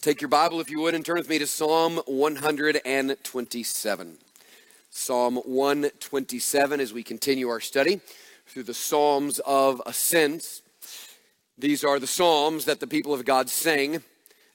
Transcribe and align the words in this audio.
Take 0.00 0.22
your 0.22 0.28
Bible, 0.28 0.60
if 0.60 0.70
you 0.70 0.80
would, 0.80 0.94
and 0.94 1.04
turn 1.04 1.18
with 1.18 1.28
me 1.28 1.38
to 1.40 1.46
Psalm 1.46 2.00
127. 2.06 4.18
Psalm 4.88 5.36
127 5.36 6.80
as 6.80 6.92
we 6.94 7.02
continue 7.02 7.50
our 7.50 7.60
study 7.60 8.00
through 8.46 8.62
the 8.62 8.72
Psalms 8.72 9.40
of 9.40 9.82
Ascents. 9.84 10.62
These 11.58 11.84
are 11.84 11.98
the 11.98 12.06
Psalms 12.06 12.64
that 12.64 12.80
the 12.80 12.86
people 12.86 13.12
of 13.12 13.26
God 13.26 13.50
sang 13.50 14.02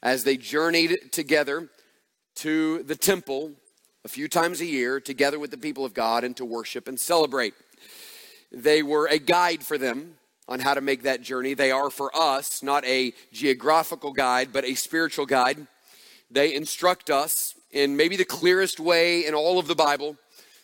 as 0.01 0.23
they 0.23 0.35
journeyed 0.35 1.11
together 1.11 1.69
to 2.37 2.81
the 2.81 2.95
temple 2.95 3.51
a 4.03 4.07
few 4.07 4.27
times 4.27 4.61
a 4.61 4.65
year, 4.65 4.99
together 4.99 5.37
with 5.37 5.51
the 5.51 5.57
people 5.57 5.85
of 5.85 5.93
God, 5.93 6.23
and 6.23 6.35
to 6.37 6.45
worship 6.45 6.87
and 6.87 6.99
celebrate. 6.99 7.53
They 8.51 8.81
were 8.81 9.05
a 9.05 9.19
guide 9.19 9.61
for 9.61 9.77
them 9.77 10.15
on 10.47 10.59
how 10.59 10.73
to 10.73 10.81
make 10.81 11.03
that 11.03 11.21
journey. 11.21 11.53
They 11.53 11.71
are 11.71 11.89
for 11.89 12.15
us 12.15 12.61
not 12.61 12.85
a 12.85 13.13
geographical 13.31 14.13
guide, 14.13 14.49
but 14.53 14.65
a 14.65 14.75
spiritual 14.75 15.25
guide. 15.25 15.67
They 16.29 16.53
instruct 16.53 17.09
us 17.09 17.55
in 17.71 17.97
maybe 17.97 18.15
the 18.15 18.25
clearest 18.25 18.79
way 18.79 19.25
in 19.25 19.33
all 19.33 19.59
of 19.59 19.67
the 19.67 19.75
Bible, 19.75 20.17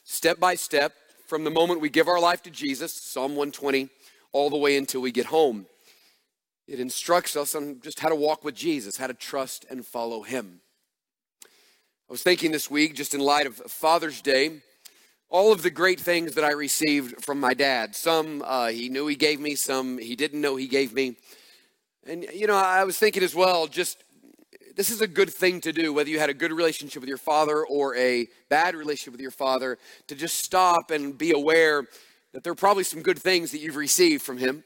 step 0.03 0.39
by 0.39 0.55
step, 0.55 0.94
from 1.25 1.44
the 1.45 1.49
moment 1.49 1.80
we 1.80 1.89
give 1.89 2.08
our 2.08 2.20
life 2.20 2.44
to 2.44 2.49
Jesus, 2.49 2.94
Psalm 2.94 3.31
120, 3.31 3.89
all 4.34 4.49
the 4.49 4.58
way 4.58 4.75
until 4.75 5.02
we 5.02 5.12
get 5.12 5.27
home. 5.27 5.66
It 6.67 6.80
instructs 6.80 7.36
us 7.36 7.55
on 7.55 7.80
just 7.81 8.00
how 8.02 8.09
to 8.09 8.16
walk 8.16 8.44
with 8.44 8.55
Jesus, 8.55 8.98
how 8.98 9.08
to 9.08 9.13
trust 9.13 9.66
and 9.70 9.86
follow 9.86 10.23
Him. 10.23 10.61
I 11.44 12.11
was 12.11 12.23
thinking 12.23 12.52
this 12.52 12.70
week, 12.70 12.95
just 12.95 13.13
in 13.13 13.22
light 13.22 13.45
of 13.45 13.55
Father's 13.55 14.22
Day, 14.22 14.61
all 15.31 15.53
of 15.53 15.63
the 15.63 15.71
great 15.71 15.99
things 15.99 16.35
that 16.35 16.44
I 16.44 16.52
received 16.52 17.23
from 17.23 17.39
my 17.39 17.53
dad. 17.53 17.95
Some 17.95 18.44
uh, 18.45 18.67
he 18.67 18.89
knew 18.89 19.08
he 19.08 19.16
gave 19.16 19.39
me, 19.39 19.55
some 19.55 19.98
he 19.98 20.16
didn't 20.16 20.41
know 20.41 20.58
he 20.58 20.67
gave 20.67 20.94
me. 20.94 21.16
And, 22.05 22.26
you 22.34 22.48
know, 22.48 22.55
I 22.55 22.84
was 22.84 22.98
thinking 22.98 23.23
as 23.23 23.34
well, 23.34 23.66
just 23.67 24.03
this 24.75 24.89
is 24.89 25.02
a 25.02 25.08
good 25.08 25.34
thing 25.34 25.62
to 25.62 25.72
do, 25.72 25.94
whether 25.94 26.09
you 26.09 26.20
had 26.20 26.30
a 26.30 26.34
good 26.34 26.52
relationship 26.52 27.02
with 27.02 27.08
your 27.08 27.17
father 27.17 27.66
or 27.66 27.95
a 27.95 28.28
bad 28.50 28.75
relationship 28.75 29.14
with 29.14 29.22
your 29.22 29.31
father, 29.31 29.78
to 30.08 30.16
just 30.16 30.39
stop 30.39 30.92
and 30.92 31.17
be 31.17 31.31
aware 31.31 31.86
that 32.33 32.44
there 32.44 32.52
are 32.52 32.55
probably 32.55 32.83
some 32.83 33.02
good 33.02 33.20
things 33.20 33.52
that 33.52 33.59
you've 33.59 33.77
received 33.77 34.23
from 34.23 34.38
him 34.38 34.64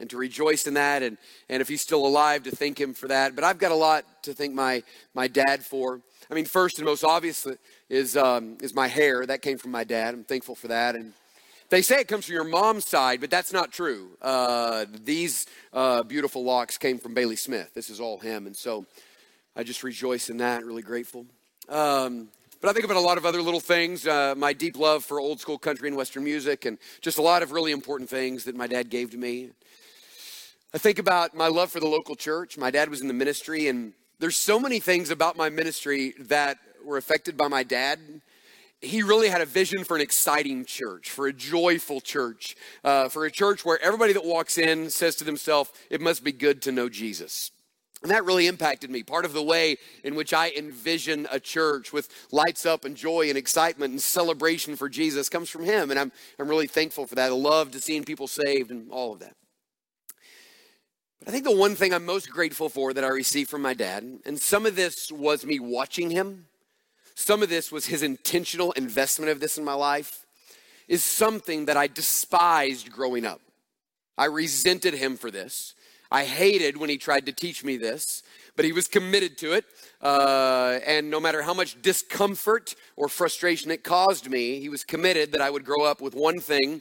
and 0.00 0.10
to 0.10 0.16
rejoice 0.16 0.66
in 0.66 0.74
that. 0.74 1.02
And, 1.02 1.16
and 1.48 1.60
if 1.60 1.68
he's 1.68 1.82
still 1.82 2.04
alive, 2.04 2.42
to 2.44 2.50
thank 2.50 2.80
him 2.80 2.92
for 2.92 3.06
that. 3.08 3.36
But 3.36 3.44
I've 3.44 3.58
got 3.58 3.70
a 3.70 3.76
lot 3.76 4.04
to 4.24 4.32
thank 4.32 4.54
my, 4.54 4.82
my 5.14 5.28
dad 5.28 5.64
for. 5.64 6.00
I 6.30 6.34
mean, 6.34 6.44
first 6.44 6.78
and 6.78 6.86
most 6.86 7.04
obvious 7.04 7.46
is, 7.88 8.16
um, 8.16 8.58
is 8.60 8.74
my 8.74 8.88
hair. 8.88 9.24
That 9.24 9.42
came 9.42 9.58
from 9.58 9.70
my 9.70 9.84
dad. 9.84 10.14
I'm 10.14 10.24
thankful 10.24 10.54
for 10.54 10.68
that. 10.68 10.94
And 10.94 11.12
they 11.70 11.82
say 11.82 12.00
it 12.00 12.08
comes 12.08 12.26
from 12.26 12.34
your 12.34 12.44
mom's 12.44 12.86
side, 12.86 13.20
but 13.20 13.30
that's 13.30 13.52
not 13.52 13.72
true. 13.72 14.10
Uh, 14.22 14.86
these 15.04 15.46
uh, 15.72 16.02
beautiful 16.02 16.44
locks 16.44 16.78
came 16.78 16.98
from 16.98 17.14
Bailey 17.14 17.36
Smith. 17.36 17.72
This 17.74 17.90
is 17.90 18.00
all 18.00 18.18
him. 18.18 18.46
And 18.46 18.56
so 18.56 18.86
I 19.54 19.62
just 19.62 19.82
rejoice 19.82 20.30
in 20.30 20.38
that, 20.38 20.64
really 20.64 20.82
grateful. 20.82 21.26
Um, 21.68 22.28
but 22.60 22.70
I 22.70 22.72
think 22.72 22.84
about 22.84 22.96
a 22.96 23.00
lot 23.00 23.18
of 23.18 23.26
other 23.26 23.40
little 23.40 23.60
things 23.60 24.06
uh, 24.06 24.34
my 24.36 24.52
deep 24.52 24.76
love 24.76 25.04
for 25.04 25.20
old 25.20 25.40
school 25.40 25.58
country 25.58 25.88
and 25.88 25.96
Western 25.96 26.24
music, 26.24 26.64
and 26.64 26.78
just 27.00 27.18
a 27.18 27.22
lot 27.22 27.42
of 27.42 27.52
really 27.52 27.70
important 27.70 28.10
things 28.10 28.44
that 28.44 28.56
my 28.56 28.66
dad 28.66 28.90
gave 28.90 29.10
to 29.12 29.16
me. 29.16 29.50
I 30.74 30.78
think 30.78 30.98
about 30.98 31.34
my 31.34 31.46
love 31.46 31.70
for 31.70 31.80
the 31.80 31.86
local 31.86 32.16
church. 32.16 32.58
My 32.58 32.70
dad 32.70 32.90
was 32.90 33.00
in 33.00 33.06
the 33.06 33.14
ministry, 33.14 33.68
and 33.68 33.92
there's 34.18 34.36
so 34.36 34.58
many 34.58 34.80
things 34.80 35.10
about 35.10 35.36
my 35.36 35.50
ministry 35.50 36.14
that 36.18 36.58
were 36.88 36.96
affected 36.96 37.36
by 37.36 37.48
my 37.48 37.62
dad. 37.62 37.98
He 38.80 39.02
really 39.02 39.28
had 39.28 39.40
a 39.40 39.46
vision 39.46 39.84
for 39.84 39.96
an 39.96 40.00
exciting 40.00 40.64
church, 40.64 41.10
for 41.10 41.26
a 41.26 41.32
joyful 41.32 42.00
church, 42.00 42.56
uh, 42.82 43.08
for 43.08 43.26
a 43.26 43.30
church 43.30 43.64
where 43.64 43.80
everybody 43.82 44.12
that 44.14 44.24
walks 44.24 44.56
in 44.56 44.88
says 44.90 45.16
to 45.16 45.24
themselves, 45.24 45.70
it 45.90 46.00
must 46.00 46.24
be 46.24 46.32
good 46.32 46.62
to 46.62 46.72
know 46.72 46.88
Jesus. 46.88 47.50
And 48.02 48.12
that 48.12 48.24
really 48.24 48.46
impacted 48.46 48.90
me. 48.90 49.02
Part 49.02 49.24
of 49.24 49.32
the 49.32 49.42
way 49.42 49.76
in 50.04 50.14
which 50.14 50.32
I 50.32 50.50
envision 50.56 51.26
a 51.32 51.40
church 51.40 51.92
with 51.92 52.08
lights 52.30 52.64
up 52.64 52.84
and 52.84 52.96
joy 52.96 53.28
and 53.28 53.36
excitement 53.36 53.90
and 53.90 54.00
celebration 54.00 54.76
for 54.76 54.88
Jesus 54.88 55.28
comes 55.28 55.50
from 55.50 55.64
him. 55.64 55.90
And 55.90 55.98
I'm, 55.98 56.12
I'm 56.38 56.48
really 56.48 56.68
thankful 56.68 57.06
for 57.06 57.16
that. 57.16 57.32
I 57.32 57.34
love 57.34 57.72
to 57.72 57.80
seeing 57.80 58.04
people 58.04 58.28
saved 58.28 58.70
and 58.70 58.90
all 58.92 59.14
of 59.14 59.18
that. 59.18 59.34
But 61.18 61.28
I 61.28 61.32
think 61.32 61.44
the 61.44 61.56
one 61.56 61.74
thing 61.74 61.92
I'm 61.92 62.04
most 62.04 62.30
grateful 62.30 62.68
for 62.68 62.92
that 62.92 63.02
I 63.02 63.08
received 63.08 63.50
from 63.50 63.62
my 63.62 63.74
dad, 63.74 64.20
and 64.24 64.38
some 64.38 64.66
of 64.66 64.76
this 64.76 65.10
was 65.10 65.44
me 65.44 65.58
watching 65.58 66.10
him, 66.10 66.46
some 67.18 67.42
of 67.42 67.48
this 67.48 67.72
was 67.72 67.86
his 67.86 68.02
intentional 68.02 68.72
investment 68.72 69.30
of 69.30 69.40
this 69.40 69.58
in 69.58 69.64
my 69.64 69.74
life, 69.74 70.24
is 70.86 71.04
something 71.04 71.66
that 71.66 71.76
I 71.76 71.86
despised 71.86 72.90
growing 72.90 73.24
up. 73.26 73.40
I 74.16 74.26
resented 74.26 74.94
him 74.94 75.16
for 75.16 75.30
this. 75.30 75.74
I 76.10 76.24
hated 76.24 76.76
when 76.76 76.88
he 76.88 76.96
tried 76.96 77.26
to 77.26 77.32
teach 77.32 77.62
me 77.62 77.76
this, 77.76 78.22
but 78.56 78.64
he 78.64 78.72
was 78.72 78.88
committed 78.88 79.36
to 79.38 79.52
it. 79.52 79.64
Uh, 80.00 80.78
and 80.86 81.10
no 81.10 81.20
matter 81.20 81.42
how 81.42 81.52
much 81.52 81.80
discomfort 81.82 82.74
or 82.96 83.08
frustration 83.08 83.70
it 83.70 83.84
caused 83.84 84.30
me, 84.30 84.60
he 84.60 84.68
was 84.68 84.84
committed 84.84 85.32
that 85.32 85.42
I 85.42 85.50
would 85.50 85.64
grow 85.64 85.84
up 85.84 86.00
with 86.00 86.14
one 86.14 86.40
thing 86.40 86.80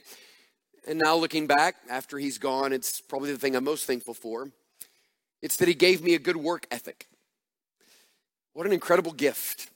and 0.87 0.97
now 0.97 1.15
looking 1.17 1.47
back, 1.47 1.75
after 1.89 2.17
he's 2.17 2.37
gone, 2.37 2.71
it's 2.71 3.01
probably 3.01 3.33
the 3.33 3.37
thing 3.37 3.57
I'm 3.57 3.65
most 3.65 3.85
thankful 3.85 4.13
for. 4.13 4.49
It's 5.41 5.57
that 5.57 5.67
he 5.67 5.73
gave 5.73 6.01
me 6.01 6.13
a 6.13 6.19
good 6.19 6.37
work 6.37 6.65
ethic. 6.71 7.07
What 8.53 8.65
an 8.65 8.71
incredible 8.71 9.11
gift. 9.11 9.69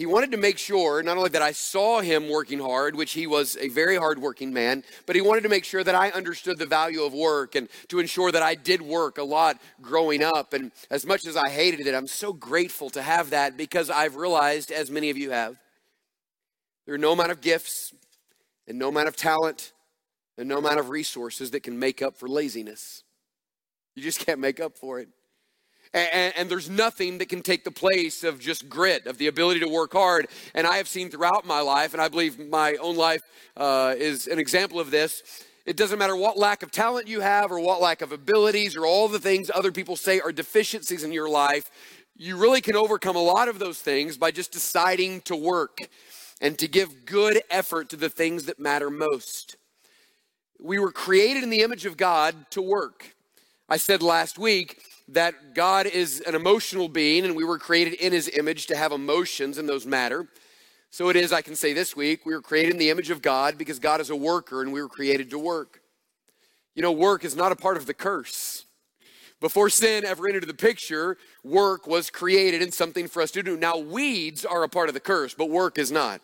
He 0.00 0.06
wanted 0.06 0.30
to 0.30 0.38
make 0.38 0.56
sure 0.56 1.02
not 1.02 1.18
only 1.18 1.28
that 1.28 1.42
I 1.42 1.52
saw 1.52 2.00
him 2.00 2.30
working 2.30 2.58
hard, 2.58 2.96
which 2.96 3.12
he 3.12 3.26
was 3.26 3.58
a 3.58 3.68
very 3.68 3.98
hardworking 3.98 4.50
man, 4.50 4.82
but 5.04 5.14
he 5.14 5.20
wanted 5.20 5.42
to 5.42 5.50
make 5.50 5.62
sure 5.62 5.84
that 5.84 5.94
I 5.94 6.08
understood 6.08 6.56
the 6.56 6.64
value 6.64 7.02
of 7.02 7.12
work 7.12 7.54
and 7.54 7.68
to 7.88 7.98
ensure 7.98 8.32
that 8.32 8.42
I 8.42 8.54
did 8.54 8.80
work 8.80 9.18
a 9.18 9.22
lot 9.22 9.60
growing 9.82 10.22
up. 10.22 10.54
And 10.54 10.72
as 10.90 11.04
much 11.04 11.26
as 11.26 11.36
I 11.36 11.50
hated 11.50 11.86
it, 11.86 11.94
I'm 11.94 12.06
so 12.06 12.32
grateful 12.32 12.88
to 12.88 13.02
have 13.02 13.28
that 13.28 13.58
because 13.58 13.90
I've 13.90 14.16
realized, 14.16 14.72
as 14.72 14.90
many 14.90 15.10
of 15.10 15.18
you 15.18 15.32
have, 15.32 15.58
there 16.86 16.94
are 16.94 16.98
no 16.98 17.12
amount 17.12 17.32
of 17.32 17.42
gifts 17.42 17.92
and 18.66 18.78
no 18.78 18.88
amount 18.88 19.08
of 19.08 19.16
talent 19.16 19.74
and 20.38 20.48
no 20.48 20.56
amount 20.56 20.78
of 20.78 20.88
resources 20.88 21.50
that 21.50 21.62
can 21.62 21.78
make 21.78 22.00
up 22.00 22.16
for 22.16 22.26
laziness. 22.26 23.04
You 23.94 24.02
just 24.02 24.24
can't 24.24 24.40
make 24.40 24.60
up 24.60 24.78
for 24.78 24.98
it. 24.98 25.10
And, 25.92 26.32
and, 26.36 26.48
there's 26.48 26.70
nothing 26.70 27.18
that 27.18 27.28
can 27.28 27.42
take 27.42 27.64
the 27.64 27.72
place 27.72 28.22
of 28.22 28.38
just 28.38 28.68
grit, 28.68 29.06
of 29.06 29.18
the 29.18 29.26
ability 29.26 29.58
to 29.60 29.68
work 29.68 29.92
hard. 29.92 30.28
And 30.54 30.64
I 30.64 30.76
have 30.76 30.86
seen 30.86 31.10
throughout 31.10 31.44
my 31.44 31.60
life, 31.60 31.94
and 31.94 32.00
I 32.00 32.06
believe 32.06 32.38
my 32.48 32.76
own 32.76 32.96
life 32.96 33.22
uh, 33.56 33.94
is 33.98 34.28
an 34.28 34.38
example 34.38 34.78
of 34.78 34.92
this. 34.92 35.44
It 35.66 35.76
doesn't 35.76 35.98
matter 35.98 36.14
what 36.14 36.38
lack 36.38 36.62
of 36.62 36.70
talent 36.70 37.08
you 37.08 37.20
have, 37.20 37.50
or 37.50 37.58
what 37.58 37.80
lack 37.80 38.02
of 38.02 38.12
abilities, 38.12 38.76
or 38.76 38.86
all 38.86 39.08
the 39.08 39.18
things 39.18 39.50
other 39.52 39.72
people 39.72 39.96
say 39.96 40.20
are 40.20 40.30
deficiencies 40.30 41.02
in 41.02 41.12
your 41.12 41.28
life. 41.28 41.68
You 42.16 42.36
really 42.36 42.60
can 42.60 42.76
overcome 42.76 43.16
a 43.16 43.22
lot 43.22 43.48
of 43.48 43.58
those 43.58 43.80
things 43.80 44.16
by 44.16 44.30
just 44.30 44.52
deciding 44.52 45.22
to 45.22 45.34
work 45.34 45.78
and 46.40 46.56
to 46.58 46.68
give 46.68 47.04
good 47.04 47.42
effort 47.50 47.88
to 47.90 47.96
the 47.96 48.08
things 48.08 48.44
that 48.44 48.60
matter 48.60 48.90
most. 48.90 49.56
We 50.60 50.78
were 50.78 50.92
created 50.92 51.42
in 51.42 51.50
the 51.50 51.62
image 51.62 51.84
of 51.84 51.96
God 51.96 52.46
to 52.50 52.62
work. 52.62 53.16
I 53.68 53.76
said 53.76 54.02
last 54.02 54.38
week 54.38 54.82
that 55.12 55.54
God 55.54 55.86
is 55.86 56.20
an 56.20 56.34
emotional 56.34 56.88
being 56.88 57.24
and 57.24 57.34
we 57.34 57.44
were 57.44 57.58
created 57.58 57.94
in 57.94 58.12
his 58.12 58.28
image 58.28 58.66
to 58.68 58.76
have 58.76 58.92
emotions 58.92 59.58
and 59.58 59.68
those 59.68 59.86
matter. 59.86 60.28
So 60.90 61.08
it 61.08 61.16
is, 61.16 61.32
I 61.32 61.42
can 61.42 61.54
say 61.54 61.72
this 61.72 61.96
week, 61.96 62.26
we 62.26 62.34
were 62.34 62.42
created 62.42 62.72
in 62.72 62.78
the 62.78 62.90
image 62.90 63.10
of 63.10 63.22
God 63.22 63.58
because 63.58 63.78
God 63.78 64.00
is 64.00 64.10
a 64.10 64.16
worker 64.16 64.62
and 64.62 64.72
we 64.72 64.82
were 64.82 64.88
created 64.88 65.30
to 65.30 65.38
work. 65.38 65.80
You 66.74 66.82
know, 66.82 66.92
work 66.92 67.24
is 67.24 67.36
not 67.36 67.52
a 67.52 67.56
part 67.56 67.76
of 67.76 67.86
the 67.86 67.94
curse. 67.94 68.64
Before 69.40 69.70
sin 69.70 70.04
ever 70.04 70.28
entered 70.28 70.46
the 70.46 70.54
picture, 70.54 71.16
work 71.42 71.86
was 71.86 72.10
created 72.10 72.60
and 72.60 72.72
something 72.72 73.08
for 73.08 73.22
us 73.22 73.30
to 73.32 73.42
do. 73.42 73.56
Now, 73.56 73.78
weeds 73.78 74.44
are 74.44 74.62
a 74.62 74.68
part 74.68 74.88
of 74.88 74.94
the 74.94 75.00
curse, 75.00 75.34
but 75.34 75.48
work 75.48 75.78
is 75.78 75.90
not. 75.90 76.20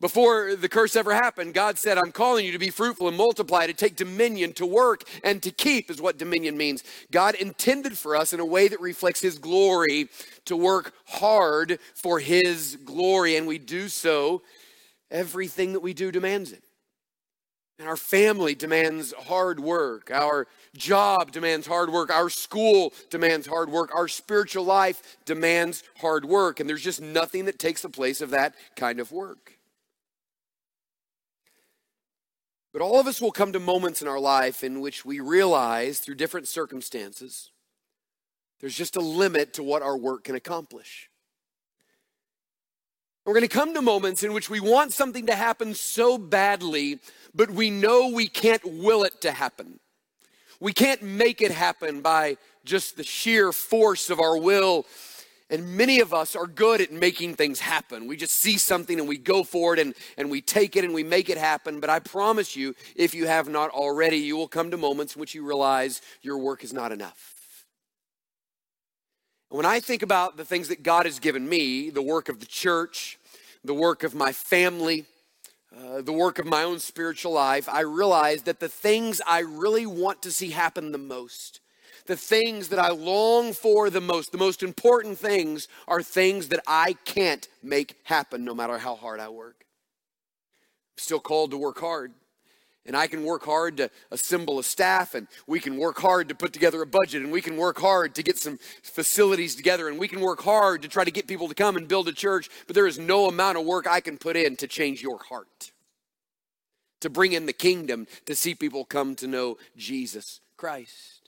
Before 0.00 0.56
the 0.56 0.68
curse 0.68 0.96
ever 0.96 1.12
happened, 1.12 1.52
God 1.52 1.76
said, 1.76 1.98
I'm 1.98 2.10
calling 2.10 2.46
you 2.46 2.52
to 2.52 2.58
be 2.58 2.70
fruitful 2.70 3.08
and 3.08 3.16
multiply, 3.18 3.66
to 3.66 3.74
take 3.74 3.96
dominion, 3.96 4.54
to 4.54 4.64
work, 4.64 5.04
and 5.22 5.42
to 5.42 5.50
keep, 5.50 5.90
is 5.90 6.00
what 6.00 6.16
dominion 6.16 6.56
means. 6.56 6.82
God 7.10 7.34
intended 7.34 7.98
for 7.98 8.16
us 8.16 8.32
in 8.32 8.40
a 8.40 8.44
way 8.44 8.66
that 8.68 8.80
reflects 8.80 9.20
His 9.20 9.38
glory 9.38 10.08
to 10.46 10.56
work 10.56 10.94
hard 11.06 11.78
for 11.94 12.18
His 12.18 12.78
glory, 12.82 13.36
and 13.36 13.46
we 13.46 13.58
do 13.58 13.88
so. 13.88 14.40
Everything 15.10 15.74
that 15.74 15.80
we 15.80 15.92
do 15.92 16.10
demands 16.10 16.52
it. 16.52 16.62
And 17.78 17.86
our 17.86 17.96
family 17.96 18.54
demands 18.54 19.12
hard 19.12 19.60
work. 19.60 20.10
Our 20.10 20.46
job 20.76 21.32
demands 21.32 21.66
hard 21.66 21.90
work. 21.90 22.10
Our 22.10 22.30
school 22.30 22.94
demands 23.10 23.46
hard 23.46 23.70
work. 23.70 23.94
Our 23.94 24.06
spiritual 24.06 24.64
life 24.64 25.16
demands 25.24 25.82
hard 25.98 26.24
work. 26.24 26.60
And 26.60 26.68
there's 26.68 26.82
just 26.82 27.00
nothing 27.00 27.46
that 27.46 27.58
takes 27.58 27.82
the 27.82 27.88
place 27.88 28.20
of 28.20 28.30
that 28.30 28.54
kind 28.76 29.00
of 29.00 29.12
work. 29.12 29.59
But 32.72 32.82
all 32.82 33.00
of 33.00 33.06
us 33.06 33.20
will 33.20 33.32
come 33.32 33.52
to 33.52 33.60
moments 33.60 34.00
in 34.00 34.08
our 34.08 34.20
life 34.20 34.62
in 34.62 34.80
which 34.80 35.04
we 35.04 35.20
realize 35.20 35.98
through 35.98 36.14
different 36.16 36.48
circumstances 36.48 37.50
there's 38.60 38.76
just 38.76 38.96
a 38.96 39.00
limit 39.00 39.54
to 39.54 39.62
what 39.62 39.82
our 39.82 39.96
work 39.96 40.24
can 40.24 40.34
accomplish. 40.34 41.10
We're 43.24 43.34
going 43.34 43.48
to 43.48 43.48
come 43.48 43.74
to 43.74 43.82
moments 43.82 44.22
in 44.22 44.32
which 44.32 44.50
we 44.50 44.60
want 44.60 44.92
something 44.92 45.26
to 45.26 45.34
happen 45.34 45.74
so 45.74 46.18
badly, 46.18 47.00
but 47.34 47.50
we 47.50 47.70
know 47.70 48.08
we 48.08 48.28
can't 48.28 48.64
will 48.64 49.04
it 49.04 49.20
to 49.22 49.32
happen. 49.32 49.80
We 50.58 50.72
can't 50.72 51.02
make 51.02 51.40
it 51.40 51.52
happen 51.52 52.02
by 52.02 52.36
just 52.64 52.96
the 52.96 53.04
sheer 53.04 53.52
force 53.52 54.10
of 54.10 54.20
our 54.20 54.36
will. 54.36 54.84
And 55.50 55.76
many 55.76 55.98
of 55.98 56.14
us 56.14 56.36
are 56.36 56.46
good 56.46 56.80
at 56.80 56.92
making 56.92 57.34
things 57.34 57.58
happen. 57.58 58.06
We 58.06 58.16
just 58.16 58.36
see 58.36 58.56
something 58.56 59.00
and 59.00 59.08
we 59.08 59.18
go 59.18 59.42
for 59.42 59.74
it 59.74 59.80
and, 59.80 59.94
and 60.16 60.30
we 60.30 60.40
take 60.40 60.76
it 60.76 60.84
and 60.84 60.94
we 60.94 61.02
make 61.02 61.28
it 61.28 61.36
happen. 61.36 61.80
But 61.80 61.90
I 61.90 61.98
promise 61.98 62.54
you, 62.54 62.76
if 62.94 63.14
you 63.16 63.26
have 63.26 63.48
not 63.48 63.70
already, 63.70 64.18
you 64.18 64.36
will 64.36 64.48
come 64.48 64.70
to 64.70 64.76
moments 64.76 65.16
in 65.16 65.20
which 65.20 65.34
you 65.34 65.44
realize 65.44 66.02
your 66.22 66.38
work 66.38 66.62
is 66.62 66.72
not 66.72 66.92
enough. 66.92 67.66
When 69.48 69.66
I 69.66 69.80
think 69.80 70.02
about 70.02 70.36
the 70.36 70.44
things 70.44 70.68
that 70.68 70.84
God 70.84 71.06
has 71.06 71.18
given 71.18 71.48
me, 71.48 71.90
the 71.90 72.00
work 72.00 72.28
of 72.28 72.38
the 72.38 72.46
church, 72.46 73.18
the 73.64 73.74
work 73.74 74.04
of 74.04 74.14
my 74.14 74.30
family, 74.30 75.06
uh, 75.76 76.02
the 76.02 76.12
work 76.12 76.38
of 76.38 76.46
my 76.46 76.62
own 76.62 76.78
spiritual 76.78 77.32
life, 77.32 77.68
I 77.68 77.80
realize 77.80 78.42
that 78.42 78.60
the 78.60 78.68
things 78.68 79.20
I 79.26 79.40
really 79.40 79.86
want 79.86 80.22
to 80.22 80.30
see 80.30 80.50
happen 80.50 80.92
the 80.92 80.98
most, 80.98 81.58
the 82.10 82.16
things 82.16 82.70
that 82.70 82.80
I 82.80 82.90
long 82.90 83.52
for 83.52 83.88
the 83.88 84.00
most, 84.00 84.32
the 84.32 84.38
most 84.38 84.64
important 84.64 85.16
things 85.16 85.68
are 85.86 86.02
things 86.02 86.48
that 86.48 86.58
I 86.66 86.94
can't 87.04 87.46
make 87.62 87.94
happen 88.02 88.44
no 88.44 88.52
matter 88.52 88.78
how 88.78 88.96
hard 88.96 89.20
I 89.20 89.28
work. 89.28 89.64
I'm 90.96 90.98
still 90.98 91.20
called 91.20 91.52
to 91.52 91.56
work 91.56 91.78
hard. 91.78 92.12
And 92.84 92.96
I 92.96 93.06
can 93.06 93.22
work 93.22 93.44
hard 93.44 93.76
to 93.76 93.90
assemble 94.10 94.58
a 94.58 94.64
staff, 94.64 95.14
and 95.14 95.28
we 95.46 95.60
can 95.60 95.76
work 95.76 96.00
hard 96.00 96.30
to 96.30 96.34
put 96.34 96.52
together 96.52 96.82
a 96.82 96.86
budget, 96.86 97.22
and 97.22 97.30
we 97.30 97.40
can 97.40 97.56
work 97.56 97.78
hard 97.78 98.16
to 98.16 98.24
get 98.24 98.38
some 98.38 98.58
facilities 98.82 99.54
together, 99.54 99.86
and 99.88 99.96
we 99.96 100.08
can 100.08 100.20
work 100.20 100.42
hard 100.42 100.82
to 100.82 100.88
try 100.88 101.04
to 101.04 101.12
get 101.12 101.28
people 101.28 101.46
to 101.46 101.54
come 101.54 101.76
and 101.76 101.86
build 101.86 102.08
a 102.08 102.12
church. 102.12 102.48
But 102.66 102.74
there 102.74 102.88
is 102.88 102.98
no 102.98 103.28
amount 103.28 103.56
of 103.56 103.66
work 103.66 103.86
I 103.86 104.00
can 104.00 104.18
put 104.18 104.34
in 104.34 104.56
to 104.56 104.66
change 104.66 105.00
your 105.00 105.20
heart, 105.28 105.70
to 107.02 107.08
bring 107.08 107.34
in 107.34 107.46
the 107.46 107.52
kingdom, 107.52 108.08
to 108.26 108.34
see 108.34 108.56
people 108.56 108.84
come 108.84 109.14
to 109.16 109.28
know 109.28 109.58
Jesus 109.76 110.40
Christ. 110.56 111.19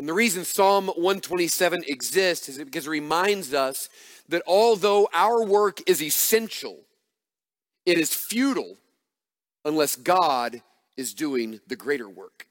And 0.00 0.08
the 0.08 0.14
reason 0.14 0.46
Psalm 0.46 0.86
127 0.86 1.82
exists 1.86 2.48
is 2.48 2.56
because 2.56 2.86
it 2.86 2.90
reminds 2.90 3.52
us 3.52 3.90
that 4.30 4.42
although 4.46 5.10
our 5.12 5.44
work 5.44 5.82
is 5.86 6.00
essential, 6.00 6.78
it 7.84 7.98
is 7.98 8.14
futile 8.14 8.78
unless 9.62 9.96
God 9.96 10.62
is 10.96 11.12
doing 11.12 11.60
the 11.66 11.76
greater 11.76 12.08
work. 12.08 12.46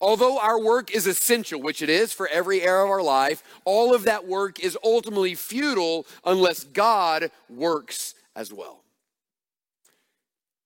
Although 0.00 0.40
our 0.40 0.58
work 0.58 0.90
is 0.90 1.06
essential, 1.06 1.60
which 1.60 1.82
it 1.82 1.90
is 1.90 2.14
for 2.14 2.26
every 2.28 2.62
area 2.62 2.84
of 2.84 2.88
our 2.88 3.02
life, 3.02 3.42
all 3.66 3.94
of 3.94 4.04
that 4.04 4.26
work 4.26 4.58
is 4.58 4.74
ultimately 4.82 5.34
futile 5.34 6.06
unless 6.24 6.64
God 6.64 7.30
works 7.50 8.14
as 8.34 8.54
well. 8.54 8.80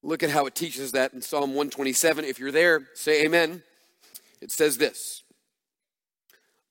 Look 0.00 0.22
at 0.22 0.30
how 0.30 0.46
it 0.46 0.54
teaches 0.54 0.92
that 0.92 1.12
in 1.12 1.22
Psalm 1.22 1.54
127. 1.54 2.24
If 2.24 2.38
you're 2.38 2.52
there, 2.52 2.86
say 2.94 3.24
amen. 3.24 3.64
It 4.40 4.52
says 4.52 4.78
this 4.78 5.21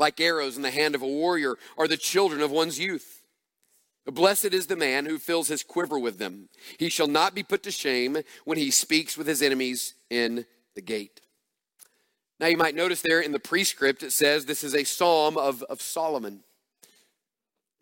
Like 0.00 0.18
arrows 0.18 0.56
in 0.56 0.62
the 0.62 0.70
hand 0.70 0.94
of 0.94 1.02
a 1.02 1.06
warrior 1.06 1.56
are 1.76 1.86
the 1.86 1.98
children 1.98 2.40
of 2.40 2.50
one's 2.50 2.80
youth. 2.80 3.22
Blessed 4.06 4.46
is 4.54 4.66
the 4.66 4.74
man 4.74 5.04
who 5.04 5.18
fills 5.18 5.48
his 5.48 5.62
quiver 5.62 5.98
with 5.98 6.18
them. 6.18 6.48
He 6.78 6.88
shall 6.88 7.06
not 7.06 7.34
be 7.34 7.42
put 7.42 7.62
to 7.64 7.70
shame 7.70 8.16
when 8.46 8.56
he 8.56 8.70
speaks 8.70 9.18
with 9.18 9.26
his 9.26 9.42
enemies 9.42 9.92
in 10.08 10.46
the 10.74 10.80
gate. 10.80 11.20
Now, 12.40 12.46
you 12.46 12.56
might 12.56 12.74
notice 12.74 13.02
there 13.02 13.20
in 13.20 13.32
the 13.32 13.38
prescript, 13.38 14.02
it 14.02 14.12
says 14.12 14.46
this 14.46 14.64
is 14.64 14.74
a 14.74 14.84
psalm 14.84 15.36
of, 15.36 15.62
of 15.64 15.82
Solomon. 15.82 16.40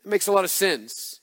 It 0.05 0.11
makes 0.11 0.27
a 0.27 0.33
lot 0.33 0.43
of 0.43 0.51
sense. 0.51 1.21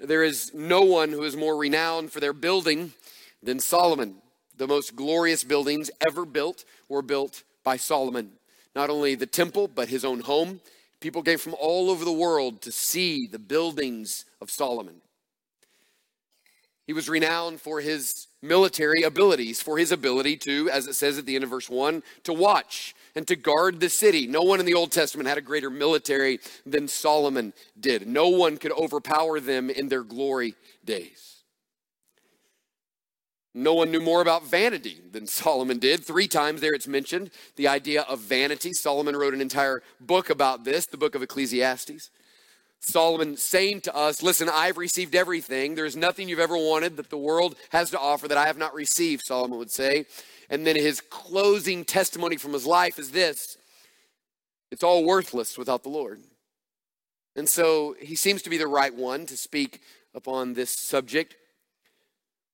There 0.00 0.24
is 0.24 0.52
no 0.52 0.82
one 0.82 1.10
who 1.10 1.22
is 1.22 1.36
more 1.36 1.56
renowned 1.56 2.10
for 2.10 2.18
their 2.18 2.32
building 2.32 2.94
than 3.40 3.60
Solomon. 3.60 4.16
The 4.56 4.66
most 4.66 4.96
glorious 4.96 5.44
buildings 5.44 5.88
ever 6.04 6.24
built 6.26 6.64
were 6.88 7.02
built 7.02 7.44
by 7.62 7.76
Solomon. 7.76 8.32
Not 8.76 8.90
only 8.90 9.16
the 9.16 9.26
temple, 9.26 9.66
but 9.66 9.88
his 9.88 10.04
own 10.04 10.20
home, 10.20 10.60
People 11.00 11.22
came 11.22 11.38
from 11.38 11.54
all 11.58 11.90
over 11.90 12.04
the 12.04 12.12
world 12.12 12.62
to 12.62 12.72
see 12.72 13.26
the 13.26 13.38
buildings 13.38 14.24
of 14.40 14.50
Solomon. 14.50 14.96
He 16.86 16.92
was 16.92 17.08
renowned 17.08 17.60
for 17.60 17.80
his 17.80 18.28
military 18.40 19.02
abilities, 19.02 19.60
for 19.60 19.76
his 19.76 19.90
ability 19.90 20.36
to, 20.38 20.70
as 20.70 20.86
it 20.86 20.94
says 20.94 21.18
at 21.18 21.26
the 21.26 21.34
end 21.34 21.44
of 21.44 21.50
verse 21.50 21.68
1, 21.68 22.02
to 22.22 22.32
watch 22.32 22.94
and 23.14 23.26
to 23.26 23.36
guard 23.36 23.80
the 23.80 23.90
city. 23.90 24.26
No 24.26 24.42
one 24.42 24.60
in 24.60 24.66
the 24.66 24.74
Old 24.74 24.92
Testament 24.92 25.28
had 25.28 25.36
a 25.36 25.42
greater 25.42 25.68
military 25.68 26.38
than 26.64 26.86
Solomon 26.86 27.52
did. 27.78 28.06
No 28.06 28.28
one 28.28 28.56
could 28.56 28.72
overpower 28.72 29.40
them 29.40 29.68
in 29.68 29.88
their 29.88 30.04
glory 30.04 30.54
days. 30.84 31.35
No 33.56 33.72
one 33.72 33.90
knew 33.90 34.00
more 34.00 34.20
about 34.20 34.46
vanity 34.46 35.00
than 35.12 35.26
Solomon 35.26 35.78
did. 35.78 36.04
Three 36.04 36.28
times 36.28 36.60
there 36.60 36.74
it's 36.74 36.86
mentioned 36.86 37.30
the 37.56 37.68
idea 37.68 38.02
of 38.02 38.20
vanity. 38.20 38.74
Solomon 38.74 39.16
wrote 39.16 39.32
an 39.32 39.40
entire 39.40 39.82
book 39.98 40.28
about 40.28 40.64
this, 40.64 40.84
the 40.84 40.98
book 40.98 41.14
of 41.14 41.22
Ecclesiastes. 41.22 42.10
Solomon 42.80 43.38
saying 43.38 43.80
to 43.80 43.96
us, 43.96 44.22
Listen, 44.22 44.50
I've 44.52 44.76
received 44.76 45.14
everything. 45.14 45.74
There's 45.74 45.96
nothing 45.96 46.28
you've 46.28 46.38
ever 46.38 46.58
wanted 46.58 46.98
that 46.98 47.08
the 47.08 47.16
world 47.16 47.56
has 47.70 47.90
to 47.92 47.98
offer 47.98 48.28
that 48.28 48.36
I 48.36 48.46
have 48.46 48.58
not 48.58 48.74
received, 48.74 49.22
Solomon 49.24 49.56
would 49.56 49.70
say. 49.70 50.04
And 50.50 50.66
then 50.66 50.76
his 50.76 51.00
closing 51.00 51.86
testimony 51.86 52.36
from 52.36 52.52
his 52.52 52.66
life 52.66 52.98
is 52.98 53.12
this 53.12 53.56
it's 54.70 54.84
all 54.84 55.02
worthless 55.02 55.56
without 55.56 55.82
the 55.82 55.88
Lord. 55.88 56.20
And 57.34 57.48
so 57.48 57.96
he 58.02 58.16
seems 58.16 58.42
to 58.42 58.50
be 58.50 58.58
the 58.58 58.68
right 58.68 58.94
one 58.94 59.24
to 59.24 59.36
speak 59.38 59.80
upon 60.14 60.52
this 60.52 60.70
subject. 60.70 61.36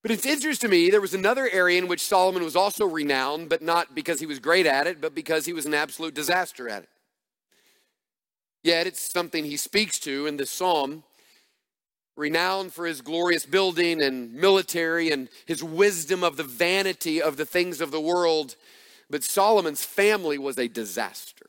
But 0.02 0.10
it's 0.10 0.26
interesting 0.26 0.68
to 0.68 0.76
me, 0.76 0.90
there 0.90 1.00
was 1.00 1.14
another 1.14 1.48
area 1.50 1.78
in 1.78 1.86
which 1.86 2.04
Solomon 2.04 2.42
was 2.42 2.56
also 2.56 2.84
renowned, 2.84 3.48
but 3.48 3.62
not 3.62 3.94
because 3.94 4.18
he 4.18 4.26
was 4.26 4.40
great 4.40 4.66
at 4.66 4.88
it, 4.88 5.00
but 5.00 5.14
because 5.14 5.46
he 5.46 5.52
was 5.52 5.64
an 5.64 5.74
absolute 5.74 6.12
disaster 6.12 6.68
at 6.68 6.82
it. 6.82 6.88
Yet 8.64 8.88
it's 8.88 9.00
something 9.00 9.44
he 9.44 9.56
speaks 9.56 10.00
to 10.00 10.26
in 10.26 10.36
this 10.36 10.50
psalm. 10.50 11.04
Renowned 12.16 12.74
for 12.74 12.84
his 12.84 13.00
glorious 13.00 13.46
building 13.46 14.02
and 14.02 14.34
military 14.34 15.10
and 15.10 15.28
his 15.46 15.62
wisdom 15.62 16.22
of 16.22 16.36
the 16.36 16.44
vanity 16.44 17.22
of 17.22 17.36
the 17.36 17.46
things 17.46 17.80
of 17.80 17.90
the 17.90 18.00
world. 18.00 18.56
But 19.08 19.24
Solomon's 19.24 19.84
family 19.84 20.36
was 20.36 20.58
a 20.58 20.68
disaster. 20.68 21.46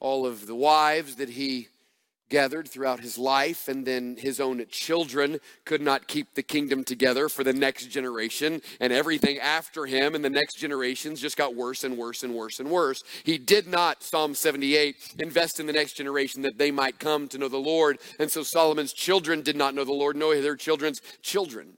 All 0.00 0.26
of 0.26 0.46
the 0.46 0.54
wives 0.54 1.16
that 1.16 1.30
he 1.30 1.68
gathered 2.30 2.68
throughout 2.68 3.00
his 3.00 3.18
life, 3.18 3.68
and 3.68 3.84
then 3.84 4.16
his 4.16 4.40
own 4.40 4.64
children 4.70 5.38
could 5.64 5.82
not 5.82 6.08
keep 6.08 6.34
the 6.34 6.42
kingdom 6.42 6.84
together 6.84 7.28
for 7.28 7.44
the 7.44 7.52
next 7.52 7.86
generation, 7.86 8.62
and 8.80 8.92
everything 8.92 9.38
after 9.38 9.84
him 9.84 10.14
and 10.14 10.24
the 10.24 10.30
next 10.30 10.54
generations 10.54 11.20
just 11.20 11.36
got 11.36 11.54
worse 11.54 11.84
and 11.84 11.98
worse 11.98 12.22
and 12.22 12.34
worse 12.34 12.60
and 12.60 12.70
worse. 12.70 13.02
He 13.24 13.36
did 13.36 13.66
not, 13.66 14.02
Psalm 14.02 14.34
78, 14.34 15.16
invest 15.18 15.60
in 15.60 15.66
the 15.66 15.72
next 15.72 15.94
generation 15.94 16.42
that 16.42 16.56
they 16.56 16.70
might 16.70 16.98
come 16.98 17.28
to 17.28 17.38
know 17.38 17.48
the 17.48 17.58
Lord, 17.58 17.98
and 18.18 18.30
so 18.30 18.42
Solomon's 18.42 18.92
children 18.92 19.42
did 19.42 19.56
not 19.56 19.74
know 19.74 19.84
the 19.84 19.92
Lord, 19.92 20.16
nor 20.16 20.40
their 20.40 20.56
children's 20.56 21.02
children. 21.22 21.76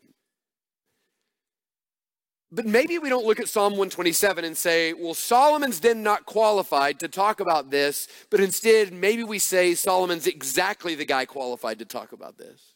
But 2.54 2.66
maybe 2.66 2.98
we 2.98 3.08
don't 3.08 3.24
look 3.24 3.40
at 3.40 3.48
Psalm 3.48 3.72
127 3.72 4.44
and 4.44 4.54
say, 4.54 4.92
well, 4.92 5.14
Solomon's 5.14 5.80
then 5.80 6.02
not 6.02 6.26
qualified 6.26 7.00
to 7.00 7.08
talk 7.08 7.40
about 7.40 7.70
this, 7.70 8.08
but 8.28 8.40
instead, 8.40 8.92
maybe 8.92 9.24
we 9.24 9.38
say 9.38 9.74
Solomon's 9.74 10.26
exactly 10.26 10.94
the 10.94 11.06
guy 11.06 11.24
qualified 11.24 11.78
to 11.78 11.86
talk 11.86 12.12
about 12.12 12.36
this. 12.36 12.74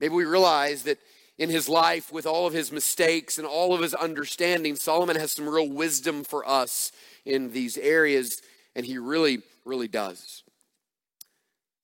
Maybe 0.00 0.12
we 0.12 0.24
realize 0.24 0.82
that 0.82 0.98
in 1.38 1.50
his 1.50 1.68
life, 1.68 2.12
with 2.12 2.26
all 2.26 2.48
of 2.48 2.52
his 2.52 2.72
mistakes 2.72 3.38
and 3.38 3.46
all 3.46 3.74
of 3.74 3.80
his 3.80 3.94
understanding, 3.94 4.74
Solomon 4.74 5.14
has 5.16 5.30
some 5.30 5.48
real 5.48 5.68
wisdom 5.68 6.24
for 6.24 6.48
us 6.48 6.90
in 7.24 7.52
these 7.52 7.78
areas, 7.78 8.42
and 8.74 8.84
he 8.84 8.98
really, 8.98 9.42
really 9.64 9.88
does. 9.88 10.42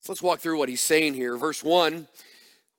So 0.01 0.11
let's 0.13 0.23
walk 0.23 0.41
through 0.41 0.59
what 0.59 0.69
he's 0.69 0.81
saying 0.81 1.15
here. 1.15 1.37
Verse 1.37 1.63
1, 1.63 1.93
one 1.93 2.07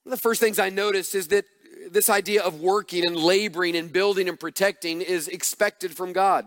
of 0.05 0.11
the 0.11 0.17
first 0.17 0.41
things 0.41 0.59
I 0.59 0.69
notice 0.69 1.15
is 1.15 1.29
that 1.29 1.45
this 1.89 2.09
idea 2.09 2.43
of 2.43 2.61
working 2.61 3.05
and 3.05 3.15
laboring 3.15 3.75
and 3.75 3.91
building 3.91 4.29
and 4.29 4.39
protecting 4.39 5.01
is 5.01 5.27
expected 5.27 5.95
from 5.95 6.13
God. 6.13 6.45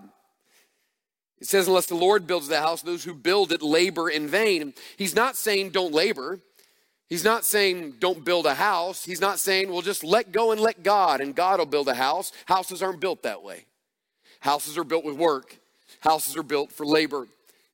It 1.41 1.49
says, 1.49 1.67
unless 1.67 1.87
the 1.87 1.95
Lord 1.95 2.27
builds 2.27 2.49
the 2.49 2.61
house, 2.61 2.83
those 2.83 3.05
who 3.05 3.15
build 3.15 3.53
it 3.53 3.61
labor 3.61 4.09
in 4.09 4.29
vain. 4.29 4.73
He's 4.97 5.15
not 5.15 5.37
saying 5.37 5.71
don't 5.71 5.93
labor. 5.93 6.41
He's 7.09 7.25
not 7.25 7.45
saying 7.45 7.97
don't 7.99 8.25
build 8.25 8.47
a 8.47 8.55
house. 8.55 9.05
He's 9.05 9.21
not 9.21 9.39
saying, 9.39 9.71
well, 9.71 9.83
just 9.83 10.05
let 10.05 10.33
go 10.33 10.53
and 10.53 10.61
let 10.61 10.83
God, 10.83 11.21
and 11.21 11.35
God 11.35 11.59
will 11.59 11.67
build 11.67 11.89
a 11.89 11.95
house. 11.95 12.33
Houses 12.47 12.83
aren't 12.83 13.01
built 13.01 13.25
that 13.25 13.43
way. 13.43 13.67
Houses 14.41 14.79
are 14.79 14.85
built 14.85 15.05
with 15.05 15.17
work. 15.17 15.59
Houses 16.01 16.37
are 16.37 16.43
built 16.43 16.73
for 16.73 16.87
labor. 16.87 17.27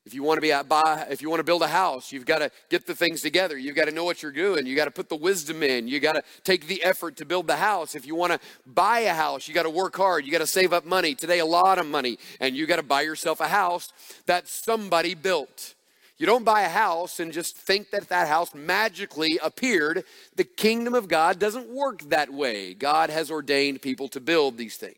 If 0.07 0.15
you 0.15 0.23
want 0.23 0.39
to 0.39 0.41
be 0.41 0.51
at 0.51 0.67
buy, 0.67 1.07
if 1.11 1.21
you 1.21 1.29
want 1.29 1.41
to 1.41 1.45
build 1.45 1.63
a 1.63 1.69
house, 1.69 2.11
you've 2.11 2.25
got 2.25 2.39
to 2.39 2.51
get 2.71 2.87
the 2.87 2.95
things 2.95 3.21
together. 3.21 3.59
You've 3.59 3.77
got 3.77 3.85
to 3.85 3.91
know 3.91 4.05
what 4.05 4.23
you're 4.23 4.33
doing. 4.33 4.67
You 4.67 4.75
got 4.75 4.87
to 4.87 4.91
put 4.91 5.11
the 5.11 5.17
wisdom 5.17 5.63
in. 5.63 5.89
You 5.89 6.01
got 6.01 6.15
to 6.15 6.23
take 6.43 6.67
the 6.67 6.83
effort 6.83 7.17
to 7.19 7.27
build 7.27 7.47
the 7.47 7.57
house. 7.57 7.95
If 7.95 8.07
you 8.07 8.15
want 8.15 8.33
to 8.33 8.41
buy 8.67 9.01
a 9.01 9.15
house, 9.15 9.47
you 9.47 9.53
got 9.53 9.65
to 9.65 9.71
work 9.71 9.95
hard. 9.95 10.25
You 10.25 10.33
got 10.33 10.39
to 10.39 10.47
save 10.47 10.73
up 10.73 10.87
money. 10.87 11.15
Today, 11.15 11.39
a 11.39 11.47
lot 11.47 11.79
of 11.79 11.87
money, 11.87 12.19
and 12.41 12.57
you 12.57 12.67
got 12.67 12.77
to 12.77 12.83
buy 12.83 13.03
yourself 13.03 13.41
a 13.41 13.49
house 13.49 13.93
that 14.25 14.49
somebody 14.49 15.15
built. 15.15 15.75
You 16.17 16.27
don't 16.27 16.45
buy 16.45 16.63
a 16.63 16.69
house 16.69 17.21
and 17.21 17.33
just 17.33 17.57
think 17.57 17.91
that 17.91 18.09
that 18.09 18.29
house 18.29 18.55
magically 18.55 19.39
appeared. 19.43 20.05
The 20.37 20.45
kingdom 20.45 20.95
of 20.95 21.09
God 21.09 21.39
doesn't 21.39 21.69
work 21.69 22.03
that 22.09 22.33
way. 22.33 22.75
God 22.75 23.11
has 23.11 23.31
ordained 23.31 23.81
people 23.81 24.09
to 24.09 24.21
build 24.21 24.57
these 24.57 24.77
things. 24.77 24.97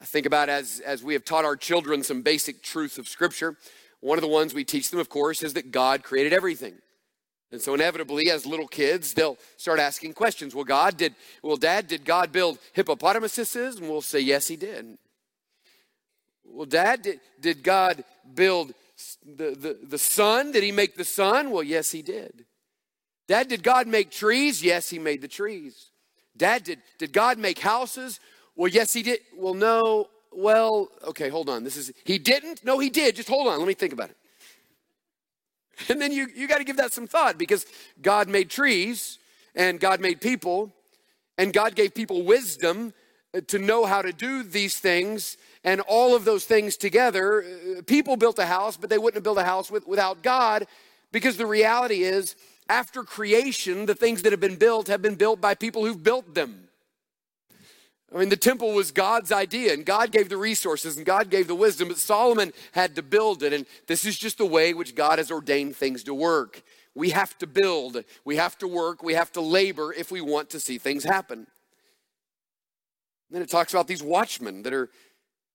I 0.00 0.04
think 0.04 0.26
about 0.26 0.48
as, 0.48 0.80
as 0.80 1.02
we 1.02 1.14
have 1.14 1.24
taught 1.24 1.44
our 1.44 1.56
children 1.56 2.02
some 2.02 2.22
basic 2.22 2.62
truths 2.62 2.98
of 2.98 3.08
Scripture. 3.08 3.56
One 4.00 4.16
of 4.16 4.22
the 4.22 4.28
ones 4.28 4.54
we 4.54 4.64
teach 4.64 4.90
them, 4.90 5.00
of 5.00 5.08
course, 5.08 5.42
is 5.42 5.54
that 5.54 5.72
God 5.72 6.04
created 6.04 6.32
everything. 6.32 6.74
And 7.50 7.60
so 7.60 7.74
inevitably, 7.74 8.30
as 8.30 8.46
little 8.46 8.68
kids, 8.68 9.14
they'll 9.14 9.38
start 9.56 9.80
asking 9.80 10.12
questions. 10.12 10.54
Well, 10.54 10.64
God 10.64 10.96
did, 10.96 11.14
well, 11.42 11.56
Dad, 11.56 11.88
did 11.88 12.04
God 12.04 12.30
build 12.30 12.58
hippopotamuses? 12.74 13.56
And 13.56 13.88
we'll 13.88 14.02
say, 14.02 14.20
yes, 14.20 14.46
he 14.46 14.56
did. 14.56 14.98
Well, 16.44 16.66
Dad, 16.66 17.02
did, 17.02 17.20
did 17.40 17.62
God 17.62 18.04
build 18.34 18.74
the, 19.24 19.50
the, 19.50 19.78
the 19.82 19.98
sun? 19.98 20.52
Did 20.52 20.62
he 20.62 20.72
make 20.72 20.96
the 20.96 21.04
sun? 21.04 21.50
Well, 21.50 21.62
yes, 21.62 21.90
he 21.90 22.02
did. 22.02 22.44
Dad, 23.26 23.48
did 23.48 23.62
God 23.62 23.86
make 23.86 24.10
trees? 24.10 24.62
Yes, 24.62 24.90
he 24.90 24.98
made 24.98 25.22
the 25.22 25.28
trees. 25.28 25.90
Dad, 26.36 26.64
did, 26.64 26.80
did 26.98 27.12
God 27.12 27.38
make 27.38 27.58
houses? 27.58 28.20
Well, 28.58 28.68
yes, 28.68 28.92
he 28.92 29.04
did. 29.04 29.20
Well, 29.36 29.54
no. 29.54 30.08
Well, 30.32 30.88
okay, 31.06 31.28
hold 31.28 31.48
on. 31.48 31.62
This 31.62 31.76
is, 31.76 31.92
he 32.04 32.18
didn't? 32.18 32.64
No, 32.64 32.80
he 32.80 32.90
did. 32.90 33.14
Just 33.14 33.28
hold 33.28 33.46
on. 33.46 33.56
Let 33.58 33.68
me 33.68 33.72
think 33.74 33.94
about 33.94 34.10
it. 34.10 34.16
And 35.88 36.02
then 36.02 36.10
you, 36.10 36.26
you 36.34 36.48
got 36.48 36.58
to 36.58 36.64
give 36.64 36.76
that 36.78 36.92
some 36.92 37.06
thought 37.06 37.38
because 37.38 37.64
God 38.02 38.28
made 38.28 38.50
trees 38.50 39.20
and 39.54 39.78
God 39.78 40.00
made 40.00 40.20
people 40.20 40.74
and 41.38 41.52
God 41.52 41.76
gave 41.76 41.94
people 41.94 42.24
wisdom 42.24 42.92
to 43.46 43.58
know 43.60 43.86
how 43.86 44.02
to 44.02 44.12
do 44.12 44.42
these 44.42 44.80
things 44.80 45.36
and 45.62 45.80
all 45.82 46.16
of 46.16 46.24
those 46.24 46.44
things 46.44 46.76
together. 46.76 47.44
Uh, 47.44 47.82
people 47.82 48.16
built 48.16 48.40
a 48.40 48.46
house, 48.46 48.76
but 48.76 48.90
they 48.90 48.98
wouldn't 48.98 49.14
have 49.14 49.22
built 49.22 49.38
a 49.38 49.44
house 49.44 49.70
with, 49.70 49.86
without 49.86 50.20
God 50.24 50.66
because 51.12 51.36
the 51.36 51.46
reality 51.46 52.02
is, 52.02 52.34
after 52.68 53.04
creation, 53.04 53.86
the 53.86 53.94
things 53.94 54.22
that 54.22 54.32
have 54.32 54.40
been 54.40 54.56
built 54.56 54.88
have 54.88 55.00
been 55.00 55.14
built 55.14 55.40
by 55.40 55.54
people 55.54 55.86
who've 55.86 56.02
built 56.02 56.34
them. 56.34 56.67
I 58.14 58.18
mean, 58.18 58.30
the 58.30 58.36
temple 58.36 58.72
was 58.72 58.90
God's 58.90 59.30
idea, 59.30 59.74
and 59.74 59.84
God 59.84 60.12
gave 60.12 60.30
the 60.30 60.38
resources, 60.38 60.96
and 60.96 61.04
God 61.04 61.28
gave 61.28 61.46
the 61.46 61.54
wisdom, 61.54 61.88
but 61.88 61.98
Solomon 61.98 62.54
had 62.72 62.96
to 62.96 63.02
build 63.02 63.42
it. 63.42 63.52
And 63.52 63.66
this 63.86 64.06
is 64.06 64.18
just 64.18 64.38
the 64.38 64.46
way 64.46 64.72
which 64.72 64.94
God 64.94 65.18
has 65.18 65.30
ordained 65.30 65.76
things 65.76 66.02
to 66.04 66.14
work. 66.14 66.62
We 66.94 67.10
have 67.10 67.36
to 67.38 67.46
build, 67.46 68.02
we 68.24 68.36
have 68.36 68.56
to 68.58 68.66
work, 68.66 69.02
we 69.02 69.12
have 69.14 69.30
to 69.32 69.42
labor 69.42 69.92
if 69.92 70.10
we 70.10 70.20
want 70.22 70.50
to 70.50 70.60
see 70.60 70.78
things 70.78 71.04
happen. 71.04 71.38
And 71.38 71.46
then 73.30 73.42
it 73.42 73.50
talks 73.50 73.74
about 73.74 73.88
these 73.88 74.02
watchmen 74.02 74.62
that 74.62 74.72
are 74.72 74.88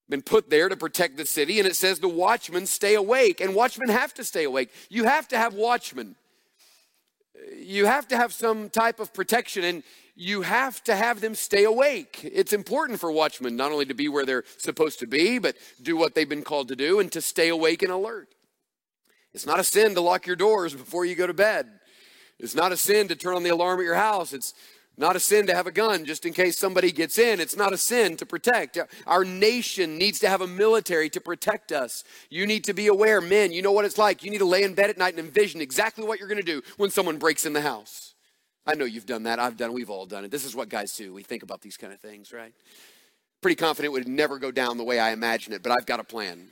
been 0.10 0.22
put 0.22 0.50
there 0.50 0.70
to 0.70 0.78
protect 0.78 1.18
the 1.18 1.26
city, 1.26 1.60
and 1.60 1.68
it 1.68 1.76
says 1.76 2.00
the 2.00 2.08
watchmen 2.08 2.68
stay 2.68 2.94
awake, 2.94 3.42
and 3.42 3.56
watchmen 3.56 3.90
have 3.90 4.14
to 4.14 4.24
stay 4.24 4.44
awake. 4.44 4.70
You 4.90 5.06
have 5.06 5.28
to 5.30 5.38
have 5.38 5.56
watchmen. 5.56 6.16
You 7.58 7.88
have 7.88 8.08
to 8.10 8.18
have 8.18 8.32
some 8.32 8.70
type 8.70 9.00
of 9.00 9.14
protection, 9.14 9.64
and 9.64 9.84
you 10.16 10.44
have 10.44 10.84
to 10.84 10.96
have 10.96 11.22
them 11.22 11.34
stay 11.36 11.64
awake. 11.64 12.20
It's 12.24 12.54
important 12.54 13.00
for 13.00 13.12
watchmen 13.12 13.56
not 13.56 13.72
only 13.72 13.86
to 13.86 13.94
be 13.94 14.10
where 14.10 14.26
they're 14.26 14.44
supposed 14.58 15.00
to 15.00 15.08
be, 15.08 15.40
but 15.40 15.56
do 15.82 15.98
what 15.98 16.14
they've 16.14 16.30
been 16.30 16.44
called 16.44 16.68
to 16.68 16.76
do 16.76 17.00
and 17.00 17.12
to 17.12 17.22
stay 17.22 17.50
awake 17.50 17.82
and 17.82 17.92
alert. 17.92 18.30
It's 19.34 19.46
not 19.48 19.60
a 19.60 19.64
sin 19.64 19.96
to 19.96 20.02
lock 20.02 20.28
your 20.28 20.36
doors 20.36 20.74
before 20.74 21.06
you 21.06 21.16
go 21.16 21.26
to 21.26 21.34
bed. 21.34 21.68
It's 22.40 22.54
not 22.54 22.72
a 22.72 22.78
sin 22.78 23.08
to 23.08 23.16
turn 23.16 23.36
on 23.36 23.44
the 23.44 23.50
alarm 23.50 23.80
at 23.80 23.86
your 23.86 23.96
house. 23.96 24.34
It's 24.34 24.54
not 24.96 25.16
a 25.16 25.20
sin 25.20 25.48
to 25.48 25.56
have 25.56 25.66
a 25.66 25.72
gun 25.72 26.06
just 26.06 26.26
in 26.26 26.34
case 26.34 26.58
somebody 26.58 26.92
gets 26.92 27.18
in. 27.18 27.40
It's 27.40 27.56
not 27.56 27.74
a 27.74 27.78
sin 27.78 28.16
to 28.18 28.26
protect. 28.28 28.78
Our 29.08 29.26
nation 29.26 29.98
needs 29.98 30.20
to 30.20 30.30
have 30.30 30.42
a 30.42 30.48
military 30.48 31.10
to 31.12 31.22
protect 31.22 31.72
us. 31.72 32.04
You 32.30 32.46
need 32.46 32.66
to 32.66 32.74
be 32.74 32.86
aware, 32.88 33.20
men, 33.20 33.52
you 33.52 33.64
know 33.64 33.72
what 33.72 33.86
it's 33.86 33.98
like. 33.98 34.24
You 34.24 34.30
need 34.30 34.40
to 34.40 34.46
lay 34.46 34.62
in 34.62 34.76
bed 34.76 34.92
at 34.92 34.98
night 35.00 35.16
and 35.18 35.26
envision 35.26 35.62
exactly 35.62 36.06
what 36.06 36.20
you're 36.20 36.28
going 36.28 36.40
to 36.40 36.44
do 36.44 36.62
when 36.78 36.92
someone 36.92 37.18
breaks 37.18 37.46
in 37.48 37.54
the 37.54 37.62
house. 37.62 38.13
I 38.66 38.76
know 38.76 38.86
you've 38.86 39.06
done 39.06 39.24
that. 39.24 39.40
I've 39.40 39.58
done 39.58 39.72
it. 39.72 39.74
We've 39.74 39.90
all 39.90 40.06
done 40.06 40.26
it. 40.26 40.32
This 40.32 40.46
is 40.46 40.56
what 40.56 40.70
guys 40.70 40.96
do. 40.96 41.14
We 41.14 41.24
think 41.24 41.44
about 41.44 41.62
these 41.62 41.76
kind 41.76 41.92
of 41.92 42.00
things, 42.00 42.32
right? 42.32 42.54
Pretty 43.42 43.56
confident 43.56 43.94
it 43.94 43.98
would 43.98 44.08
never 44.08 44.40
go 44.40 44.52
down 44.52 44.78
the 44.78 44.86
way 44.86 45.00
I 45.00 45.12
imagine 45.12 45.54
it, 45.54 45.62
but 45.62 45.72
I've 45.72 45.86
got 45.86 46.00
a 46.00 46.04
plan. 46.04 46.48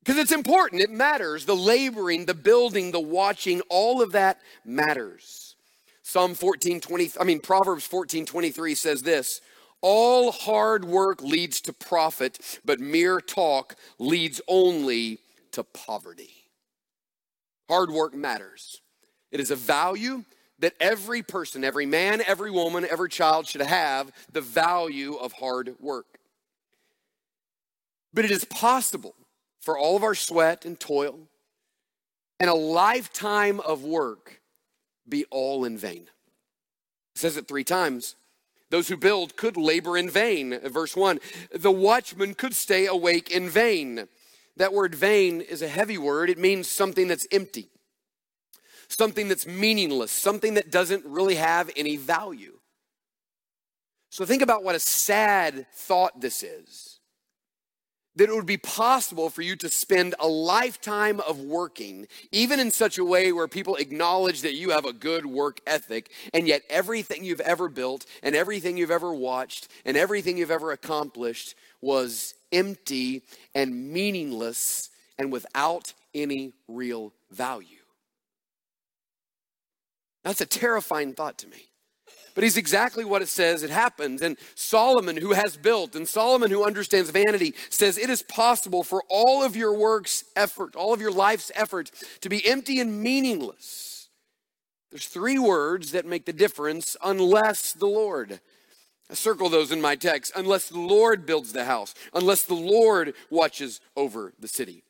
Because 0.00 0.18
it's 0.18 0.32
important, 0.32 0.82
it 0.82 0.90
matters. 0.90 1.46
The 1.46 1.56
laboring, 1.56 2.26
the 2.26 2.34
building, 2.34 2.90
the 2.90 3.00
watching, 3.00 3.60
all 3.68 4.02
of 4.02 4.12
that 4.12 4.40
matters. 4.64 5.54
Psalm 6.02 6.34
14, 6.34 6.80
20, 6.80 7.12
I 7.20 7.24
mean, 7.24 7.40
Proverbs 7.40 7.86
14, 7.86 8.26
23 8.26 8.74
says 8.74 9.02
this 9.02 9.40
All 9.80 10.32
hard 10.32 10.84
work 10.84 11.22
leads 11.22 11.60
to 11.62 11.72
profit, 11.72 12.60
but 12.64 12.80
mere 12.80 13.20
talk 13.20 13.76
leads 13.98 14.40
only 14.48 15.20
to 15.52 15.62
poverty. 15.62 16.30
Hard 17.68 17.90
work 17.90 18.14
matters. 18.14 18.80
It 19.30 19.40
is 19.40 19.50
a 19.50 19.56
value 19.56 20.24
that 20.60 20.74
every 20.80 21.22
person, 21.22 21.64
every 21.64 21.86
man, 21.86 22.22
every 22.26 22.50
woman, 22.50 22.86
every 22.88 23.08
child 23.08 23.46
should 23.46 23.62
have 23.62 24.12
the 24.32 24.40
value 24.40 25.14
of 25.14 25.32
hard 25.32 25.74
work. 25.80 26.18
But 28.12 28.24
it 28.24 28.30
is 28.30 28.44
possible 28.44 29.14
for 29.60 29.78
all 29.78 29.96
of 29.96 30.02
our 30.02 30.14
sweat 30.14 30.64
and 30.64 30.78
toil 30.78 31.18
and 32.38 32.50
a 32.50 32.54
lifetime 32.54 33.60
of 33.60 33.84
work 33.84 34.40
be 35.08 35.24
all 35.30 35.64
in 35.64 35.76
vain. 35.76 36.08
It 37.14 37.18
says 37.18 37.36
it 37.36 37.48
three 37.48 37.64
times. 37.64 38.16
Those 38.70 38.88
who 38.88 38.96
build 38.96 39.36
could 39.36 39.56
labor 39.56 39.96
in 39.96 40.08
vain. 40.08 40.58
Verse 40.68 40.96
1 40.96 41.20
The 41.52 41.70
watchman 41.70 42.34
could 42.34 42.54
stay 42.54 42.86
awake 42.86 43.30
in 43.30 43.48
vain. 43.48 44.08
That 44.56 44.72
word 44.72 44.94
vain 44.94 45.40
is 45.40 45.62
a 45.62 45.68
heavy 45.68 45.98
word, 45.98 46.28
it 46.28 46.38
means 46.38 46.68
something 46.68 47.08
that's 47.08 47.26
empty 47.32 47.70
something 48.90 49.28
that's 49.28 49.46
meaningless, 49.46 50.10
something 50.10 50.54
that 50.54 50.70
doesn't 50.70 51.04
really 51.06 51.36
have 51.36 51.70
any 51.76 51.96
value. 51.96 52.58
So 54.10 54.24
think 54.24 54.42
about 54.42 54.64
what 54.64 54.74
a 54.74 54.80
sad 54.80 55.66
thought 55.72 56.20
this 56.20 56.42
is. 56.42 56.98
That 58.16 58.28
it 58.28 58.34
would 58.34 58.44
be 58.44 58.56
possible 58.56 59.30
for 59.30 59.40
you 59.40 59.54
to 59.56 59.68
spend 59.68 60.16
a 60.18 60.26
lifetime 60.26 61.20
of 61.20 61.38
working, 61.38 62.08
even 62.32 62.58
in 62.58 62.72
such 62.72 62.98
a 62.98 63.04
way 63.04 63.30
where 63.30 63.46
people 63.46 63.76
acknowledge 63.76 64.42
that 64.42 64.56
you 64.56 64.70
have 64.70 64.84
a 64.84 64.92
good 64.92 65.24
work 65.24 65.60
ethic, 65.64 66.10
and 66.34 66.48
yet 66.48 66.62
everything 66.68 67.24
you've 67.24 67.40
ever 67.40 67.68
built, 67.68 68.04
and 68.24 68.34
everything 68.34 68.76
you've 68.76 68.90
ever 68.90 69.14
watched, 69.14 69.68
and 69.84 69.96
everything 69.96 70.36
you've 70.36 70.50
ever 70.50 70.72
accomplished 70.72 71.54
was 71.80 72.34
empty 72.50 73.22
and 73.54 73.92
meaningless 73.92 74.90
and 75.16 75.30
without 75.30 75.94
any 76.12 76.52
real 76.66 77.12
value. 77.30 77.79
That's 80.24 80.40
a 80.40 80.46
terrifying 80.46 81.14
thought 81.14 81.38
to 81.38 81.48
me. 81.48 81.70
But 82.34 82.44
he's 82.44 82.56
exactly 82.56 83.04
what 83.04 83.22
it 83.22 83.28
says 83.28 83.62
it 83.62 83.70
happens. 83.70 84.22
And 84.22 84.36
Solomon, 84.54 85.16
who 85.16 85.32
has 85.32 85.56
built, 85.56 85.96
and 85.96 86.06
Solomon, 86.06 86.50
who 86.50 86.64
understands 86.64 87.10
vanity, 87.10 87.54
says 87.70 87.98
it 87.98 88.10
is 88.10 88.22
possible 88.22 88.84
for 88.84 89.02
all 89.08 89.42
of 89.42 89.56
your 89.56 89.76
work's 89.76 90.24
effort, 90.36 90.76
all 90.76 90.92
of 90.92 91.00
your 91.00 91.10
life's 91.10 91.50
effort, 91.54 91.90
to 92.20 92.28
be 92.28 92.46
empty 92.46 92.80
and 92.80 93.02
meaningless. 93.02 94.08
There's 94.90 95.06
three 95.06 95.38
words 95.38 95.92
that 95.92 96.06
make 96.06 96.24
the 96.24 96.32
difference 96.32 96.96
unless 97.04 97.72
the 97.72 97.86
Lord. 97.86 98.40
I 99.10 99.14
circle 99.14 99.48
those 99.48 99.72
in 99.72 99.80
my 99.80 99.96
text. 99.96 100.32
Unless 100.36 100.68
the 100.68 100.78
Lord 100.78 101.26
builds 101.26 101.52
the 101.52 101.64
house, 101.64 101.94
unless 102.14 102.44
the 102.44 102.54
Lord 102.54 103.14
watches 103.28 103.80
over 103.96 104.32
the 104.38 104.48
city. 104.48 104.84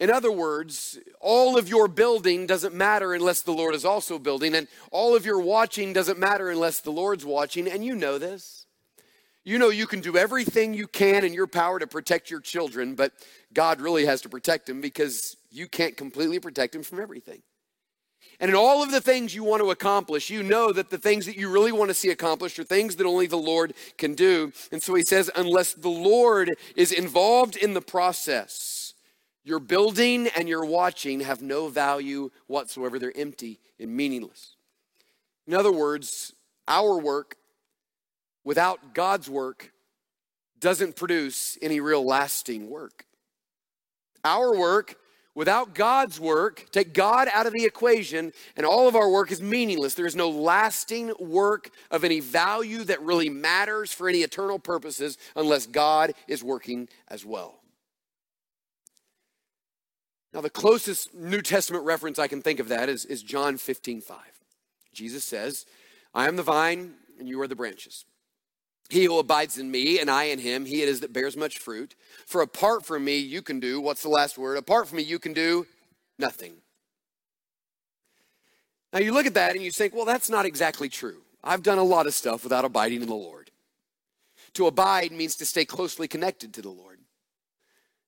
In 0.00 0.10
other 0.10 0.32
words, 0.32 0.98
all 1.20 1.56
of 1.56 1.68
your 1.68 1.86
building 1.86 2.46
doesn't 2.46 2.74
matter 2.74 3.14
unless 3.14 3.42
the 3.42 3.52
Lord 3.52 3.74
is 3.74 3.84
also 3.84 4.18
building, 4.18 4.54
and 4.54 4.66
all 4.90 5.14
of 5.14 5.24
your 5.24 5.40
watching 5.40 5.92
doesn't 5.92 6.18
matter 6.18 6.50
unless 6.50 6.80
the 6.80 6.90
Lord's 6.90 7.24
watching, 7.24 7.68
and 7.68 7.84
you 7.84 7.94
know 7.94 8.18
this. 8.18 8.66
You 9.44 9.58
know 9.58 9.68
you 9.68 9.86
can 9.86 10.00
do 10.00 10.16
everything 10.16 10.74
you 10.74 10.86
can 10.88 11.24
in 11.24 11.34
your 11.34 11.46
power 11.46 11.78
to 11.78 11.86
protect 11.86 12.30
your 12.30 12.40
children, 12.40 12.94
but 12.94 13.12
God 13.52 13.80
really 13.80 14.06
has 14.06 14.22
to 14.22 14.28
protect 14.28 14.66
them 14.66 14.80
because 14.80 15.36
you 15.50 15.68
can't 15.68 15.96
completely 15.96 16.40
protect 16.40 16.72
them 16.72 16.82
from 16.82 16.98
everything. 16.98 17.42
And 18.40 18.48
in 18.48 18.56
all 18.56 18.82
of 18.82 18.90
the 18.90 19.00
things 19.00 19.34
you 19.34 19.44
want 19.44 19.62
to 19.62 19.70
accomplish, 19.70 20.28
you 20.28 20.42
know 20.42 20.72
that 20.72 20.90
the 20.90 20.98
things 20.98 21.26
that 21.26 21.36
you 21.36 21.50
really 21.50 21.72
want 21.72 21.90
to 21.90 21.94
see 21.94 22.10
accomplished 22.10 22.58
are 22.58 22.64
things 22.64 22.96
that 22.96 23.06
only 23.06 23.26
the 23.26 23.36
Lord 23.36 23.74
can 23.96 24.14
do. 24.14 24.52
And 24.72 24.82
so 24.82 24.94
he 24.94 25.02
says, 25.02 25.30
unless 25.36 25.74
the 25.74 25.88
Lord 25.88 26.50
is 26.74 26.90
involved 26.90 27.56
in 27.56 27.74
the 27.74 27.80
process, 27.80 28.83
your 29.44 29.60
building 29.60 30.28
and 30.36 30.48
your 30.48 30.64
watching 30.64 31.20
have 31.20 31.42
no 31.42 31.68
value 31.68 32.30
whatsoever. 32.46 32.98
They're 32.98 33.16
empty 33.16 33.60
and 33.78 33.94
meaningless. 33.94 34.56
In 35.46 35.54
other 35.54 35.72
words, 35.72 36.32
our 36.66 36.98
work 36.98 37.36
without 38.42 38.94
God's 38.94 39.28
work 39.28 39.72
doesn't 40.58 40.96
produce 40.96 41.58
any 41.60 41.80
real 41.80 42.04
lasting 42.04 42.70
work. 42.70 43.04
Our 44.24 44.56
work 44.56 44.96
without 45.34 45.74
God's 45.74 46.18
work, 46.20 46.66
take 46.70 46.94
God 46.94 47.28
out 47.32 47.46
of 47.46 47.52
the 47.52 47.64
equation, 47.64 48.32
and 48.56 48.64
all 48.64 48.88
of 48.88 48.96
our 48.96 49.10
work 49.10 49.30
is 49.32 49.42
meaningless. 49.42 49.94
There 49.94 50.06
is 50.06 50.16
no 50.16 50.30
lasting 50.30 51.12
work 51.18 51.70
of 51.90 52.04
any 52.04 52.20
value 52.20 52.84
that 52.84 53.02
really 53.02 53.28
matters 53.28 53.92
for 53.92 54.08
any 54.08 54.20
eternal 54.20 54.58
purposes 54.58 55.18
unless 55.36 55.66
God 55.66 56.14
is 56.28 56.42
working 56.42 56.88
as 57.08 57.26
well. 57.26 57.60
Now, 60.34 60.40
the 60.40 60.50
closest 60.50 61.14
New 61.14 61.40
Testament 61.40 61.84
reference 61.84 62.18
I 62.18 62.26
can 62.26 62.42
think 62.42 62.58
of 62.58 62.68
that 62.68 62.88
is, 62.88 63.04
is 63.04 63.22
John 63.22 63.56
15 63.56 64.00
5. 64.00 64.18
Jesus 64.92 65.24
says, 65.24 65.64
I 66.12 66.26
am 66.26 66.34
the 66.34 66.42
vine, 66.42 66.94
and 67.20 67.28
you 67.28 67.40
are 67.40 67.46
the 67.46 67.54
branches. 67.54 68.04
He 68.90 69.04
who 69.04 69.18
abides 69.18 69.58
in 69.58 69.70
me, 69.70 70.00
and 70.00 70.10
I 70.10 70.24
in 70.24 70.40
him, 70.40 70.66
he 70.66 70.82
it 70.82 70.88
is 70.88 71.00
that 71.00 71.12
bears 71.12 71.36
much 71.36 71.58
fruit. 71.58 71.94
For 72.26 72.42
apart 72.42 72.84
from 72.84 73.04
me, 73.04 73.16
you 73.18 73.42
can 73.42 73.60
do, 73.60 73.80
what's 73.80 74.02
the 74.02 74.08
last 74.08 74.36
word? 74.36 74.58
Apart 74.58 74.88
from 74.88 74.98
me, 74.98 75.04
you 75.04 75.20
can 75.20 75.32
do 75.32 75.66
nothing. 76.18 76.54
Now 78.92 78.98
you 78.98 79.12
look 79.12 79.26
at 79.26 79.34
that 79.34 79.54
and 79.54 79.64
you 79.64 79.70
think, 79.70 79.94
well, 79.94 80.04
that's 80.04 80.28
not 80.28 80.46
exactly 80.46 80.88
true. 80.88 81.22
I've 81.42 81.62
done 81.62 81.78
a 81.78 81.84
lot 81.84 82.06
of 82.06 82.14
stuff 82.14 82.42
without 82.42 82.64
abiding 82.64 83.02
in 83.02 83.08
the 83.08 83.14
Lord. 83.14 83.50
To 84.54 84.66
abide 84.66 85.12
means 85.12 85.36
to 85.36 85.46
stay 85.46 85.64
closely 85.64 86.06
connected 86.06 86.52
to 86.54 86.62
the 86.62 86.70
Lord 86.70 86.93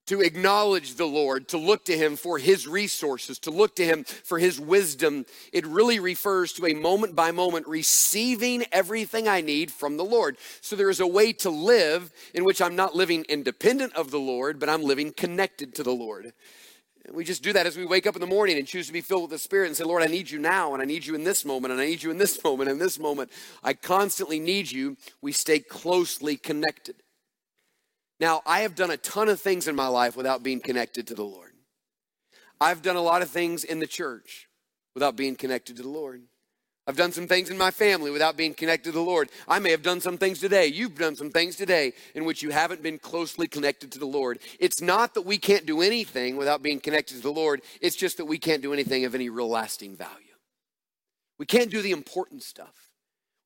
to 0.07 0.21
acknowledge 0.21 0.95
the 0.95 1.07
Lord, 1.07 1.49
to 1.49 1.59
look 1.59 1.85
to 1.87 1.97
Him 1.97 2.17
for 2.17 2.39
His 2.39 2.67
resources, 2.67 3.39
to 3.41 3.51
look 3.51 3.77
to 3.77 3.85
Him 3.85 4.05
for 4.05 4.39
His 4.39 4.61
wisdom. 4.61 5.27
It 5.53 5.67
really 5.67 5.99
refers 5.99 6.53
to 6.55 6.67
a 6.67 6.75
moment 6.75 7.15
by 7.15 7.33
moment 7.33 7.67
receiving 7.67 8.65
everything 8.73 9.29
I 9.29 9.41
need 9.41 9.71
from 9.71 9.97
the 9.97 10.05
Lord. 10.05 10.37
So 10.61 10.77
there 10.77 10.91
is 10.91 11.01
a 11.01 11.07
way 11.07 11.33
to 11.35 11.51
live 11.51 12.13
in 12.35 12.45
which 12.45 12.63
I'm 12.63 12.77
not 12.77 12.95
living 12.95 13.25
independent 13.29 13.95
of 13.95 14.11
the 14.11 14.21
Lord, 14.21 14.59
but 14.59 14.69
I'm 14.69 14.83
living 14.83 15.13
connected 15.13 15.75
to 15.77 15.83
the 15.83 15.95
Lord. 15.95 16.33
We 17.13 17.25
just 17.25 17.43
do 17.43 17.53
that 17.53 17.67
as 17.67 17.77
we 17.77 17.87
wake 17.87 18.07
up 18.07 18.17
in 18.17 18.21
the 18.21 18.27
morning 18.27 18.59
and 18.59 18.67
choose 18.67 18.89
to 18.89 18.93
be 18.93 19.01
filled 19.01 19.23
with 19.23 19.31
the 19.31 19.39
Spirit 19.39 19.69
and 19.69 19.77
say, 19.77 19.85
Lord, 19.85 20.03
I 20.03 20.07
need 20.07 20.29
you 20.29 20.41
now, 20.41 20.73
and 20.73 20.83
I 20.83 20.87
need 20.87 21.07
you 21.07 21.15
in 21.15 21.23
this 21.23 21.45
moment, 21.45 21.73
and 21.73 21.81
I 21.81 21.87
need 21.87 22.03
you 22.03 22.11
in 22.11 22.19
this 22.19 22.43
moment, 22.45 22.69
and 22.69 22.81
this 22.81 22.99
moment. 22.99 23.31
I 23.63 23.75
constantly 23.75 24.41
need 24.41 24.71
you. 24.71 24.97
We 25.21 25.33
stay 25.33 25.61
closely 25.61 26.37
connected. 26.37 26.97
Now, 28.19 28.43
I 28.47 28.61
have 28.61 28.75
done 28.75 28.91
a 28.91 28.97
ton 28.97 29.29
of 29.29 29.41
things 29.41 29.69
in 29.69 29.77
my 29.77 29.89
life 29.89 30.17
without 30.17 30.43
being 30.43 30.61
connected 30.61 31.07
to 31.09 31.15
the 31.15 31.25
Lord. 31.25 31.53
I've 32.61 32.83
done 32.83 32.97
a 32.97 33.03
lot 33.03 33.23
of 33.23 33.29
things 33.29 33.65
in 33.65 33.79
the 33.79 33.87
church 33.87 34.49
without 34.95 35.17
being 35.17 35.37
connected 35.37 35.77
to 35.77 35.83
the 35.83 35.89
Lord. 35.89 36.23
I've 36.89 36.97
done 36.97 37.11
some 37.11 37.27
things 37.27 37.51
in 37.51 37.59
my 37.59 37.73
family 37.73 38.13
without 38.13 38.37
being 38.37 38.55
connected 38.55 38.91
to 38.91 38.99
the 38.99 39.01
Lord. 39.01 39.29
I 39.49 39.59
may 39.59 39.73
have 39.73 39.83
done 39.83 40.01
some 40.01 40.17
things 40.19 40.39
today. 40.39 40.69
You've 40.69 40.97
done 40.97 41.17
some 41.17 41.31
things 41.31 41.57
today 41.57 41.93
in 42.15 42.25
which 42.25 42.43
you 42.45 42.51
haven't 42.51 42.83
been 42.83 42.99
closely 42.99 43.49
connected 43.49 43.91
to 43.93 43.99
the 43.99 44.07
Lord. 44.07 44.39
It's 44.61 44.81
not 44.81 45.15
that 45.15 45.23
we 45.23 45.37
can't 45.37 45.67
do 45.67 45.83
anything 45.83 46.37
without 46.37 46.63
being 46.63 46.79
connected 46.79 47.17
to 47.17 47.23
the 47.23 47.33
Lord, 47.33 47.63
it's 47.81 47.97
just 47.97 48.19
that 48.19 48.27
we 48.27 48.39
can't 48.39 48.63
do 48.63 48.73
anything 48.73 49.05
of 49.05 49.15
any 49.15 49.29
real 49.29 49.49
lasting 49.49 49.97
value. 49.97 50.13
We 51.39 51.47
can't 51.47 51.71
do 51.71 51.83
the 51.83 51.91
important 51.91 52.45
stuff. 52.45 52.86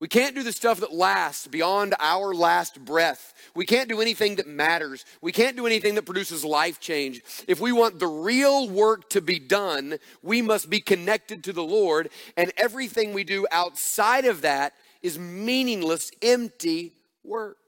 We 0.00 0.08
can't 0.08 0.34
do 0.34 0.42
the 0.42 0.52
stuff 0.52 0.80
that 0.80 0.94
lasts 0.94 1.46
beyond 1.46 1.94
our 2.00 2.32
last 2.34 2.82
breath. 2.86 3.34
We 3.54 3.66
can't 3.66 3.88
do 3.88 4.00
anything 4.00 4.36
that 4.36 4.46
matters. 4.46 5.04
We 5.20 5.30
can't 5.30 5.56
do 5.56 5.66
anything 5.66 5.94
that 5.96 6.06
produces 6.06 6.42
life 6.42 6.80
change. 6.80 7.20
If 7.46 7.60
we 7.60 7.70
want 7.70 7.98
the 7.98 8.06
real 8.06 8.66
work 8.66 9.10
to 9.10 9.20
be 9.20 9.38
done, 9.38 9.98
we 10.22 10.40
must 10.40 10.70
be 10.70 10.80
connected 10.80 11.44
to 11.44 11.52
the 11.52 11.62
Lord, 11.62 12.08
and 12.34 12.50
everything 12.56 13.12
we 13.12 13.24
do 13.24 13.46
outside 13.52 14.24
of 14.24 14.40
that 14.40 14.72
is 15.02 15.18
meaningless, 15.18 16.10
empty 16.22 16.92
work. 17.22 17.58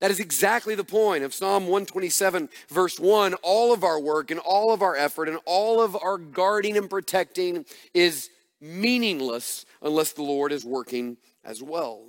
That 0.00 0.10
is 0.10 0.20
exactly 0.20 0.74
the 0.74 0.84
point 0.84 1.24
of 1.24 1.34
Psalm 1.34 1.64
127, 1.64 2.48
verse 2.68 2.98
1. 2.98 3.34
All 3.42 3.72
of 3.72 3.84
our 3.84 4.00
work 4.00 4.30
and 4.30 4.40
all 4.40 4.72
of 4.72 4.82
our 4.82 4.96
effort 4.96 5.28
and 5.28 5.38
all 5.44 5.82
of 5.82 5.96
our 5.96 6.18
guarding 6.18 6.76
and 6.76 6.88
protecting 6.88 7.64
is 7.94 8.30
meaningless 8.60 9.64
unless 9.82 10.12
the 10.12 10.22
Lord 10.22 10.52
is 10.52 10.64
working 10.64 11.16
as 11.44 11.62
well. 11.62 12.04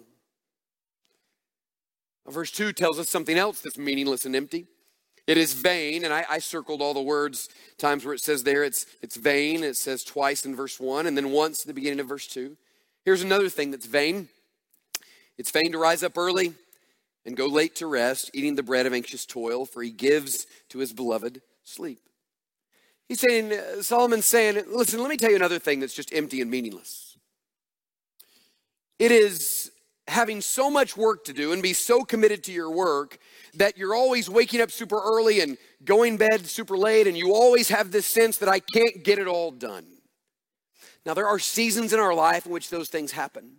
Verse 2.27 2.51
2 2.51 2.73
tells 2.73 2.99
us 2.99 3.09
something 3.09 3.37
else 3.37 3.61
that's 3.61 3.77
meaningless 3.77 4.25
and 4.25 4.35
empty. 4.35 4.67
It 5.27 5.37
is 5.37 5.53
vain, 5.53 6.05
and 6.05 6.13
I, 6.13 6.25
I, 6.29 6.39
circled 6.39 6.81
all 6.81 6.93
the 6.93 7.01
words, 7.01 7.49
times 7.77 8.05
where 8.05 8.13
it 8.13 8.21
says 8.21 8.43
there 8.43 8.63
it's, 8.63 8.85
it's 9.01 9.17
vain. 9.17 9.61
It 9.63 9.75
says 9.75 10.03
twice 10.03 10.45
in 10.45 10.55
verse 10.55 10.79
1 10.79 11.05
and 11.05 11.17
then 11.17 11.31
once 11.31 11.61
at 11.61 11.67
the 11.67 11.73
beginning 11.73 11.99
of 11.99 12.07
verse 12.07 12.27
2. 12.27 12.55
Here's 13.03 13.21
another 13.21 13.49
thing 13.49 13.71
that's 13.71 13.85
vain 13.85 14.29
it's 15.37 15.51
vain 15.51 15.71
to 15.73 15.77
rise 15.77 16.01
up 16.01 16.17
early 16.17 16.53
and 17.25 17.37
go 17.37 17.45
late 17.45 17.75
to 17.75 17.87
rest, 17.87 18.31
eating 18.33 18.55
the 18.55 18.63
bread 18.63 18.85
of 18.85 18.93
anxious 18.93 19.25
toil, 19.25 19.65
for 19.65 19.83
he 19.83 19.91
gives 19.91 20.47
to 20.69 20.79
his 20.79 20.93
beloved 20.93 21.41
sleep. 21.63 22.06
He's 23.07 23.21
saying, 23.21 23.53
uh, 23.53 23.81
Solomon's 23.81 24.25
saying, 24.25 24.63
listen, 24.67 24.99
let 24.99 25.09
me 25.09 25.17
tell 25.17 25.29
you 25.29 25.37
another 25.37 25.59
thing 25.59 25.79
that's 25.79 25.93
just 25.93 26.13
empty 26.13 26.41
and 26.41 26.51
meaningless. 26.51 27.17
It 28.99 29.11
is 29.11 29.71
having 30.07 30.41
so 30.41 30.69
much 30.69 30.97
work 30.97 31.25
to 31.25 31.33
do 31.33 31.53
and 31.53 31.61
be 31.61 31.73
so 31.73 32.03
committed 32.03 32.43
to 32.45 32.51
your 32.51 32.71
work 32.71 33.19
that 33.53 33.77
you're 33.77 33.95
always 33.95 34.29
waking 34.29 34.61
up 34.61 34.71
super 34.71 34.99
early 34.99 35.41
and 35.41 35.57
going 35.83 36.17
bed 36.17 36.45
super 36.45 36.77
late, 36.77 37.07
and 37.07 37.17
you 37.17 37.33
always 37.33 37.69
have 37.69 37.91
this 37.91 38.05
sense 38.05 38.37
that 38.37 38.49
I 38.49 38.59
can't 38.59 39.03
get 39.03 39.19
it 39.19 39.27
all 39.27 39.51
done. 39.51 39.85
Now, 41.05 41.13
there 41.13 41.27
are 41.27 41.39
seasons 41.39 41.93
in 41.93 41.99
our 41.99 42.13
life 42.13 42.45
in 42.45 42.51
which 42.51 42.69
those 42.69 42.89
things 42.89 43.11
happen 43.11 43.57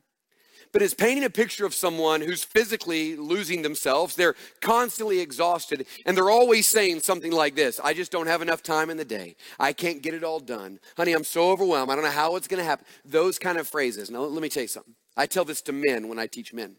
but 0.72 0.82
is 0.82 0.94
painting 0.94 1.24
a 1.24 1.30
picture 1.30 1.66
of 1.66 1.74
someone 1.74 2.20
who's 2.20 2.44
physically 2.44 3.16
losing 3.16 3.62
themselves. 3.62 4.14
They're 4.14 4.34
constantly 4.60 5.20
exhausted, 5.20 5.86
and 6.06 6.16
they're 6.16 6.30
always 6.30 6.68
saying 6.68 7.00
something 7.00 7.32
like 7.32 7.54
this 7.54 7.80
I 7.82 7.94
just 7.94 8.12
don't 8.12 8.26
have 8.26 8.42
enough 8.42 8.62
time 8.62 8.90
in 8.90 8.96
the 8.96 9.04
day. 9.04 9.36
I 9.58 9.72
can't 9.72 10.02
get 10.02 10.14
it 10.14 10.24
all 10.24 10.40
done. 10.40 10.80
Honey, 10.96 11.12
I'm 11.12 11.24
so 11.24 11.50
overwhelmed. 11.50 11.90
I 11.90 11.94
don't 11.94 12.04
know 12.04 12.10
how 12.10 12.36
it's 12.36 12.48
going 12.48 12.58
to 12.58 12.64
happen. 12.64 12.86
Those 13.04 13.38
kind 13.38 13.58
of 13.58 13.68
phrases. 13.68 14.10
Now, 14.10 14.20
let 14.20 14.42
me 14.42 14.48
tell 14.48 14.62
you 14.62 14.68
something. 14.68 14.94
I 15.16 15.26
tell 15.26 15.44
this 15.44 15.62
to 15.62 15.72
men 15.72 16.08
when 16.08 16.18
I 16.18 16.26
teach 16.26 16.52
men. 16.52 16.76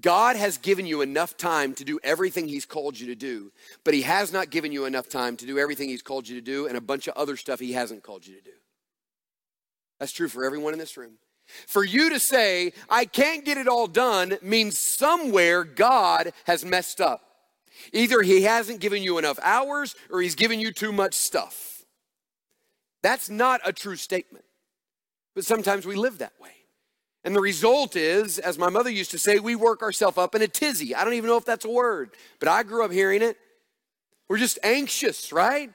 God 0.00 0.36
has 0.36 0.58
given 0.58 0.86
you 0.86 1.00
enough 1.00 1.36
time 1.36 1.74
to 1.74 1.84
do 1.84 1.98
everything 2.02 2.48
He's 2.48 2.66
called 2.66 2.98
you 2.98 3.06
to 3.08 3.14
do, 3.14 3.52
but 3.84 3.94
He 3.94 4.02
has 4.02 4.32
not 4.32 4.50
given 4.50 4.72
you 4.72 4.84
enough 4.84 5.08
time 5.08 5.36
to 5.38 5.46
do 5.46 5.58
everything 5.58 5.88
He's 5.88 6.02
called 6.02 6.28
you 6.28 6.36
to 6.36 6.42
do 6.42 6.66
and 6.66 6.76
a 6.76 6.80
bunch 6.80 7.06
of 7.06 7.14
other 7.14 7.36
stuff 7.36 7.60
He 7.60 7.72
hasn't 7.72 8.02
called 8.02 8.26
you 8.26 8.36
to 8.36 8.42
do. 8.42 8.56
That's 9.98 10.12
true 10.12 10.28
for 10.28 10.44
everyone 10.44 10.72
in 10.72 10.78
this 10.78 10.96
room. 10.96 11.14
For 11.66 11.84
you 11.84 12.10
to 12.10 12.20
say, 12.20 12.72
I 12.88 13.04
can't 13.04 13.44
get 13.44 13.58
it 13.58 13.68
all 13.68 13.86
done, 13.86 14.38
means 14.42 14.78
somewhere 14.78 15.64
God 15.64 16.32
has 16.44 16.64
messed 16.64 17.00
up. 17.00 17.22
Either 17.92 18.22
He 18.22 18.42
hasn't 18.42 18.80
given 18.80 19.02
you 19.02 19.18
enough 19.18 19.38
hours 19.42 19.94
or 20.10 20.20
He's 20.20 20.34
given 20.34 20.60
you 20.60 20.72
too 20.72 20.92
much 20.92 21.14
stuff. 21.14 21.84
That's 23.02 23.30
not 23.30 23.60
a 23.64 23.72
true 23.72 23.96
statement. 23.96 24.44
But 25.34 25.44
sometimes 25.44 25.86
we 25.86 25.94
live 25.94 26.18
that 26.18 26.32
way. 26.40 26.50
And 27.22 27.34
the 27.34 27.40
result 27.40 27.96
is, 27.96 28.38
as 28.38 28.58
my 28.58 28.68
mother 28.70 28.90
used 28.90 29.10
to 29.10 29.18
say, 29.18 29.38
we 29.38 29.54
work 29.56 29.82
ourselves 29.82 30.16
up 30.16 30.34
in 30.34 30.42
a 30.42 30.48
tizzy. 30.48 30.94
I 30.94 31.04
don't 31.04 31.14
even 31.14 31.28
know 31.28 31.36
if 31.36 31.44
that's 31.44 31.64
a 31.64 31.70
word, 31.70 32.10
but 32.38 32.48
I 32.48 32.62
grew 32.62 32.84
up 32.84 32.92
hearing 32.92 33.20
it. 33.20 33.36
We're 34.28 34.38
just 34.38 34.58
anxious, 34.62 35.32
right? 35.32 35.70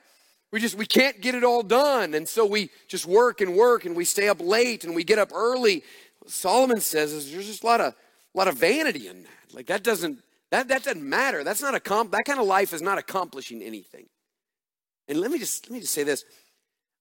We 0.51 0.59
just 0.59 0.75
we 0.75 0.85
can't 0.85 1.21
get 1.21 1.35
it 1.35 1.43
all 1.43 1.63
done. 1.63 2.13
And 2.13 2.27
so 2.27 2.45
we 2.45 2.69
just 2.87 3.05
work 3.05 3.41
and 3.41 3.55
work 3.55 3.85
and 3.85 3.95
we 3.95 4.05
stay 4.05 4.27
up 4.27 4.41
late 4.41 4.83
and 4.83 4.93
we 4.93 5.03
get 5.03 5.17
up 5.17 5.31
early. 5.33 5.83
What 6.19 6.31
Solomon 6.31 6.81
says 6.81 7.13
is 7.13 7.31
there's 7.31 7.47
just 7.47 7.63
a 7.63 7.67
lot 7.67 7.81
of 7.81 7.93
a 7.93 8.37
lot 8.37 8.47
of 8.47 8.55
vanity 8.55 9.07
in 9.07 9.23
that. 9.23 9.53
Like 9.53 9.67
that 9.67 9.83
doesn't 9.83 10.19
that 10.51 10.67
that 10.67 10.83
doesn't 10.83 11.03
matter. 11.03 11.43
That's 11.43 11.61
not 11.61 11.73
a 11.73 11.79
comp 11.79 12.11
that 12.11 12.25
kind 12.25 12.39
of 12.39 12.45
life 12.45 12.73
is 12.73 12.81
not 12.81 12.97
accomplishing 12.97 13.61
anything. 13.61 14.07
And 15.07 15.19
let 15.19 15.31
me 15.31 15.39
just 15.39 15.69
let 15.69 15.75
me 15.75 15.79
just 15.79 15.93
say 15.93 16.03
this. 16.03 16.25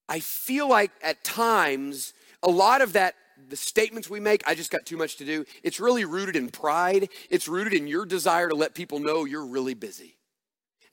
I 0.08 0.20
feel 0.20 0.68
like 0.68 0.92
at 1.02 1.22
times 1.24 2.14
a 2.42 2.50
lot 2.50 2.82
of 2.82 2.92
that 2.94 3.14
the 3.48 3.56
statements 3.56 4.10
we 4.10 4.20
make, 4.20 4.46
I 4.46 4.54
just 4.54 4.70
got 4.70 4.84
too 4.84 4.96
much 4.96 5.16
to 5.16 5.24
do. 5.24 5.44
It's 5.62 5.80
really 5.80 6.04
rooted 6.04 6.36
in 6.36 6.50
pride. 6.50 7.08
It's 7.30 7.48
rooted 7.48 7.72
in 7.72 7.86
your 7.86 8.04
desire 8.04 8.48
to 8.48 8.54
let 8.54 8.74
people 8.74 8.98
know 8.98 9.24
you're 9.24 9.46
really 9.46 9.74
busy. 9.74 10.16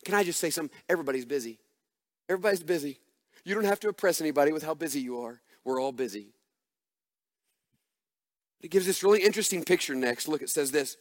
Can 0.05 0.15
I 0.15 0.23
just 0.23 0.39
say 0.39 0.49
something? 0.49 0.75
Everybody's 0.87 1.25
busy. 1.25 1.59
Everybody's 2.29 2.63
busy. 2.63 2.99
You 3.43 3.55
don't 3.55 3.63
have 3.63 3.79
to 3.81 3.89
oppress 3.89 4.19
anybody 4.19 4.51
with 4.51 4.63
how 4.63 4.73
busy 4.73 4.99
you 4.99 5.21
are. 5.21 5.41
We're 5.63 5.81
all 5.81 5.91
busy. 5.91 6.27
It 8.61 8.71
gives 8.71 8.85
this 8.85 9.03
really 9.03 9.23
interesting 9.23 9.63
picture 9.63 9.95
next. 9.95 10.27
Look, 10.27 10.41
it 10.41 10.49
says 10.49 10.71
this 10.71 10.97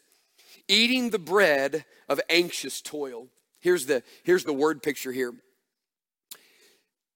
eating 0.68 1.10
the 1.10 1.18
bread 1.18 1.84
of 2.08 2.20
anxious 2.28 2.80
toil. 2.80 3.28
Here's 3.60 3.86
the, 3.86 4.02
here's 4.24 4.44
the 4.44 4.52
word 4.52 4.82
picture 4.82 5.12
here. 5.12 5.32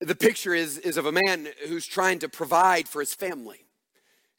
The 0.00 0.14
picture 0.14 0.54
is, 0.54 0.78
is 0.78 0.96
of 0.96 1.06
a 1.06 1.12
man 1.12 1.48
who's 1.68 1.86
trying 1.86 2.20
to 2.20 2.28
provide 2.28 2.88
for 2.88 3.00
his 3.00 3.14
family. 3.14 3.66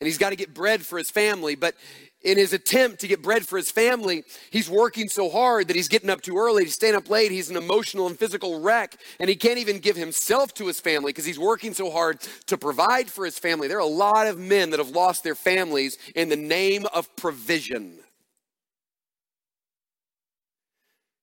And 0.02 0.08
he's 0.08 0.18
got 0.18 0.32
to 0.32 0.36
get 0.36 0.56
bread 0.56 0.84
for 0.84 0.98
his 0.98 1.12
family, 1.12 1.54
but 1.54 1.76
in 2.24 2.40
his 2.40 2.54
attempt 2.54 3.02
to 3.02 3.08
get 3.08 3.22
bread 3.22 3.48
for 3.48 3.56
his 3.56 3.70
family, 3.70 4.24
he's 4.50 4.68
working 4.68 5.08
so 5.08 5.30
hard 5.30 5.68
that 5.68 5.76
he's 5.76 5.88
getting 5.88 6.10
up 6.10 6.22
too 6.22 6.38
early, 6.38 6.64
he's 6.64 6.74
staying 6.74 6.96
up 6.96 7.08
late, 7.08 7.32
he's 7.32 7.52
an 7.52 7.56
emotional 7.56 8.08
and 8.08 8.18
physical 8.18 8.60
wreck, 8.60 8.98
and 9.20 9.30
he 9.30 9.36
can't 9.36 9.60
even 9.60 9.78
give 9.78 9.96
himself 9.96 10.56
to 10.56 10.66
his 10.66 10.80
family 10.80 11.12
because 11.12 11.26
he's 11.26 11.38
working 11.38 11.76
so 11.76 11.92
hard 11.92 12.20
to 12.48 12.58
provide 12.58 13.12
for 13.12 13.26
his 13.26 13.38
family. 13.38 13.68
There 13.68 13.78
are 13.78 13.82
a 13.82 13.86
lot 13.86 14.26
of 14.26 14.40
men 14.40 14.72
that 14.72 14.80
have 14.80 14.90
lost 14.90 15.24
their 15.24 15.36
families 15.36 16.00
in 16.16 16.30
the 16.30 16.36
name 16.36 16.88
of 16.96 17.16
provision. 17.16 18.00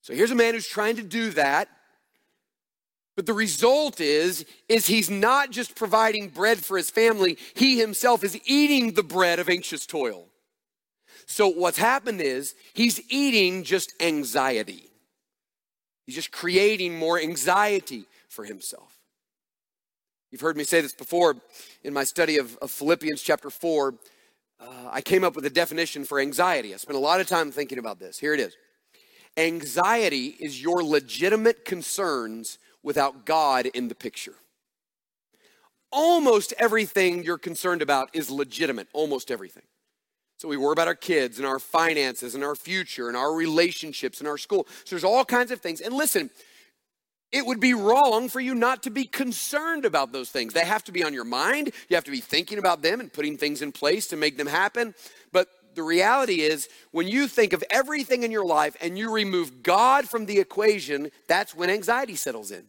So 0.02 0.14
here's 0.14 0.30
a 0.30 0.36
man 0.36 0.54
who's 0.54 0.68
trying 0.68 0.96
to 0.96 1.02
do 1.02 1.30
that. 1.32 1.68
But 3.18 3.26
the 3.26 3.32
result 3.32 4.00
is 4.00 4.46
is 4.68 4.86
he's 4.86 5.10
not 5.10 5.50
just 5.50 5.74
providing 5.74 6.28
bread 6.28 6.64
for 6.64 6.76
his 6.76 6.88
family, 6.88 7.36
he 7.54 7.76
himself 7.76 8.22
is 8.22 8.38
eating 8.46 8.92
the 8.92 9.02
bread 9.02 9.40
of 9.40 9.48
anxious 9.48 9.86
toil. 9.86 10.28
So 11.26 11.48
what's 11.48 11.78
happened 11.78 12.20
is 12.20 12.54
he's 12.74 13.00
eating 13.10 13.64
just 13.64 13.92
anxiety. 14.00 14.84
He's 16.06 16.14
just 16.14 16.30
creating 16.30 16.96
more 16.96 17.18
anxiety 17.18 18.04
for 18.28 18.44
himself. 18.44 18.96
You've 20.30 20.40
heard 20.40 20.56
me 20.56 20.62
say 20.62 20.80
this 20.80 20.94
before 20.94 21.34
in 21.82 21.92
my 21.92 22.04
study 22.04 22.38
of, 22.38 22.56
of 22.58 22.70
Philippians 22.70 23.20
chapter 23.20 23.50
4. 23.50 23.94
Uh, 24.60 24.64
I 24.92 25.00
came 25.00 25.24
up 25.24 25.34
with 25.34 25.44
a 25.44 25.50
definition 25.50 26.04
for 26.04 26.20
anxiety. 26.20 26.72
I 26.72 26.76
spent 26.76 26.96
a 26.96 27.00
lot 27.00 27.20
of 27.20 27.26
time 27.26 27.50
thinking 27.50 27.78
about 27.78 27.98
this. 27.98 28.16
Here 28.16 28.32
it 28.32 28.38
is 28.38 28.54
Anxiety 29.36 30.36
is 30.38 30.62
your 30.62 30.84
legitimate 30.84 31.64
concerns 31.64 32.58
without 32.82 33.26
God 33.26 33.66
in 33.66 33.88
the 33.88 33.94
picture. 33.94 34.34
Almost 35.90 36.52
everything 36.58 37.24
you're 37.24 37.38
concerned 37.38 37.82
about 37.82 38.10
is 38.12 38.30
legitimate, 38.30 38.88
almost 38.92 39.30
everything. 39.30 39.62
So 40.38 40.46
we 40.46 40.56
worry 40.56 40.72
about 40.72 40.86
our 40.86 40.94
kids 40.94 41.38
and 41.38 41.46
our 41.46 41.58
finances 41.58 42.34
and 42.34 42.44
our 42.44 42.54
future 42.54 43.08
and 43.08 43.16
our 43.16 43.32
relationships 43.34 44.20
and 44.20 44.28
our 44.28 44.38
school. 44.38 44.66
So 44.84 44.94
there's 44.94 45.04
all 45.04 45.24
kinds 45.24 45.50
of 45.50 45.60
things. 45.60 45.80
And 45.80 45.92
listen, 45.92 46.30
it 47.32 47.44
would 47.44 47.60
be 47.60 47.74
wrong 47.74 48.28
for 48.28 48.40
you 48.40 48.54
not 48.54 48.84
to 48.84 48.90
be 48.90 49.04
concerned 49.04 49.84
about 49.84 50.12
those 50.12 50.30
things. 50.30 50.54
They 50.54 50.64
have 50.64 50.84
to 50.84 50.92
be 50.92 51.02
on 51.02 51.12
your 51.12 51.24
mind. 51.24 51.72
You 51.88 51.96
have 51.96 52.04
to 52.04 52.10
be 52.10 52.20
thinking 52.20 52.58
about 52.58 52.82
them 52.82 53.00
and 53.00 53.12
putting 53.12 53.36
things 53.36 53.60
in 53.60 53.72
place 53.72 54.06
to 54.08 54.16
make 54.16 54.36
them 54.36 54.46
happen. 54.46 54.94
But 55.32 55.48
the 55.74 55.82
reality 55.82 56.40
is, 56.40 56.68
when 56.90 57.08
you 57.08 57.28
think 57.28 57.52
of 57.52 57.64
everything 57.70 58.22
in 58.22 58.30
your 58.30 58.44
life 58.44 58.76
and 58.80 58.98
you 58.98 59.12
remove 59.12 59.62
God 59.62 60.08
from 60.08 60.26
the 60.26 60.38
equation, 60.38 61.10
that's 61.26 61.54
when 61.54 61.70
anxiety 61.70 62.16
settles 62.16 62.50
in. 62.50 62.66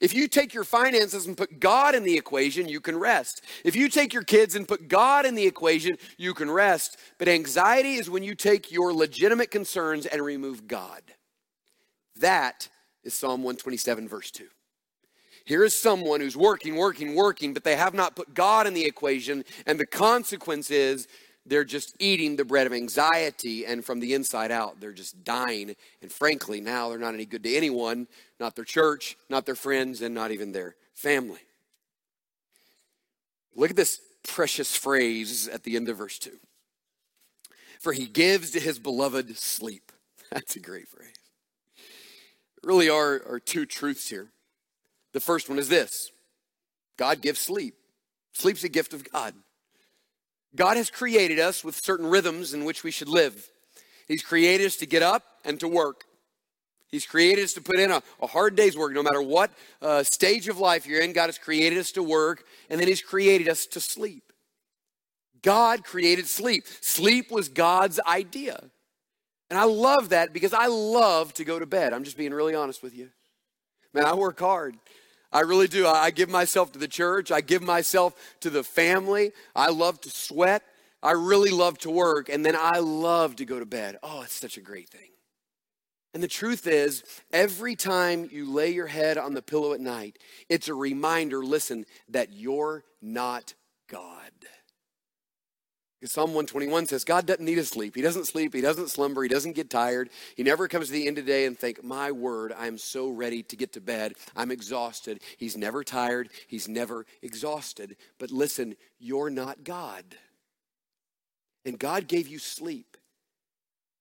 If 0.00 0.14
you 0.14 0.28
take 0.28 0.54
your 0.54 0.64
finances 0.64 1.26
and 1.26 1.36
put 1.36 1.60
God 1.60 1.94
in 1.94 2.04
the 2.04 2.16
equation, 2.16 2.68
you 2.68 2.80
can 2.80 2.96
rest. 2.96 3.42
If 3.64 3.76
you 3.76 3.88
take 3.88 4.14
your 4.14 4.22
kids 4.22 4.54
and 4.54 4.66
put 4.66 4.88
God 4.88 5.26
in 5.26 5.34
the 5.34 5.46
equation, 5.46 5.98
you 6.16 6.32
can 6.32 6.50
rest. 6.50 6.96
But 7.18 7.28
anxiety 7.28 7.94
is 7.94 8.08
when 8.08 8.22
you 8.22 8.34
take 8.34 8.72
your 8.72 8.94
legitimate 8.94 9.50
concerns 9.50 10.06
and 10.06 10.22
remove 10.22 10.66
God. 10.66 11.02
That 12.16 12.68
is 13.04 13.14
Psalm 13.14 13.42
127, 13.42 14.08
verse 14.08 14.30
2. 14.30 14.46
Here 15.44 15.64
is 15.64 15.76
someone 15.76 16.20
who's 16.20 16.36
working, 16.36 16.76
working, 16.76 17.14
working, 17.14 17.52
but 17.54 17.64
they 17.64 17.76
have 17.76 17.94
not 17.94 18.14
put 18.14 18.34
God 18.34 18.66
in 18.66 18.74
the 18.74 18.84
equation, 18.84 19.44
and 19.66 19.80
the 19.80 19.86
consequence 19.86 20.70
is 20.70 21.08
they're 21.46 21.64
just 21.64 21.94
eating 21.98 22.36
the 22.36 22.44
bread 22.44 22.66
of 22.66 22.72
anxiety, 22.72 23.64
and 23.64 23.84
from 23.84 24.00
the 24.00 24.14
inside 24.14 24.50
out, 24.50 24.80
they're 24.80 24.92
just 24.92 25.24
dying. 25.24 25.74
And 26.02 26.12
frankly, 26.12 26.60
now 26.60 26.90
they're 26.90 26.98
not 26.98 27.14
any 27.14 27.24
good 27.24 27.42
to 27.44 27.54
anyone, 27.54 28.08
not 28.38 28.56
their 28.56 28.64
church, 28.64 29.16
not 29.28 29.46
their 29.46 29.54
friends, 29.54 30.02
and 30.02 30.14
not 30.14 30.30
even 30.30 30.52
their 30.52 30.76
family. 30.94 31.40
Look 33.56 33.70
at 33.70 33.76
this 33.76 34.00
precious 34.22 34.76
phrase 34.76 35.48
at 35.48 35.64
the 35.64 35.76
end 35.76 35.88
of 35.88 35.96
verse 35.96 36.18
2 36.18 36.30
For 37.80 37.92
he 37.92 38.06
gives 38.06 38.50
to 38.52 38.60
his 38.60 38.78
beloved 38.78 39.36
sleep. 39.38 39.92
That's 40.30 40.56
a 40.56 40.60
great 40.60 40.88
phrase. 40.88 41.08
Really 42.62 42.90
are, 42.90 43.22
are 43.26 43.40
two 43.40 43.64
truths 43.64 44.08
here. 44.08 44.28
The 45.12 45.20
first 45.20 45.48
one 45.48 45.58
is 45.58 45.68
this 45.68 46.12
God 46.96 47.22
gives 47.22 47.40
sleep. 47.40 47.74
Sleep's 48.32 48.62
a 48.62 48.68
gift 48.68 48.92
of 48.92 49.10
God. 49.10 49.34
God 50.54 50.76
has 50.76 50.90
created 50.90 51.38
us 51.38 51.62
with 51.62 51.80
certain 51.84 52.06
rhythms 52.06 52.54
in 52.54 52.64
which 52.64 52.82
we 52.82 52.90
should 52.90 53.08
live. 53.08 53.48
He's 54.08 54.22
created 54.22 54.66
us 54.66 54.76
to 54.76 54.86
get 54.86 55.02
up 55.02 55.24
and 55.44 55.58
to 55.60 55.68
work. 55.68 56.04
He's 56.88 57.06
created 57.06 57.44
us 57.44 57.52
to 57.52 57.60
put 57.60 57.78
in 57.78 57.92
a, 57.92 58.02
a 58.20 58.26
hard 58.26 58.56
day's 58.56 58.76
work, 58.76 58.92
no 58.92 59.02
matter 59.02 59.22
what 59.22 59.52
uh, 59.80 60.02
stage 60.02 60.48
of 60.48 60.58
life 60.58 60.86
you're 60.86 61.00
in. 61.00 61.12
God 61.12 61.26
has 61.26 61.38
created 61.38 61.78
us 61.78 61.92
to 61.92 62.02
work, 62.02 62.44
and 62.68 62.80
then 62.80 62.88
He's 62.88 63.02
created 63.02 63.48
us 63.48 63.66
to 63.66 63.80
sleep. 63.80 64.32
God 65.42 65.84
created 65.84 66.26
sleep. 66.26 66.64
Sleep 66.80 67.30
was 67.30 67.48
God's 67.48 68.00
idea. 68.00 68.60
And 69.48 69.58
I 69.58 69.64
love 69.64 70.10
that 70.10 70.32
because 70.32 70.52
I 70.52 70.66
love 70.66 71.32
to 71.34 71.44
go 71.44 71.58
to 71.58 71.66
bed. 71.66 71.92
I'm 71.92 72.04
just 72.04 72.16
being 72.16 72.32
really 72.32 72.54
honest 72.54 72.82
with 72.82 72.94
you. 72.94 73.10
Man, 73.92 74.04
I 74.04 74.14
work 74.14 74.38
hard. 74.38 74.76
I 75.32 75.40
really 75.40 75.68
do. 75.68 75.86
I 75.86 76.10
give 76.10 76.28
myself 76.28 76.72
to 76.72 76.78
the 76.78 76.88
church. 76.88 77.30
I 77.30 77.40
give 77.40 77.62
myself 77.62 78.14
to 78.40 78.50
the 78.50 78.64
family. 78.64 79.32
I 79.54 79.70
love 79.70 80.00
to 80.02 80.10
sweat. 80.10 80.62
I 81.02 81.12
really 81.12 81.50
love 81.50 81.78
to 81.78 81.90
work. 81.90 82.28
And 82.28 82.44
then 82.44 82.56
I 82.56 82.78
love 82.78 83.36
to 83.36 83.44
go 83.44 83.58
to 83.58 83.66
bed. 83.66 83.98
Oh, 84.02 84.22
it's 84.22 84.34
such 84.34 84.56
a 84.56 84.60
great 84.60 84.88
thing. 84.88 85.08
And 86.12 86.22
the 86.22 86.28
truth 86.28 86.66
is, 86.66 87.04
every 87.32 87.76
time 87.76 88.28
you 88.32 88.50
lay 88.50 88.70
your 88.70 88.88
head 88.88 89.16
on 89.16 89.34
the 89.34 89.42
pillow 89.42 89.72
at 89.72 89.80
night, 89.80 90.18
it's 90.48 90.68
a 90.68 90.74
reminder 90.74 91.44
listen, 91.44 91.86
that 92.08 92.32
you're 92.32 92.82
not 93.00 93.54
God. 93.88 94.19
Psalm 96.02 96.30
121 96.30 96.86
says 96.86 97.04
God 97.04 97.26
doesn't 97.26 97.44
need 97.44 97.56
to 97.56 97.64
sleep. 97.64 97.94
He 97.94 98.00
doesn't 98.00 98.24
sleep. 98.24 98.54
He 98.54 98.62
doesn't 98.62 98.88
slumber. 98.88 99.22
He 99.22 99.28
doesn't 99.28 99.52
get 99.52 99.68
tired. 99.68 100.08
He 100.34 100.42
never 100.42 100.66
comes 100.66 100.86
to 100.86 100.92
the 100.92 101.06
end 101.06 101.18
of 101.18 101.26
the 101.26 101.30
day 101.32 101.44
and 101.44 101.58
think, 101.58 101.84
my 101.84 102.10
word, 102.10 102.54
I 102.56 102.68
am 102.68 102.78
so 102.78 103.10
ready 103.10 103.42
to 103.42 103.56
get 103.56 103.74
to 103.74 103.82
bed. 103.82 104.14
I'm 104.34 104.50
exhausted. 104.50 105.20
He's 105.36 105.58
never 105.58 105.84
tired. 105.84 106.30
He's 106.46 106.68
never 106.68 107.04
exhausted. 107.20 107.96
But 108.18 108.30
listen, 108.30 108.76
you're 108.98 109.28
not 109.28 109.62
God. 109.62 110.04
And 111.66 111.78
God 111.78 112.08
gave 112.08 112.28
you 112.28 112.38
sleep. 112.38 112.96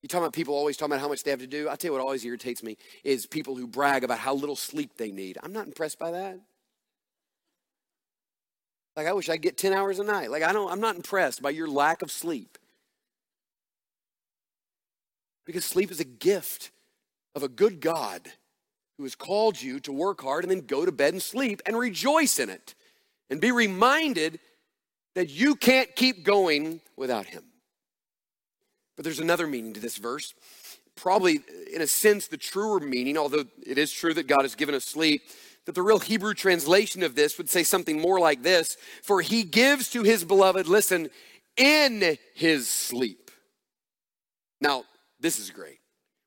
You 0.01 0.07
talk 0.07 0.21
about 0.21 0.31
people 0.31 0.53
always 0.53 0.77
talking 0.77 0.93
about 0.93 1.01
how 1.01 1.09
much 1.09 1.23
they 1.23 1.31
have 1.31 1.41
to 1.41 1.47
do. 1.47 1.67
I 1.67 1.75
tell 1.75 1.89
you 1.89 1.91
what 1.93 2.01
always 2.01 2.23
irritates 2.23 2.63
me 2.63 2.77
is 3.03 3.25
people 3.25 3.57
who 3.57 3.67
brag 3.67 4.05
about 4.05 4.19
how 4.19 4.33
little 4.33 4.55
sleep 4.55 4.91
they 4.95 5.12
need. 5.12 5.38
I'm 5.43 5.51
not 5.51 5.67
impressed 5.67 5.99
by 5.99 6.12
that. 6.12 6.39
Like, 8.99 9.07
I 9.07 9.13
wish 9.13 9.29
I 9.29 9.38
get 9.38 9.55
10 9.55 9.71
hours 9.71 9.99
a 9.99 10.03
night. 10.03 10.29
Like, 10.29 10.43
I 10.43 10.51
don't, 10.51 10.69
I'm 10.69 10.81
not 10.81 10.97
impressed 10.97 11.41
by 11.41 11.51
your 11.51 11.69
lack 11.69 12.01
of 12.01 12.12
sleep. 12.12 12.57
Because 15.45 15.63
sleep 15.63 15.89
is 15.89 16.01
a 16.01 16.05
gift 16.05 16.71
of 17.33 17.41
a 17.41 17.47
good 17.47 17.79
God 17.79 18.27
who 18.97 19.03
has 19.03 19.15
called 19.15 19.62
you 19.62 19.79
to 19.79 19.93
work 19.93 20.21
hard 20.21 20.43
and 20.43 20.51
then 20.51 20.65
go 20.65 20.85
to 20.85 20.91
bed 20.91 21.13
and 21.13 21.23
sleep 21.23 21.62
and 21.65 21.79
rejoice 21.79 22.39
in 22.39 22.49
it 22.49 22.75
and 23.29 23.39
be 23.39 23.53
reminded 23.53 24.38
that 25.15 25.29
you 25.29 25.55
can't 25.55 25.95
keep 25.95 26.25
going 26.25 26.81
without 26.97 27.25
Him. 27.25 27.45
But 28.97 29.05
there's 29.05 29.21
another 29.21 29.47
meaning 29.47 29.71
to 29.75 29.79
this 29.79 29.95
verse. 29.95 30.33
Probably, 30.97 31.39
in 31.73 31.81
a 31.81 31.88
sense, 31.88 32.27
the 32.27 32.35
truer 32.35 32.81
meaning, 32.81 33.17
although 33.17 33.45
it 33.65 33.77
is 33.77 33.93
true 33.93 34.13
that 34.15 34.27
God 34.27 34.41
has 34.41 34.55
given 34.55 34.75
us 34.75 34.83
sleep 34.83 35.21
that 35.69 35.75
the 35.75 35.84
real 35.84 35.99
Hebrew 35.99 36.34
translation 36.34 37.03
of 37.03 37.13
this 37.13 37.38
would 37.38 37.47
say 37.47 37.62
something 37.62 38.01
more 38.01 38.19
like 38.19 38.41
this 38.41 38.75
For 39.03 39.21
he 39.21 39.43
gives 39.43 39.88
to 39.91 40.01
his 40.01 40.23
beloved, 40.23 40.65
listen, 40.65 41.10
in 41.55 42.17
his 42.34 42.67
sleep. 42.67 43.29
Now, 44.60 44.86
this 45.19 45.38
is 45.38 45.51
great. 45.51 45.77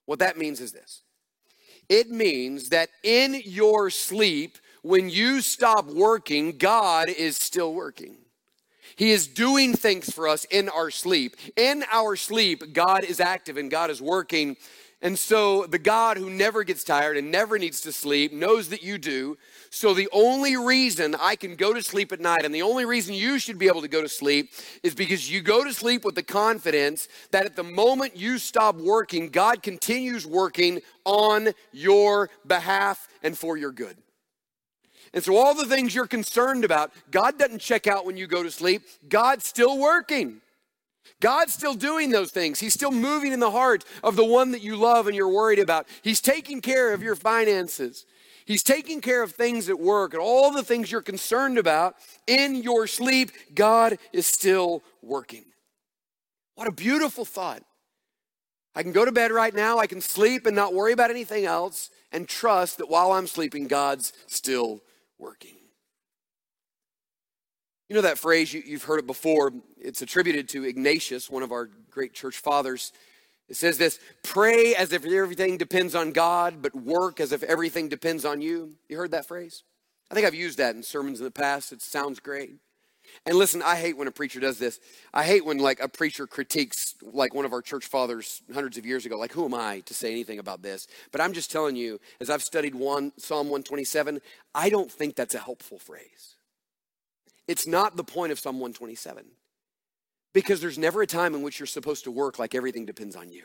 What 0.07 0.21
that 0.21 0.39
means 0.39 0.61
is 0.61 0.71
this 0.71 1.03
it 1.89 2.09
means 2.09 2.69
that 2.69 2.91
in 3.03 3.43
your 3.45 3.91
sleep, 3.91 4.59
when 4.83 5.11
you 5.11 5.41
stop 5.41 5.87
working, 5.87 6.57
God 6.57 7.09
is 7.09 7.37
still 7.37 7.75
working. 7.75 8.15
He 8.95 9.11
is 9.11 9.27
doing 9.27 9.73
things 9.73 10.09
for 10.09 10.29
us 10.29 10.45
in 10.45 10.69
our 10.69 10.93
sleep. 10.93 11.35
In 11.57 11.85
our 11.91 12.15
sleep, 12.15 12.73
God 12.73 13.03
is 13.03 13.19
active 13.19 13.57
and 13.57 13.73
God 13.73 13.91
is 13.91 14.01
working 14.01 14.57
and 15.03 15.19
so 15.19 15.67
the 15.67 15.81
God 15.81 16.17
who 16.17 16.31
never 16.31 16.63
gets 16.63 16.85
tired 16.85 17.17
and 17.17 17.33
never 17.33 17.59
needs 17.59 17.81
to 17.81 17.91
sleep 17.91 18.33
knows 18.33 18.69
that 18.69 18.85
you 18.85 18.99
do. 18.99 19.37
So 19.69 19.95
the 19.95 20.09
only 20.13 20.57
reason 20.57 21.17
I 21.21 21.35
can 21.35 21.57
go 21.57 21.75
to 21.75 21.83
sleep 21.83 22.13
at 22.13 22.21
night 22.21 22.45
and 22.45 22.55
the 22.55 22.63
only 22.63 22.85
reason 22.85 23.13
you 23.13 23.41
should 23.41 23.59
be 23.59 23.67
able 23.67 23.81
to 23.81 23.89
go 23.89 24.01
to 24.01 24.09
sleep 24.09 24.53
is 24.85 24.95
because 24.95 25.29
you 25.29 25.43
go 25.43 25.65
to 25.65 25.75
sleep 25.75 26.05
with 26.05 26.15
the 26.15 26.23
confidence 26.23 27.09
that 27.33 27.47
at 27.47 27.57
the 27.57 27.65
moment 27.65 28.17
you 28.17 28.39
stop 28.39 28.77
working, 28.77 29.29
God 29.29 29.61
continues 29.61 30.25
working 30.25 30.81
on 31.05 31.49
your 31.73 32.31
behalf 32.47 33.09
and 33.25 33.37
for 33.37 33.57
your 33.57 33.73
good. 33.73 33.97
And 35.13 35.25
so 35.25 35.37
all 35.37 35.55
the 35.55 35.67
things 35.67 35.97
you're 35.97 36.07
concerned 36.07 36.65
about, 36.65 36.93
God 37.11 37.41
doesn't 37.41 37.59
check 37.59 37.89
out 37.89 38.07
when 38.07 38.17
you 38.17 38.29
go 38.29 38.45
to 38.45 38.53
sleep. 38.53 38.83
God's 39.09 39.49
still 39.49 39.79
working. 39.79 40.43
God's 41.21 41.55
still 41.55 41.75
doing 41.75 42.11
those 42.11 42.31
things. 42.31 42.59
He's 42.59 42.75
still 42.75 42.91
moving 42.91 43.33
in 43.33 43.41
the 43.41 43.51
heart 43.51 43.85
of 44.03 44.17
the 44.17 44.25
one 44.25 44.53
that 44.53 44.63
you 44.63 44.77
love 44.77 45.07
and 45.07 45.17
you're 45.17 45.29
worried 45.29 45.59
about. 45.59 45.87
He's 46.03 46.21
taking 46.21 46.61
care 46.61 46.93
of 46.93 47.03
your 47.03 47.15
finances. 47.15 48.05
He's 48.45 48.63
taking 48.63 49.01
care 49.01 49.23
of 49.23 49.33
things 49.33 49.69
at 49.69 49.79
work 49.79 50.15
and 50.15 50.23
all 50.23 50.51
the 50.51 50.65
things 50.65 50.91
you're 50.91 51.03
concerned 51.03 51.59
about. 51.59 51.95
In 52.27 52.57
your 52.57 52.87
sleep, 52.87 53.31
God 53.55 53.99
is 54.13 54.27
still 54.27 54.83
working. 55.01 55.45
What 56.57 56.67
a 56.67 56.73
beautiful 56.73 57.25
thought. 57.25 57.63
I 58.75 58.83
can 58.83 58.93
go 58.93 59.05
to 59.05 59.13
bed 59.13 59.33
right 59.33 59.55
now, 59.55 59.79
I 59.79 59.87
can 59.87 60.01
sleep 60.01 60.47
and 60.47 60.57
not 60.57 60.73
worry 60.73 60.93
about 60.93 61.11
anything 61.11 61.45
else, 61.45 61.91
and 62.11 62.27
trust 62.27 62.79
that 62.79 62.89
while 62.89 63.13
I'm 63.13 63.27
sleeping, 63.27 63.69
God's 63.69 64.13
still 64.27 64.83
working. 65.19 65.57
You 67.93 67.97
know 67.97 68.09
that 68.09 68.19
phrase, 68.19 68.55
you, 68.55 68.63
have 68.73 68.85
heard 68.85 69.01
it 69.01 69.07
before. 69.07 69.53
It's 69.79 70.01
attributed 70.01 70.49
to 70.49 70.65
Ignatius, 70.65 71.29
one 71.29 71.43
of 71.43 71.53
our 71.53 71.69
great 71.91 72.15
church 72.15 72.39
fathers. 72.39 72.91
It 73.51 73.57
says 73.57 73.77
this 73.77 74.01
pray 74.23 74.75
as 74.75 74.95
if 74.95 75.05
everything 75.05 75.59
depends 75.59 75.95
on 75.95 76.13
God, 76.13 76.63
but 76.63 76.75
work 76.75 77.21
as 77.21 77.33
if 77.33 77.43
everything 77.43 77.91
depends 77.91 78.25
on 78.25 78.41
you. 78.41 78.77
You 78.89 78.97
heard 78.97 79.11
that 79.11 79.29
phrase? 79.29 79.63
I 80.11 80.15
think 80.15 80.27
I've 80.27 80.35
used 80.35 80.57
that 80.57 80.75
in 80.75 80.83
sermons 80.83 81.19
in 81.19 81.27
the 81.27 81.31
past. 81.31 81.71
It 81.71 81.83
sounds 81.83 82.19
great. 82.19 82.55
And 83.27 83.37
listen, 83.37 83.61
I 83.61 83.77
hate 83.77 83.99
when 83.99 84.09
a 84.09 84.11
preacher 84.11 84.41
does 84.41 84.59
this. 84.59 84.81
I 85.13 85.25
hate 85.25 85.45
when 85.45 85.59
like 85.59 85.79
a 85.79 85.87
preacher 85.87 86.27
critiques 86.27 86.95
like 87.03 87.35
one 87.35 87.45
of 87.45 87.53
our 87.53 87.61
church 87.61 87.85
fathers 87.85 88.41
hundreds 88.55 88.79
of 88.79 88.87
years 88.87 89.05
ago. 89.05 89.19
Like, 89.19 89.33
who 89.33 89.45
am 89.45 89.53
I 89.53 89.81
to 89.81 89.93
say 89.93 90.13
anything 90.13 90.39
about 90.39 90.63
this? 90.63 90.87
But 91.11 91.21
I'm 91.21 91.35
just 91.35 91.53
telling 91.53 91.77
you, 91.77 92.01
as 92.23 92.31
I've 92.31 92.43
studied 92.43 92.75
one 92.75 93.13
Psalm 93.19 93.49
127, 93.49 94.23
I 94.55 94.71
don't 94.71 94.91
think 94.91 95.15
that's 95.15 95.35
a 95.35 95.39
helpful 95.41 95.79
phrase. 95.79 96.37
It's 97.53 97.67
not 97.67 97.99
the 97.99 98.03
point 98.03 98.33
of 98.33 98.39
Psalm 98.39 98.61
127. 98.61 99.27
Because 100.33 100.63
there's 100.63 100.79
never 100.79 101.03
a 101.03 101.07
time 101.07 101.35
in 101.35 101.43
which 101.43 101.61
you're 101.61 101.67
supposed 101.67 102.05
to 102.05 102.11
work 102.11 102.39
like 102.39 102.55
everything 102.55 102.87
depends 102.87 103.15
on 103.15 103.31
you. 103.31 103.43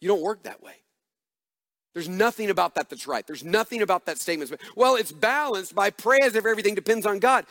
You 0.00 0.08
don't 0.08 0.20
work 0.20 0.42
that 0.42 0.60
way. 0.64 0.72
There's 1.94 2.08
nothing 2.08 2.50
about 2.50 2.74
that 2.74 2.90
that's 2.90 3.06
right. 3.06 3.24
There's 3.24 3.44
nothing 3.44 3.82
about 3.82 4.06
that 4.06 4.18
statement. 4.18 4.52
Well, 4.74 4.96
it's 4.96 5.12
balanced 5.12 5.76
by 5.76 5.90
pray 5.90 6.18
as 6.24 6.34
if 6.34 6.44
everything 6.44 6.74
depends 6.74 7.06
on 7.06 7.20
God. 7.20 7.46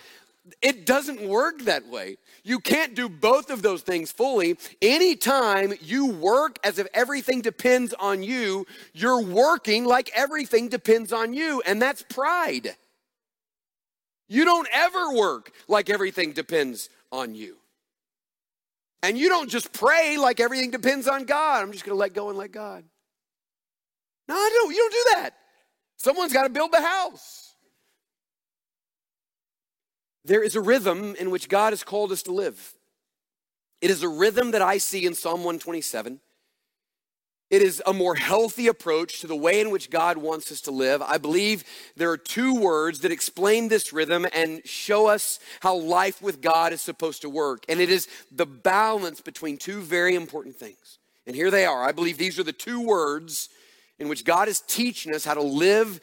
It 0.61 0.85
doesn't 0.85 1.21
work 1.21 1.61
that 1.61 1.87
way. 1.87 2.17
You 2.43 2.59
can't 2.59 2.93
do 2.93 3.07
both 3.07 3.49
of 3.49 3.61
those 3.61 3.83
things 3.83 4.11
fully. 4.11 4.57
Anytime 4.81 5.75
you 5.79 6.07
work 6.07 6.59
as 6.65 6.77
if 6.77 6.87
everything 6.93 7.39
depends 7.39 7.93
on 7.93 8.21
you, 8.21 8.67
you're 8.93 9.21
working 9.21 9.85
like 9.85 10.11
everything 10.13 10.67
depends 10.67 11.13
on 11.13 11.33
you, 11.33 11.63
and 11.65 11.81
that's 11.81 12.03
pride. 12.03 12.75
You 14.27 14.45
don't 14.45 14.67
ever 14.71 15.13
work 15.13 15.51
like 15.67 15.89
everything 15.89 16.31
depends 16.31 16.89
on 17.11 17.35
you. 17.35 17.57
And 19.03 19.17
you 19.17 19.29
don't 19.29 19.49
just 19.49 19.71
pray 19.71 20.17
like 20.17 20.39
everything 20.39 20.71
depends 20.71 21.07
on 21.07 21.25
God. 21.25 21.61
I'm 21.61 21.71
just 21.71 21.85
going 21.85 21.95
to 21.95 21.99
let 21.99 22.13
go 22.13 22.29
and 22.29 22.37
let 22.37 22.51
God. 22.51 22.83
No, 24.27 24.35
I 24.35 24.49
don't. 24.53 24.71
You 24.71 24.77
don't 24.77 24.91
do 24.91 25.21
that. 25.21 25.31
Someone's 25.97 26.33
got 26.33 26.43
to 26.43 26.49
build 26.49 26.71
the 26.71 26.81
house. 26.81 27.53
There 30.23 30.41
is 30.41 30.55
a 30.55 30.61
rhythm 30.61 31.15
in 31.19 31.29
which 31.29 31.49
God 31.49 31.71
has 31.71 31.83
called 31.83 32.11
us 32.11 32.23
to 32.23 32.31
live. 32.31 32.73
It 33.79 33.91
is 33.91 34.01
a 34.01 34.09
rhythm 34.09 34.51
that 34.51 34.61
I 34.63 34.79
see 34.79 35.05
in 35.05 35.13
Psalm 35.13 35.41
127. 35.41 36.19
It 37.51 37.61
is 37.61 37.81
a 37.85 37.93
more 37.93 38.15
healthy 38.15 38.67
approach 38.67 39.21
to 39.21 39.27
the 39.27 39.35
way 39.35 39.61
in 39.61 39.69
which 39.69 39.91
God 39.91 40.17
wants 40.17 40.51
us 40.51 40.61
to 40.61 40.71
live. 40.71 41.01
I 41.03 41.19
believe 41.19 41.63
there 41.95 42.09
are 42.09 42.17
two 42.17 42.59
words 42.59 43.01
that 43.01 43.11
explain 43.11 43.67
this 43.67 43.93
rhythm 43.93 44.25
and 44.33 44.65
show 44.65 45.07
us 45.07 45.39
how 45.59 45.75
life 45.75 46.23
with 46.23 46.41
God 46.41 46.73
is 46.73 46.81
supposed 46.81 47.21
to 47.21 47.29
work. 47.29 47.63
And 47.69 47.79
it 47.79 47.91
is 47.91 48.07
the 48.31 48.47
balance 48.47 49.21
between 49.21 49.57
two 49.57 49.81
very 49.81 50.15
important 50.15 50.55
things. 50.55 50.97
And 51.27 51.35
here 51.35 51.51
they 51.51 51.65
are. 51.65 51.83
I 51.83 51.91
believe 51.91 52.17
these 52.17 52.39
are 52.39 52.43
the 52.43 52.51
two 52.51 52.81
words 52.81 53.49
in 53.99 54.09
which 54.09 54.25
God 54.25 54.47
is 54.47 54.61
teaching 54.61 55.13
us 55.13 55.23
how 55.23 55.35
to 55.35 55.41
live 55.41 55.99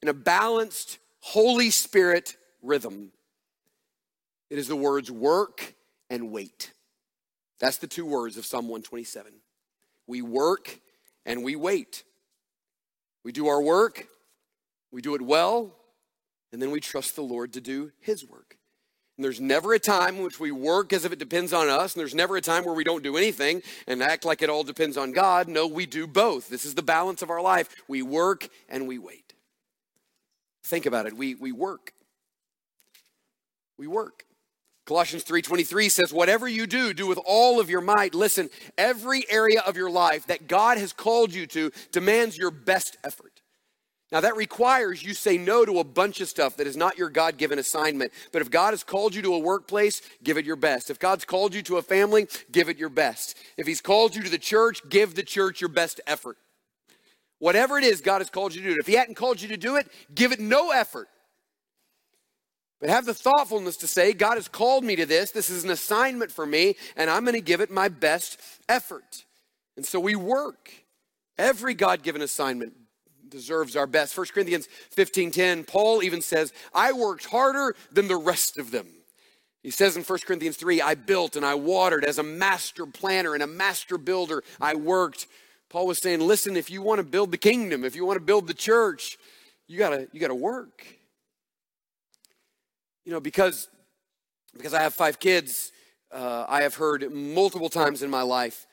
in 0.00 0.08
a 0.08 0.14
balanced, 0.14 0.98
Holy 1.20 1.70
Spirit 1.70 2.36
rhythm. 2.62 3.12
It 4.48 4.58
is 4.58 4.68
the 4.68 4.76
words 4.76 5.10
work 5.10 5.74
and 6.08 6.30
wait. 6.30 6.72
That's 7.60 7.78
the 7.78 7.86
two 7.86 8.06
words 8.06 8.38
of 8.38 8.46
Psalm 8.46 8.68
127. 8.68 9.32
We 10.06 10.22
work 10.22 10.78
and 11.26 11.44
we 11.44 11.56
wait. 11.56 12.04
We 13.24 13.32
do 13.32 13.48
our 13.48 13.60
work, 13.60 14.06
we 14.90 15.02
do 15.02 15.14
it 15.14 15.20
well, 15.20 15.72
and 16.52 16.62
then 16.62 16.70
we 16.70 16.80
trust 16.80 17.16
the 17.16 17.22
Lord 17.22 17.52
to 17.54 17.60
do 17.60 17.92
His 18.00 18.24
work. 18.24 18.56
And 19.16 19.24
there's 19.24 19.40
never 19.40 19.72
a 19.72 19.78
time 19.78 20.16
in 20.16 20.22
which 20.22 20.38
we 20.38 20.52
work 20.52 20.92
as 20.92 21.04
if 21.04 21.12
it 21.12 21.18
depends 21.18 21.52
on 21.52 21.68
us, 21.68 21.94
and 21.94 22.00
there's 22.00 22.14
never 22.14 22.36
a 22.36 22.40
time 22.40 22.64
where 22.64 22.74
we 22.74 22.84
don't 22.84 23.02
do 23.02 23.16
anything 23.16 23.62
and 23.86 24.02
act 24.02 24.24
like 24.24 24.42
it 24.42 24.50
all 24.50 24.62
depends 24.62 24.96
on 24.96 25.12
God. 25.12 25.48
No, 25.48 25.66
we 25.66 25.86
do 25.86 26.06
both. 26.06 26.48
This 26.48 26.64
is 26.64 26.74
the 26.74 26.82
balance 26.82 27.22
of 27.22 27.30
our 27.30 27.40
life. 27.40 27.74
We 27.88 28.02
work 28.02 28.48
and 28.68 28.86
we 28.86 28.98
wait. 28.98 29.32
Think 30.62 30.86
about 30.86 31.06
it. 31.06 31.16
We, 31.16 31.34
we 31.34 31.50
work. 31.50 31.94
We 33.78 33.86
work. 33.86 34.25
Colossians 34.86 35.24
3:23 35.24 35.88
says 35.88 36.12
whatever 36.12 36.46
you 36.46 36.66
do 36.66 36.94
do 36.94 37.08
with 37.08 37.18
all 37.26 37.58
of 37.58 37.68
your 37.68 37.80
might. 37.80 38.14
Listen, 38.14 38.48
every 38.78 39.28
area 39.28 39.60
of 39.60 39.76
your 39.76 39.90
life 39.90 40.26
that 40.28 40.46
God 40.46 40.78
has 40.78 40.92
called 40.92 41.34
you 41.34 41.46
to 41.48 41.72
demands 41.90 42.38
your 42.38 42.52
best 42.52 42.96
effort. 43.02 43.42
Now 44.12 44.20
that 44.20 44.36
requires 44.36 45.02
you 45.02 45.14
say 45.14 45.38
no 45.38 45.64
to 45.64 45.80
a 45.80 45.84
bunch 45.84 46.20
of 46.20 46.28
stuff 46.28 46.56
that 46.56 46.68
is 46.68 46.76
not 46.76 46.96
your 46.96 47.10
God-given 47.10 47.58
assignment. 47.58 48.12
But 48.30 48.42
if 48.42 48.48
God 48.48 48.70
has 48.70 48.84
called 48.84 49.16
you 49.16 49.22
to 49.22 49.34
a 49.34 49.40
workplace, 49.40 50.00
give 50.22 50.38
it 50.38 50.46
your 50.46 50.54
best. 50.54 50.88
If 50.88 51.00
God's 51.00 51.24
called 51.24 51.52
you 51.52 51.62
to 51.62 51.78
a 51.78 51.82
family, 51.82 52.28
give 52.52 52.68
it 52.68 52.78
your 52.78 52.88
best. 52.88 53.36
If 53.56 53.66
he's 53.66 53.80
called 53.80 54.14
you 54.14 54.22
to 54.22 54.30
the 54.30 54.38
church, 54.38 54.80
give 54.88 55.16
the 55.16 55.24
church 55.24 55.60
your 55.60 55.68
best 55.68 56.00
effort. 56.06 56.38
Whatever 57.40 57.76
it 57.76 57.82
is 57.82 58.00
God 58.00 58.18
has 58.20 58.30
called 58.30 58.54
you 58.54 58.62
to 58.62 58.68
do. 58.68 58.76
If 58.78 58.86
he 58.86 58.94
hadn't 58.94 59.16
called 59.16 59.42
you 59.42 59.48
to 59.48 59.56
do 59.56 59.74
it, 59.74 59.88
give 60.14 60.30
it 60.30 60.38
no 60.38 60.70
effort. 60.70 61.08
But 62.80 62.90
have 62.90 63.06
the 63.06 63.14
thoughtfulness 63.14 63.78
to 63.78 63.86
say, 63.86 64.12
God 64.12 64.34
has 64.34 64.48
called 64.48 64.84
me 64.84 64.96
to 64.96 65.06
this. 65.06 65.30
This 65.30 65.48
is 65.48 65.64
an 65.64 65.70
assignment 65.70 66.30
for 66.30 66.44
me, 66.44 66.76
and 66.96 67.08
I'm 67.08 67.24
going 67.24 67.34
to 67.34 67.40
give 67.40 67.60
it 67.60 67.70
my 67.70 67.88
best 67.88 68.38
effort. 68.68 69.24
And 69.76 69.86
so 69.86 69.98
we 69.98 70.14
work. 70.14 70.72
Every 71.38 71.74
God 71.74 72.02
given 72.02 72.22
assignment 72.22 72.74
deserves 73.28 73.76
our 73.76 73.86
best. 73.86 74.16
1 74.16 74.26
Corinthians 74.32 74.68
15:10, 74.94 75.66
Paul 75.66 76.02
even 76.02 76.22
says, 76.22 76.52
I 76.74 76.92
worked 76.92 77.26
harder 77.26 77.74
than 77.92 78.08
the 78.08 78.16
rest 78.16 78.58
of 78.58 78.70
them. 78.70 78.86
He 79.62 79.70
says 79.70 79.96
in 79.96 80.04
1 80.04 80.18
Corinthians 80.20 80.56
3, 80.56 80.80
I 80.80 80.94
built 80.94 81.34
and 81.34 81.44
I 81.44 81.56
watered 81.56 82.04
as 82.04 82.18
a 82.18 82.22
master 82.22 82.86
planner 82.86 83.34
and 83.34 83.42
a 83.42 83.48
master 83.48 83.98
builder. 83.98 84.44
I 84.60 84.76
worked. 84.76 85.26
Paul 85.70 85.88
was 85.88 85.98
saying, 85.98 86.20
listen, 86.20 86.56
if 86.56 86.70
you 86.70 86.82
want 86.82 87.00
to 87.00 87.04
build 87.04 87.32
the 87.32 87.38
kingdom, 87.38 87.84
if 87.84 87.96
you 87.96 88.06
want 88.06 88.16
to 88.16 88.24
build 88.24 88.46
the 88.46 88.54
church, 88.54 89.18
you 89.66 89.76
gotta, 89.76 90.06
you 90.12 90.20
gotta 90.20 90.36
work. 90.36 90.86
You 93.06 93.12
know, 93.12 93.20
because, 93.20 93.68
because 94.52 94.74
I 94.74 94.82
have 94.82 94.92
five 94.92 95.18
kids, 95.20 95.72
uh, 96.12 96.44
I 96.48 96.62
have 96.62 96.74
heard 96.74 97.10
multiple 97.12 97.68
times 97.68 98.02
in 98.02 98.10
my 98.10 98.22
life 98.22 98.66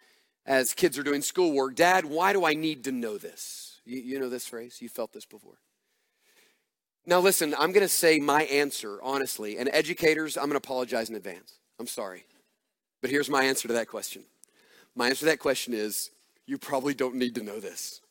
as 0.46 0.74
kids 0.74 0.98
are 0.98 1.04
doing 1.04 1.22
schoolwork, 1.22 1.76
Dad, 1.76 2.06
why 2.06 2.34
do 2.34 2.43
I 2.43 2.56
need 2.56 2.84
to 2.86 2.91
know 2.91 3.17
this? 3.17 3.80
You, 3.86 4.00
you 4.00 4.19
know 4.19 4.30
this 4.30 4.48
phrase? 4.48 4.82
You 4.82 4.89
felt 4.89 5.13
this 5.13 5.26
before. 5.26 5.60
Now, 7.06 7.19
listen, 7.19 7.54
I'm 7.60 7.72
going 7.74 7.86
to 7.86 7.88
say 7.88 8.19
my 8.19 8.43
answer, 8.43 9.00
honestly. 9.04 9.58
And 9.58 9.69
educators, 9.72 10.36
I'm 10.36 10.46
going 10.46 10.54
to 10.54 10.58
apologize 10.58 11.10
in 11.10 11.15
advance. 11.15 11.60
I'm 11.80 11.88
sorry. 11.88 12.26
But 13.02 13.12
here's 13.12 13.30
my 13.30 13.43
answer 13.43 13.67
to 13.67 13.74
that 13.76 13.88
question. 13.88 14.24
My 14.96 15.10
answer 15.10 15.19
to 15.19 15.26
that 15.26 15.39
question 15.39 15.74
is 15.74 16.10
you 16.48 16.58
probably 16.58 16.93
don't 16.93 17.15
need 17.15 17.36
to 17.36 17.43
know 17.43 17.60
this. 17.60 18.02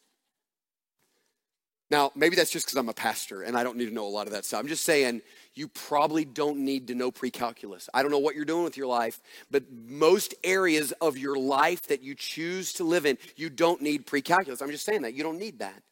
Now, 1.93 2.11
maybe 2.15 2.37
that's 2.37 2.51
just 2.51 2.65
because 2.65 2.79
I'm 2.79 2.89
a 2.89 2.95
pastor 2.95 3.43
and 3.43 3.55
I 3.55 3.63
don't 3.63 3.77
need 3.77 3.85
to 3.85 3.95
know 3.95 4.07
a 4.07 4.09
lot 4.09 4.27
of 4.27 4.33
that 4.33 4.47
stuff. 4.47 4.61
I'm 4.61 4.67
just 4.67 4.83
saying 4.83 5.21
you 5.53 5.69
probably 5.69 6.25
don't 6.25 6.61
need 6.61 6.87
to 6.87 6.95
know 6.95 7.11
pre-calculus. 7.11 7.91
I 7.93 8.01
don't 8.01 8.11
know 8.11 8.19
what 8.19 8.35
you're 8.35 8.47
doing 8.47 8.65
with 8.65 8.79
your 8.79 8.87
life, 8.87 9.21
but 9.51 9.65
most 9.71 10.35
areas 10.43 10.93
of 11.03 11.19
your 11.19 11.37
life 11.37 11.83
that 11.89 12.03
you 12.03 12.15
choose 12.15 12.73
to 12.75 12.85
live 12.85 13.05
in, 13.05 13.19
you 13.37 13.51
don't 13.51 13.83
need 13.83 14.07
pre-calculus. 14.07 14.63
I'm 14.63 14.71
just 14.71 14.87
saying 14.87 15.03
that. 15.03 15.13
You 15.13 15.23
don't 15.23 15.39
need 15.39 15.59
that. 15.59 15.83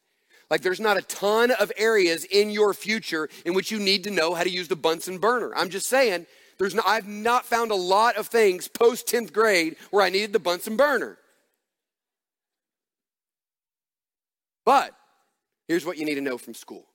Like 0.49 0.61
there's 0.61 0.79
not 0.79 0.97
a 0.97 1.03
ton 1.03 1.51
of 1.51 1.71
areas 1.77 2.25
in 2.25 2.49
your 2.49 2.73
future 2.73 3.29
in 3.45 3.53
which 3.53 3.69
you 3.69 3.77
need 3.77 4.03
to 4.05 4.09
know 4.09 4.33
how 4.33 4.41
to 4.41 4.49
use 4.49 4.69
the 4.69 4.75
Bunsen 4.75 5.19
burner. 5.19 5.53
I'm 5.55 5.69
just 5.69 5.85
saying 5.85 6.25
there's 6.57 6.73
no, 6.73 6.81
I've 6.83 7.07
not 7.07 7.45
found 7.45 7.69
a 7.69 7.75
lot 7.75 8.15
of 8.15 8.25
things 8.25 8.67
post 8.67 9.05
10th 9.05 9.31
grade 9.33 9.75
where 9.91 10.03
I 10.03 10.09
needed 10.09 10.33
the 10.33 10.39
Bunsen 10.39 10.77
burner. 10.77 11.19
But 14.65 14.95
Here's 15.71 15.85
what 15.85 15.97
you 15.97 16.03
need 16.03 16.15
to 16.15 16.21
know 16.21 16.37
from 16.37 16.53
school 16.53 16.85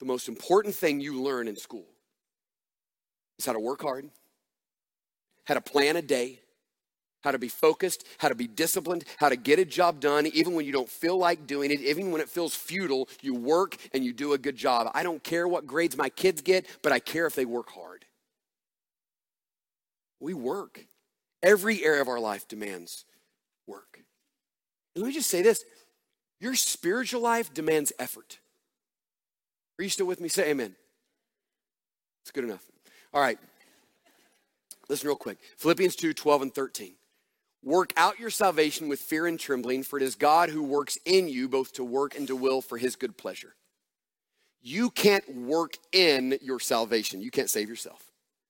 the 0.00 0.04
most 0.04 0.26
important 0.26 0.74
thing 0.74 0.98
you 0.98 1.22
learn 1.22 1.46
in 1.46 1.54
school 1.54 1.86
is 3.38 3.46
how 3.46 3.52
to 3.52 3.60
work 3.60 3.80
hard, 3.82 4.10
how 5.44 5.54
to 5.54 5.60
plan 5.60 5.94
a 5.94 6.02
day, 6.02 6.40
how 7.22 7.30
to 7.30 7.38
be 7.38 7.46
focused, 7.46 8.04
how 8.18 8.26
to 8.26 8.34
be 8.34 8.48
disciplined, 8.48 9.04
how 9.18 9.28
to 9.28 9.36
get 9.36 9.60
a 9.60 9.64
job 9.64 10.00
done, 10.00 10.26
even 10.34 10.54
when 10.54 10.66
you 10.66 10.72
don't 10.72 10.88
feel 10.88 11.16
like 11.16 11.46
doing 11.46 11.70
it, 11.70 11.80
even 11.80 12.10
when 12.10 12.20
it 12.20 12.28
feels 12.28 12.56
futile, 12.56 13.08
you 13.22 13.36
work 13.36 13.76
and 13.94 14.04
you 14.04 14.12
do 14.12 14.32
a 14.32 14.38
good 14.38 14.56
job. 14.56 14.90
I 14.92 15.04
don't 15.04 15.22
care 15.22 15.46
what 15.46 15.64
grades 15.64 15.96
my 15.96 16.08
kids 16.08 16.42
get, 16.42 16.66
but 16.82 16.90
I 16.90 16.98
care 16.98 17.26
if 17.26 17.36
they 17.36 17.44
work 17.44 17.70
hard. 17.70 18.04
We 20.18 20.34
work. 20.34 20.84
Every 21.40 21.84
area 21.84 22.02
of 22.02 22.08
our 22.08 22.18
life 22.18 22.48
demands 22.48 23.04
work. 23.64 24.00
And 24.96 25.04
let 25.04 25.06
me 25.06 25.14
just 25.14 25.30
say 25.30 25.42
this 25.42 25.64
your 26.40 26.54
spiritual 26.54 27.20
life 27.20 27.52
demands 27.52 27.92
effort. 27.98 28.38
Are 29.78 29.82
you 29.82 29.90
still 29.90 30.06
with 30.06 30.20
me? 30.20 30.28
Say 30.28 30.50
amen. 30.50 30.74
It's 32.22 32.30
good 32.30 32.44
enough. 32.44 32.64
All 33.12 33.20
right. 33.20 33.38
Listen 34.88 35.08
real 35.08 35.16
quick. 35.16 35.38
Philippians 35.58 35.96
2 35.96 36.12
12 36.12 36.42
and 36.42 36.54
13. 36.54 36.92
Work 37.62 37.92
out 37.96 38.20
your 38.20 38.30
salvation 38.30 38.88
with 38.88 39.00
fear 39.00 39.26
and 39.26 39.40
trembling, 39.40 39.82
for 39.82 39.96
it 39.96 40.02
is 40.02 40.14
God 40.14 40.50
who 40.50 40.62
works 40.62 40.98
in 41.04 41.28
you 41.28 41.48
both 41.48 41.72
to 41.74 41.84
work 41.84 42.16
and 42.16 42.26
to 42.28 42.36
will 42.36 42.60
for 42.60 42.78
his 42.78 42.94
good 42.94 43.16
pleasure. 43.16 43.54
You 44.62 44.90
can't 44.90 45.28
work 45.34 45.76
in 45.92 46.38
your 46.42 46.60
salvation, 46.60 47.20
you 47.20 47.30
can't 47.30 47.50
save 47.50 47.68
yourself. 47.68 48.02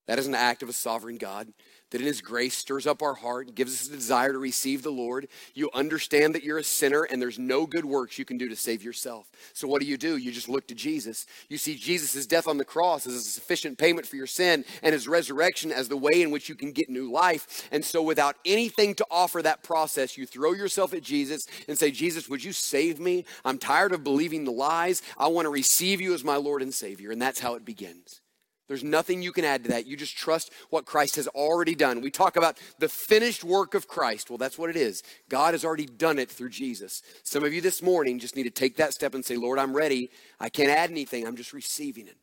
That 0.07 0.19
is 0.19 0.27
an 0.27 0.35
act 0.35 0.62
of 0.62 0.69
a 0.69 0.73
sovereign 0.73 1.19
God 1.19 1.53
that 1.90 2.01
in 2.01 2.07
His 2.07 2.21
grace 2.21 2.57
stirs 2.57 2.87
up 2.87 3.03
our 3.03 3.14
heart, 3.14 3.55
gives 3.55 3.73
us 3.73 3.88
a 3.88 3.92
desire 3.92 4.33
to 4.33 4.38
receive 4.38 4.83
the 4.83 4.90
Lord. 4.90 5.29
You 5.55 5.71
understand 5.73 6.35
that 6.35 6.42
you're 6.42 6.59
a 6.59 6.64
sinner 6.64 7.05
and 7.05 7.23
there's 7.23 7.38
no 7.38 7.66
good 7.66 7.85
works 7.85 8.19
you 8.19 8.25
can 8.25 8.38
do 8.38 8.49
to 8.49 8.57
save 8.57 8.83
yourself. 8.83 9.31
So, 9.53 9.69
what 9.69 9.81
do 9.81 9.87
you 9.87 9.97
do? 9.97 10.16
You 10.16 10.33
just 10.33 10.49
look 10.49 10.66
to 10.69 10.75
Jesus. 10.75 11.27
You 11.49 11.59
see 11.59 11.77
Jesus' 11.77 12.27
death 12.27 12.49
on 12.49 12.59
the 12.59 12.64
cross 12.64 13.07
as 13.07 13.14
a 13.14 13.21
sufficient 13.21 13.79
payment 13.79 14.07
for 14.07 14.16
your 14.16 14.27
sin 14.27 14.64
and 14.83 14.92
His 14.92 15.07
resurrection 15.07 15.71
as 15.71 15.88
the 15.88 15.97
way 15.97 16.23
in 16.23 16.31
which 16.31 16.49
you 16.49 16.55
can 16.55 16.73
get 16.73 16.90
new 16.90 17.11
life. 17.11 17.69
And 17.71 17.85
so, 17.85 18.03
without 18.03 18.37
anything 18.45 18.95
to 18.97 19.07
offer 19.11 19.40
that 19.42 19.62
process, 19.62 20.19
you 20.19 20.27
throw 20.27 20.53
yourself 20.53 20.92
at 20.92 21.03
Jesus 21.03 21.47
and 21.69 21.79
say, 21.79 21.90
Jesus, 21.90 22.29
would 22.29 22.42
you 22.42 22.53
save 22.53 22.99
me? 22.99 23.25
I'm 23.45 23.59
tired 23.59 23.92
of 23.92 24.03
believing 24.03 24.45
the 24.45 24.53
lies. 24.53 25.03
I 25.16 25.29
want 25.29 25.47
to 25.47 25.51
receive 25.51 26.01
you 26.01 26.14
as 26.14 26.25
my 26.25 26.37
Lord 26.37 26.62
and 26.62 26.75
Savior. 26.75 27.12
And 27.12 27.23
that's 27.23 27.40
how 27.40 27.55
it 27.55 27.64
begins. 27.64 28.21
There's 28.68 28.83
nothing 28.83 29.22
you 29.22 29.33
can 29.33 29.44
add 29.44 29.62
to 29.64 29.70
that. 29.70 29.87
You 29.87 29.96
just 29.96 30.16
trust 30.16 30.52
what 30.70 30.87
Christ 30.87 31.16
has 31.16 31.29
already 31.29 31.74
done. 31.74 32.00
We 32.00 32.11
talk 32.11 32.37
about 32.37 32.59
the 32.79 32.88
finished 32.88 33.44
work 33.44 33.74
of 33.74 33.87
Christ. 33.87 34.29
Well, 34.29 34.38
that's 34.38 34.59
what 34.59 34.70
it 34.70 34.76
is. 34.76 35.05
God 35.29 35.55
has 35.55 35.64
already 35.64 35.87
done 35.87 36.18
it 36.18 36.31
through 36.31 36.48
Jesus. 36.48 37.02
Some 37.22 37.44
of 37.44 37.55
you 37.55 37.61
this 37.61 37.81
morning 37.81 38.18
just 38.18 38.35
need 38.35 38.42
to 38.42 38.50
take 38.50 38.76
that 38.76 38.92
step 38.92 39.14
and 39.14 39.24
say, 39.24 39.37
Lord, 39.37 39.59
I'm 39.59 39.76
ready. 39.76 40.11
I 40.40 40.48
can't 40.48 40.70
add 40.70 40.90
anything. 40.90 41.26
I'm 41.26 41.37
just 41.37 41.52
receiving 41.52 42.09
it. 42.09 42.16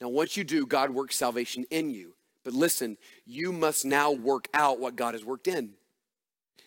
Now, 0.00 0.08
once 0.08 0.36
you 0.36 0.44
do, 0.44 0.66
God 0.66 0.90
works 0.90 1.16
salvation 1.16 1.64
in 1.70 1.88
you. 1.90 2.14
But 2.44 2.52
listen, 2.52 2.98
you 3.24 3.50
must 3.50 3.84
now 3.84 4.12
work 4.12 4.48
out 4.52 4.78
what 4.78 4.94
God 4.94 5.14
has 5.14 5.24
worked 5.24 5.48
in. 5.48 5.72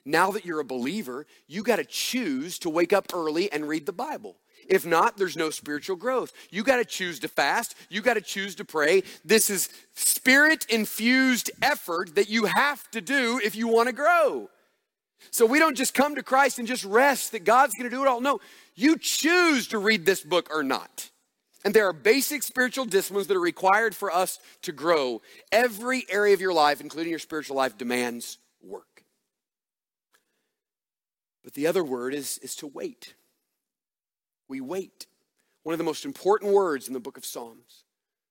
Now 0.03 0.31
that 0.31 0.45
you're 0.45 0.59
a 0.59 0.65
believer, 0.65 1.27
you 1.47 1.61
got 1.61 1.75
to 1.75 1.85
choose 1.85 2.57
to 2.59 2.69
wake 2.69 2.91
up 2.91 3.13
early 3.13 3.51
and 3.51 3.67
read 3.67 3.85
the 3.85 3.93
Bible. 3.93 4.37
If 4.69 4.85
not, 4.85 5.17
there's 5.17 5.35
no 5.35 5.49
spiritual 5.49 5.95
growth. 5.95 6.31
You 6.51 6.63
got 6.63 6.77
to 6.77 6.85
choose 6.85 7.19
to 7.21 7.27
fast. 7.27 7.75
You 7.89 8.01
got 8.01 8.13
to 8.13 8.21
choose 8.21 8.53
to 8.55 8.65
pray. 8.65 9.01
This 9.25 9.49
is 9.49 9.67
spirit 9.95 10.67
infused 10.69 11.49
effort 11.61 12.13
that 12.15 12.29
you 12.29 12.45
have 12.45 12.89
to 12.91 13.01
do 13.01 13.41
if 13.43 13.55
you 13.55 13.67
want 13.67 13.87
to 13.87 13.93
grow. 13.93 14.49
So 15.31 15.47
we 15.47 15.57
don't 15.57 15.75
just 15.75 15.95
come 15.95 16.15
to 16.15 16.23
Christ 16.23 16.59
and 16.59 16.67
just 16.67 16.85
rest 16.85 17.31
that 17.31 17.43
God's 17.43 17.73
going 17.73 17.89
to 17.89 17.95
do 17.95 18.03
it 18.03 18.07
all. 18.07 18.21
No, 18.21 18.39
you 18.75 18.97
choose 18.97 19.67
to 19.69 19.79
read 19.79 20.05
this 20.05 20.21
book 20.21 20.49
or 20.53 20.61
not. 20.61 21.09
And 21.65 21.73
there 21.73 21.87
are 21.87 21.93
basic 21.93 22.43
spiritual 22.43 22.85
disciplines 22.85 23.27
that 23.27 23.35
are 23.35 23.41
required 23.41 23.95
for 23.95 24.13
us 24.13 24.39
to 24.61 24.71
grow. 24.71 25.21
Every 25.51 26.05
area 26.09 26.33
of 26.35 26.41
your 26.41 26.53
life, 26.53 26.79
including 26.79 27.09
your 27.09 27.19
spiritual 27.19 27.57
life, 27.57 27.77
demands 27.77 28.37
work. 28.61 29.03
But 31.43 31.55
the 31.55 31.65
other 31.65 31.83
word 31.83 32.13
is, 32.13 32.37
is 32.37 32.55
to 32.57 32.67
wait 32.67 33.15
we 34.49 34.59
wait. 34.59 35.05
One 35.63 35.73
of 35.73 35.77
the 35.77 35.85
most 35.85 36.03
important 36.03 36.51
words 36.53 36.87
in 36.87 36.93
the 36.93 36.99
book 36.99 37.17
of 37.17 37.25
Psalms. 37.25 37.83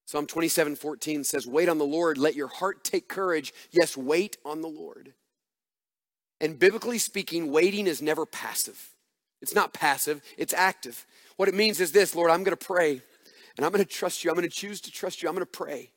Psalm 0.06 0.26
27 0.26 0.76
14 0.76 1.24
says, 1.24 1.46
Wait 1.46 1.68
on 1.68 1.78
the 1.78 1.84
Lord, 1.84 2.18
let 2.18 2.34
your 2.34 2.48
heart 2.48 2.82
take 2.82 3.08
courage. 3.08 3.52
Yes, 3.70 3.96
wait 3.96 4.36
on 4.44 4.60
the 4.60 4.68
Lord. 4.68 5.14
And 6.40 6.58
biblically 6.58 6.98
speaking, 6.98 7.50
waiting 7.50 7.86
is 7.86 8.00
never 8.00 8.24
passive. 8.24 8.94
It's 9.40 9.54
not 9.54 9.72
passive, 9.72 10.22
it's 10.36 10.54
active. 10.54 11.06
What 11.36 11.48
it 11.48 11.54
means 11.54 11.80
is 11.80 11.92
this 11.92 12.14
Lord, 12.14 12.30
I'm 12.30 12.42
going 12.42 12.56
to 12.56 12.66
pray 12.66 13.02
and 13.56 13.66
I'm 13.66 13.72
going 13.72 13.84
to 13.84 13.90
trust 13.90 14.24
you. 14.24 14.30
I'm 14.30 14.36
going 14.36 14.48
to 14.48 14.54
choose 14.54 14.80
to 14.82 14.90
trust 14.90 15.22
you. 15.22 15.28
I'm 15.28 15.34
going 15.34 15.46
to 15.46 15.50
pray. 15.50 15.90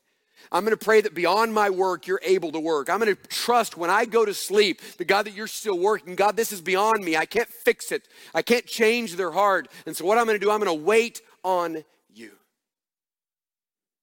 I'm 0.52 0.64
going 0.64 0.78
to 0.78 0.86
pray 0.86 1.02
that 1.02 1.14
beyond 1.14 1.54
my 1.54 1.70
work, 1.70 2.08
you're 2.08 2.22
able 2.24 2.52
to 2.52 2.60
work. 2.60 2.90
I'm 2.90 3.00
going 3.00 3.16
to 3.16 3.28
trust 3.28 3.78
when 3.78 3.90
I 3.90 4.06
go 4.06 4.26
to 4.26 4.34
sleep, 4.34 4.82
the 4.98 5.06
God, 5.06 5.26
that 5.26 5.34
you're 5.34 5.48
still 5.48 5.78
working. 5.78 6.16
God, 6.16 6.36
this 6.38 6.52
is 6.52 6.62
beyond 6.62 7.04
me. 7.04 7.18
I 7.18 7.26
can't 7.26 7.50
fix 7.50 7.92
it. 7.92 8.08
I 8.34 8.42
can't 8.42 8.66
change 8.66 9.16
their 9.16 9.32
heart. 9.32 9.68
And 9.86 9.96
so, 9.96 10.06
what 10.06 10.18
I'm 10.18 10.26
going 10.26 10.40
to 10.40 10.46
do, 10.46 10.52
I'm 10.52 10.60
going 10.60 10.78
to 10.78 10.86
wait 10.86 11.22
on 11.44 11.84
you. 12.14 12.32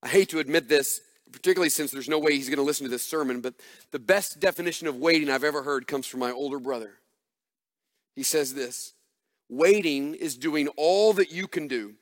I 0.02 0.08
hate 0.08 0.28
to 0.30 0.38
admit 0.38 0.68
this, 0.68 1.00
particularly 1.32 1.70
since 1.70 1.90
there's 1.90 2.08
no 2.08 2.18
way 2.18 2.32
he's 2.32 2.48
going 2.48 2.58
to 2.58 2.62
listen 2.62 2.84
to 2.84 2.90
this 2.90 3.04
sermon, 3.04 3.40
but 3.40 3.54
the 3.90 3.98
best 3.98 4.40
definition 4.40 4.86
of 4.86 4.96
waiting 4.96 5.30
I've 5.30 5.44
ever 5.44 5.62
heard 5.62 5.86
comes 5.86 6.06
from 6.06 6.20
my 6.20 6.30
older 6.30 6.58
brother. 6.58 6.92
He 8.14 8.22
says 8.22 8.54
this 8.54 8.94
Waiting 9.48 10.14
is 10.14 10.36
doing 10.36 10.68
all 10.76 11.12
that 11.14 11.32
you 11.32 11.46
can 11.46 11.68
do 11.68 11.94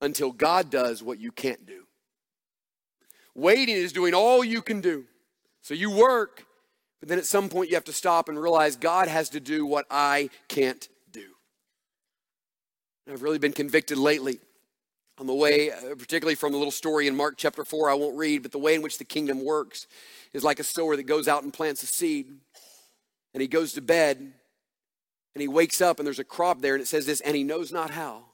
until 0.00 0.32
God 0.32 0.70
does 0.70 1.02
what 1.02 1.18
you 1.18 1.32
can't 1.32 1.66
do. 1.66 1.85
Waiting 3.36 3.76
is 3.76 3.92
doing 3.92 4.14
all 4.14 4.42
you 4.42 4.62
can 4.62 4.80
do. 4.80 5.04
So 5.60 5.74
you 5.74 5.90
work, 5.90 6.46
but 7.00 7.10
then 7.10 7.18
at 7.18 7.26
some 7.26 7.50
point 7.50 7.68
you 7.68 7.76
have 7.76 7.84
to 7.84 7.92
stop 7.92 8.30
and 8.30 8.40
realize 8.40 8.76
God 8.76 9.08
has 9.08 9.28
to 9.30 9.40
do 9.40 9.66
what 9.66 9.84
I 9.90 10.30
can't 10.48 10.88
do. 11.12 11.26
I've 13.06 13.22
really 13.22 13.38
been 13.38 13.52
convicted 13.52 13.98
lately 13.98 14.40
on 15.18 15.26
the 15.26 15.34
way, 15.34 15.70
uh, 15.70 15.94
particularly 15.98 16.34
from 16.34 16.52
the 16.52 16.58
little 16.58 16.70
story 16.70 17.06
in 17.06 17.14
Mark 17.14 17.34
chapter 17.36 17.62
4, 17.62 17.90
I 17.90 17.94
won't 17.94 18.16
read, 18.16 18.42
but 18.42 18.52
the 18.52 18.58
way 18.58 18.74
in 18.74 18.80
which 18.80 18.96
the 18.96 19.04
kingdom 19.04 19.44
works 19.44 19.86
is 20.32 20.42
like 20.42 20.58
a 20.58 20.64
sower 20.64 20.96
that 20.96 21.04
goes 21.04 21.28
out 21.28 21.42
and 21.42 21.52
plants 21.52 21.82
a 21.82 21.86
seed. 21.86 22.28
And 23.34 23.42
he 23.42 23.48
goes 23.48 23.74
to 23.74 23.82
bed 23.82 24.16
and 24.18 25.42
he 25.42 25.48
wakes 25.48 25.82
up 25.82 25.98
and 25.98 26.06
there's 26.06 26.18
a 26.18 26.24
crop 26.24 26.62
there 26.62 26.74
and 26.74 26.82
it 26.82 26.86
says 26.86 27.04
this, 27.04 27.20
and 27.20 27.36
he 27.36 27.44
knows 27.44 27.70
not 27.70 27.90
how. 27.90 28.24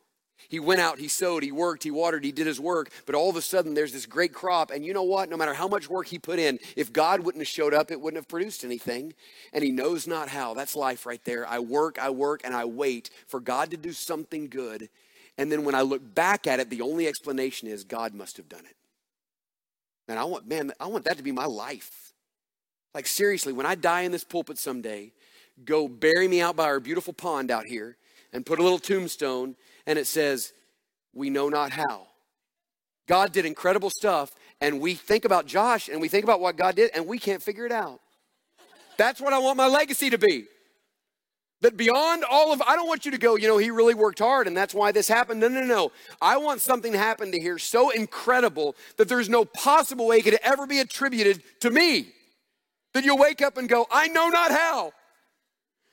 He 0.48 0.61
went 0.61 0.81
out, 0.81 0.98
he 0.98 1.09
sowed, 1.09 1.42
he 1.42 1.52
worked, 1.52 1.83
he 1.83 1.90
watered, 1.90 2.24
he 2.24 2.33
did 2.33 2.46
his 2.46 2.61
work, 2.61 2.90
but 3.07 3.14
all 3.14 3.31
of 3.31 3.37
a 3.37 3.42
sudden 3.42 3.74
there's 3.74 3.92
this 3.92 4.07
great 4.07 4.33
crop. 4.33 4.70
And 4.70 4.85
you 4.85 4.92
know 4.92 5.02
what? 5.02 5.31
No 5.31 5.37
matter 5.37 5.55
how 5.55 5.68
much 5.68 5.88
work 5.88 6.09
he 6.09 6.18
put 6.18 6.38
in, 6.38 6.59
if 6.76 6.92
God 6.92 7.20
wouldn't 7.20 7.42
have 7.42 7.48
showed 7.48 7.74
up, 7.74 7.90
it 7.90 8.00
wouldn't 8.00 8.18
have 8.18 8.28
produced 8.28 8.64
anything. 8.64 9.14
And 9.52 9.64
he 9.64 9.70
knows 9.70 10.07
not 10.07 10.28
how. 10.28 10.55
That's 10.55 10.76
life 10.76 11.07
right 11.07 11.24
there. 11.24 11.46
I 11.48 11.59
work, 11.59 11.98
I 11.98 12.11
work, 12.11 12.42
and 12.44 12.55
I 12.55 12.64
wait 12.64 13.11
for 13.26 13.40
God 13.40 13.70
to 13.70 13.76
do 13.76 13.92
something 13.92 14.48
good. 14.48 14.88
And 15.38 15.50
then 15.50 15.64
when 15.64 15.74
I 15.74 15.83
look 15.83 16.14
back 16.14 16.46
at 16.46 16.61
it, 16.61 16.70
the 16.70 16.83
only 16.83 17.07
explanation 17.07 17.68
is 17.68 17.85
God 17.85 18.14
must 18.14 18.37
have 18.37 18.48
done 18.48 18.64
it. 18.66 18.76
And 20.09 20.18
I 20.18 20.24
want, 20.24 20.46
man, 20.46 20.72
I 20.78 20.87
want 20.87 21.05
that 21.05 21.16
to 21.16 21.22
be 21.22 21.33
my 21.33 21.46
life. 21.46 22.12
Like, 22.94 23.07
seriously, 23.07 23.52
when 23.52 23.64
I 23.64 23.74
die 23.74 24.02
in 24.02 24.12
this 24.12 24.24
pulpit 24.24 24.59
someday, 24.59 25.12
go 25.64 25.88
bury 25.88 26.28
me 26.28 26.40
out 26.40 26.57
by 26.57 26.64
our 26.64 26.81
beautiful 26.81 27.14
pond 27.14 27.50
out 27.50 27.64
here 27.64 27.96
and 28.33 28.44
put 28.44 28.59
a 28.59 28.62
little 28.62 28.78
tombstone 28.78 29.57
and 29.87 29.99
it 29.99 30.07
says, 30.07 30.53
We 31.14 31.31
know 31.31 31.49
not 31.49 31.71
how. 31.71 32.07
God 33.09 33.33
did 33.33 33.45
incredible 33.45 33.90
stuff, 33.90 34.33
and 34.61 34.81
we 34.81 34.95
think 34.95 35.25
about 35.25 35.47
Josh 35.47 35.88
and 35.88 36.01
we 36.01 36.09
think 36.09 36.25
about 36.25 36.40
what 36.40 36.57
God 36.57 36.77
did, 36.77 36.90
and 36.95 37.07
we 37.07 37.18
can't 37.18 37.42
figure 37.42 37.66
it 37.66 37.73
out. 37.73 38.01
That's 38.97 39.21
what 39.21 39.33
I 39.33 39.38
want 39.38 39.57
my 39.57 39.66
legacy 39.66 40.11
to 40.11 40.18
be. 40.18 40.47
That 41.62 41.77
beyond 41.77 42.25
all 42.29 42.53
of, 42.53 42.61
I 42.62 42.75
don't 42.75 42.88
want 42.88 43.05
you 43.05 43.12
to 43.12 43.18
go, 43.18 43.37
you 43.37 43.47
know, 43.47 43.57
he 43.57 43.71
really 43.71 43.95
worked 43.95 44.18
hard 44.18 44.49
and 44.49 44.57
that's 44.57 44.75
why 44.75 44.90
this 44.90 45.07
happened. 45.07 45.40
No, 45.40 45.47
no, 45.47 45.64
no. 45.64 45.92
I 46.21 46.37
want 46.38 46.61
something 46.61 46.90
to 46.90 46.99
happen 46.99 47.31
to 47.31 47.40
here 47.40 47.57
so 47.57 47.90
incredible 47.90 48.75
that 48.97 49.09
there's 49.09 49.29
no 49.29 49.45
possible 49.45 50.09
way 50.09 50.18
it 50.18 50.25
could 50.25 50.38
ever 50.42 50.66
be 50.66 50.81
attributed 50.81 51.40
to 51.61 51.71
me. 51.71 52.09
That 52.95 53.05
you'll 53.05 53.18
wake 53.18 53.42
up 53.42 53.59
and 53.59 53.68
go, 53.68 53.87
I 53.92 54.09
know 54.09 54.29
not 54.29 54.51
how. 54.51 54.92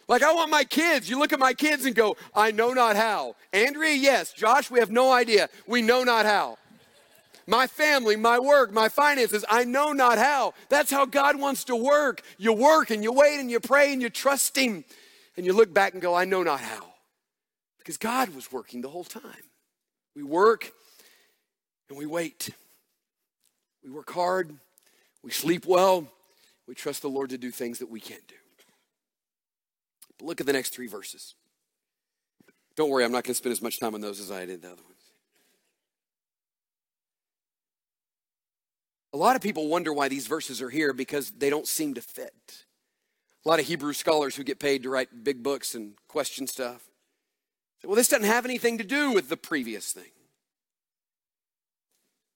Like, 0.10 0.24
I 0.24 0.34
want 0.34 0.50
my 0.50 0.64
kids. 0.64 1.08
You 1.08 1.20
look 1.20 1.34
at 1.34 1.40
my 1.40 1.54
kids 1.54 1.86
and 1.86 1.96
go, 1.96 2.18
I 2.34 2.50
know 2.50 2.74
not 2.74 2.96
how. 2.96 3.36
Andrea, 3.54 3.94
yes. 3.94 4.34
Josh, 4.34 4.72
we 4.72 4.80
have 4.80 4.90
no 4.90 5.14
idea. 5.14 5.50
We 5.68 5.84
know 5.84 6.04
not 6.04 6.26
how. 6.26 6.58
My 7.46 7.68
family, 7.68 8.16
my 8.16 8.40
work, 8.40 8.74
my 8.74 8.90
finances, 8.90 9.46
I 9.48 9.66
know 9.66 9.94
not 9.94 10.18
how. 10.18 10.56
That's 10.68 10.90
how 10.90 11.06
God 11.06 11.40
wants 11.40 11.64
to 11.66 11.76
work. 11.76 12.24
You 12.40 12.54
work 12.54 12.90
and 12.90 13.04
you 13.04 13.14
wait 13.14 13.40
and 13.40 13.52
you 13.52 13.60
pray 13.60 13.94
and 13.94 14.02
you 14.02 14.10
trust 14.10 14.58
Him. 14.58 14.84
And 15.38 15.46
you 15.46 15.54
look 15.54 15.72
back 15.72 15.94
and 15.94 16.02
go, 16.02 16.16
I 16.16 16.26
know 16.26 16.42
not 16.42 16.60
how. 16.60 16.88
Because 17.78 17.98
God 17.98 18.30
was 18.30 18.52
working 18.52 18.82
the 18.82 18.90
whole 18.90 19.04
time. 19.04 19.22
We 20.16 20.24
work 20.24 20.72
and 21.88 21.98
we 22.00 22.08
wait. 22.08 22.50
We 23.84 23.92
work 23.92 24.10
hard. 24.10 24.58
We 25.24 25.30
sleep 25.30 25.68
well. 25.68 26.08
We 26.68 26.74
trust 26.74 27.04
the 27.04 27.10
Lord 27.10 27.30
to 27.30 27.38
do 27.38 27.52
things 27.52 27.78
that 27.78 27.90
we 27.92 28.00
can't 28.00 28.28
do. 28.28 28.36
But 30.20 30.28
look 30.28 30.40
at 30.40 30.46
the 30.46 30.54
next 30.54 30.70
three 30.70 30.88
verses. 30.88 31.34
Don't 32.76 32.90
worry, 32.90 33.04
I'm 33.04 33.12
not 33.12 33.24
going 33.24 33.34
to 33.34 33.38
spend 33.38 33.52
as 33.52 33.62
much 33.62 33.80
time 33.80 33.96
on 33.96 34.02
those 34.02 34.20
as 34.20 34.32
I 34.32 34.46
did 34.46 34.62
the 34.62 34.68
other 34.68 34.84
ones. 34.84 34.96
A 39.12 39.18
lot 39.18 39.36
of 39.36 39.42
people 39.42 39.68
wonder 39.68 39.92
why 39.92 40.08
these 40.08 40.28
verses 40.28 40.62
are 40.62 40.70
here 40.70 40.94
because 40.94 41.32
they 41.32 41.50
don't 41.50 41.68
seem 41.68 41.96
to 41.96 42.02
fit. 42.02 42.66
A 43.44 43.50
lot 43.50 43.60
of 43.60 43.66
Hebrew 43.66 43.94
scholars 43.94 44.36
who 44.36 44.44
get 44.44 44.60
paid 44.60 44.84
to 44.84 44.90
write 44.90 45.24
big 45.24 45.42
books 45.42 45.74
and 45.74 45.94
question 46.08 46.46
stuff. 46.46 46.84
Say, 47.82 47.88
well, 47.88 47.96
this 47.96 48.10
doesn't 48.10 48.28
have 48.28 48.46
anything 48.46 48.78
to 48.78 48.84
do 48.84 49.12
with 49.12 49.30
the 49.30 49.38
previous 49.38 49.92
thing. 49.94 50.12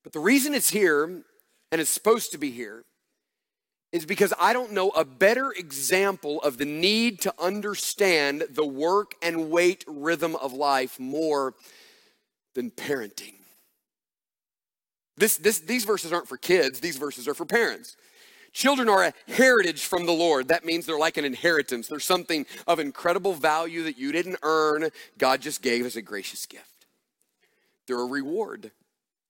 But 0.03 0.13
the 0.13 0.19
reason 0.19 0.53
it's 0.53 0.71
here, 0.71 1.03
and 1.03 1.81
it's 1.81 1.89
supposed 1.89 2.31
to 2.31 2.37
be 2.37 2.49
here, 2.49 2.85
is 3.93 4.05
because 4.07 4.33
I 4.39 4.53
don't 4.53 4.71
know 4.71 4.89
a 4.89 5.05
better 5.05 5.51
example 5.51 6.41
of 6.41 6.57
the 6.57 6.65
need 6.65 7.21
to 7.21 7.33
understand 7.39 8.43
the 8.49 8.65
work 8.65 9.13
and 9.21 9.51
wait 9.51 9.85
rhythm 9.87 10.35
of 10.35 10.51
life 10.51 10.99
more 10.99 11.53
than 12.55 12.71
parenting. 12.71 13.35
This, 15.15 15.37
this, 15.37 15.59
these 15.59 15.85
verses 15.85 16.11
aren't 16.11 16.27
for 16.27 16.37
kids, 16.37 16.79
these 16.79 16.97
verses 16.97 17.27
are 17.27 17.35
for 17.35 17.45
parents. 17.45 17.95
Children 18.51 18.89
are 18.89 19.03
a 19.03 19.13
heritage 19.27 19.85
from 19.85 20.05
the 20.05 20.11
Lord. 20.11 20.47
That 20.47 20.65
means 20.65 20.85
they're 20.85 20.97
like 20.97 21.17
an 21.17 21.25
inheritance. 21.25 21.87
They're 21.87 21.99
something 21.99 22.45
of 22.67 22.79
incredible 22.79 23.33
value 23.33 23.83
that 23.83 23.97
you 23.97 24.11
didn't 24.11 24.37
earn, 24.43 24.89
God 25.17 25.41
just 25.41 25.61
gave 25.61 25.85
as 25.85 25.95
a 25.95 26.03
gracious 26.03 26.45
gift. 26.45 26.85
They're 27.87 27.99
a 27.99 28.05
reward. 28.05 28.71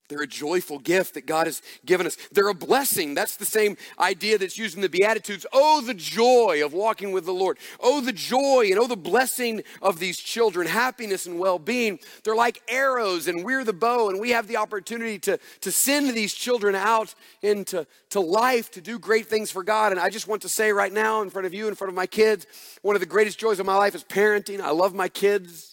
They're 0.10 0.22
a 0.22 0.28
joyful 0.28 0.80
gift 0.80 1.14
that 1.14 1.26
God 1.26 1.48
has 1.48 1.62
given 1.86 2.06
us. 2.06 2.18
They're 2.32 2.50
a 2.50 2.54
blessing. 2.54 3.14
That's 3.14 3.38
the 3.38 3.46
same 3.46 3.78
idea 3.98 4.38
that's 4.38 4.58
used 4.58 4.76
in 4.76 4.82
the 4.82 4.90
Beatitudes. 4.90 5.46
Oh, 5.54 5.82
the 5.82 5.94
joy 5.94 6.62
of 6.64 6.74
walking 6.74 7.14
with 7.14 7.26
the 7.26 7.34
Lord. 7.34 7.58
Oh, 7.80 8.02
the 8.02 8.12
joy 8.12 8.68
and 8.70 8.80
oh, 8.80 8.88
the 8.88 8.98
blessing 8.98 9.64
of 9.82 10.00
these 10.00 10.20
children, 10.20 10.68
happiness 10.68 11.26
and 11.26 11.40
well 11.40 11.58
being. 11.58 12.00
They're 12.24 12.36
like 12.36 12.62
arrows, 12.68 13.28
and 13.28 13.46
we're 13.46 13.64
the 13.64 13.74
bow, 13.74 14.10
and 14.10 14.20
we 14.20 14.32
have 14.32 14.48
the 14.48 14.58
opportunity 14.58 15.20
to, 15.20 15.40
to 15.62 15.72
send 15.72 16.10
these 16.10 16.34
children 16.34 16.76
out 16.76 17.16
into 17.42 17.88
to 18.10 18.20
life 18.20 18.72
to 18.72 18.82
do 18.82 19.00
great 19.00 19.28
things 19.28 19.52
for 19.52 19.64
God. 19.64 19.92
And 19.92 20.02
I 20.02 20.10
just 20.10 20.28
want 20.28 20.42
to 20.44 20.50
say 20.50 20.72
right 20.72 20.94
now, 20.94 21.22
in 21.22 21.30
front 21.30 21.46
of 21.46 21.54
you, 21.54 21.68
in 21.68 21.76
front 21.76 21.90
of 21.90 21.96
my 21.96 22.08
kids, 22.08 22.46
one 22.82 22.96
of 22.96 23.00
the 23.00 23.08
greatest 23.08 23.40
joys 23.40 23.60
of 23.60 23.66
my 23.66 23.76
life 23.76 23.96
is 23.96 24.04
parenting. 24.04 24.60
I 24.60 24.72
love 24.72 24.94
my 24.94 25.08
kids. 25.08 25.73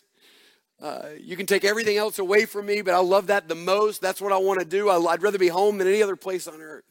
Uh, 0.81 1.11
you 1.19 1.37
can 1.37 1.47
take 1.47 1.65
everything 1.65 1.99
else 1.99 2.19
away 2.19 2.47
from 2.47 2.67
me, 2.67 2.81
but 2.81 2.95
I 2.95 2.99
love 2.99 3.27
that 3.27 3.49
the 3.49 3.55
most. 3.55 4.01
That's 4.01 4.21
what 4.21 4.33
I 4.33 4.39
want 4.39 4.61
to 4.61 4.65
do. 4.65 4.89
I'd 4.89 5.23
rather 5.23 5.39
be 5.39 5.49
home 5.49 5.79
than 5.79 5.87
any 5.87 6.03
other 6.03 6.17
place 6.17 6.49
on 6.49 6.61
earth. 6.63 6.85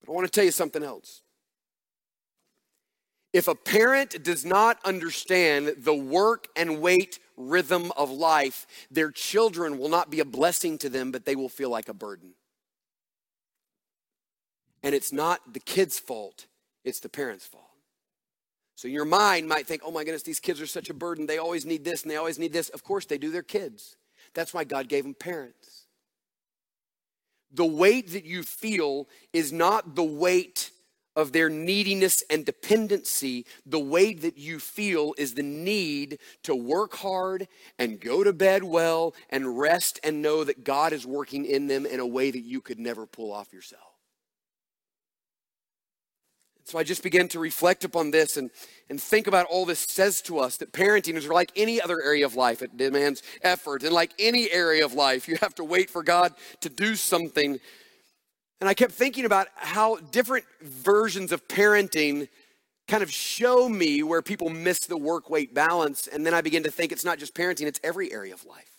But 0.00 0.12
I 0.12 0.14
want 0.14 0.26
to 0.26 0.30
tell 0.30 0.44
you 0.44 0.50
something 0.50 0.82
else. 0.82 1.22
If 3.32 3.48
a 3.48 3.54
parent 3.54 4.22
does 4.22 4.44
not 4.44 4.78
understand 4.84 5.76
the 5.78 5.94
work 5.94 6.48
and 6.56 6.80
wait 6.80 7.18
rhythm 7.36 7.92
of 7.96 8.10
life, 8.10 8.66
their 8.90 9.10
children 9.10 9.78
will 9.78 9.88
not 9.88 10.10
be 10.10 10.20
a 10.20 10.24
blessing 10.24 10.78
to 10.78 10.88
them, 10.88 11.12
but 11.12 11.24
they 11.24 11.36
will 11.36 11.48
feel 11.48 11.70
like 11.70 11.88
a 11.88 11.94
burden. 11.94 12.34
And 14.82 14.94
it's 14.94 15.12
not 15.12 15.52
the 15.52 15.60
kid's 15.60 15.98
fault, 15.98 16.46
it's 16.84 17.00
the 17.00 17.08
parent's 17.08 17.46
fault. 17.46 17.64
So 18.76 18.88
your 18.88 19.06
mind 19.06 19.48
might 19.48 19.66
think, 19.66 19.82
oh 19.84 19.90
my 19.90 20.04
goodness, 20.04 20.22
these 20.22 20.38
kids 20.38 20.60
are 20.60 20.66
such 20.66 20.90
a 20.90 20.94
burden. 20.94 21.26
They 21.26 21.38
always 21.38 21.64
need 21.64 21.82
this 21.82 22.02
and 22.02 22.10
they 22.10 22.16
always 22.16 22.38
need 22.38 22.52
this. 22.52 22.68
Of 22.68 22.84
course, 22.84 23.06
they 23.06 23.16
do. 23.18 23.30
They're 23.30 23.42
kids. 23.42 23.96
That's 24.34 24.52
why 24.52 24.64
God 24.64 24.88
gave 24.88 25.04
them 25.04 25.14
parents. 25.14 25.86
The 27.50 27.64
weight 27.64 28.12
that 28.12 28.26
you 28.26 28.42
feel 28.42 29.08
is 29.32 29.50
not 29.50 29.94
the 29.94 30.04
weight 30.04 30.72
of 31.14 31.32
their 31.32 31.48
neediness 31.48 32.22
and 32.28 32.44
dependency. 32.44 33.46
The 33.64 33.80
weight 33.80 34.20
that 34.20 34.36
you 34.36 34.58
feel 34.58 35.14
is 35.16 35.32
the 35.32 35.42
need 35.42 36.18
to 36.42 36.54
work 36.54 36.96
hard 36.96 37.48
and 37.78 37.98
go 37.98 38.22
to 38.22 38.34
bed 38.34 38.62
well 38.62 39.14
and 39.30 39.58
rest 39.58 39.98
and 40.04 40.20
know 40.20 40.44
that 40.44 40.64
God 40.64 40.92
is 40.92 41.06
working 41.06 41.46
in 41.46 41.66
them 41.66 41.86
in 41.86 41.98
a 41.98 42.06
way 42.06 42.30
that 42.30 42.44
you 42.44 42.60
could 42.60 42.78
never 42.78 43.06
pull 43.06 43.32
off 43.32 43.54
yourself. 43.54 43.95
So 46.66 46.80
I 46.80 46.82
just 46.82 47.04
began 47.04 47.28
to 47.28 47.38
reflect 47.38 47.84
upon 47.84 48.10
this 48.10 48.36
and, 48.36 48.50
and 48.90 49.00
think 49.00 49.28
about 49.28 49.46
all 49.46 49.64
this 49.64 49.78
says 49.78 50.20
to 50.22 50.40
us 50.40 50.56
that 50.56 50.72
parenting 50.72 51.14
is 51.14 51.28
like 51.28 51.52
any 51.54 51.80
other 51.80 52.02
area 52.02 52.26
of 52.26 52.34
life. 52.34 52.60
It 52.60 52.76
demands 52.76 53.22
effort. 53.40 53.84
And 53.84 53.92
like 53.92 54.10
any 54.18 54.50
area 54.50 54.84
of 54.84 54.92
life, 54.92 55.28
you 55.28 55.36
have 55.36 55.54
to 55.54 55.64
wait 55.64 55.90
for 55.90 56.02
God 56.02 56.34
to 56.62 56.68
do 56.68 56.96
something. 56.96 57.60
And 58.60 58.68
I 58.68 58.74
kept 58.74 58.90
thinking 58.90 59.24
about 59.24 59.46
how 59.54 59.98
different 60.10 60.44
versions 60.60 61.30
of 61.30 61.46
parenting 61.46 62.26
kind 62.88 63.04
of 63.04 63.12
show 63.12 63.68
me 63.68 64.02
where 64.02 64.20
people 64.20 64.50
miss 64.50 64.80
the 64.80 64.98
work 64.98 65.30
wait 65.30 65.54
balance. 65.54 66.08
And 66.08 66.26
then 66.26 66.34
I 66.34 66.40
begin 66.40 66.64
to 66.64 66.70
think 66.72 66.90
it's 66.90 67.04
not 67.04 67.20
just 67.20 67.32
parenting, 67.32 67.66
it's 67.66 67.80
every 67.84 68.12
area 68.12 68.34
of 68.34 68.44
life. 68.44 68.72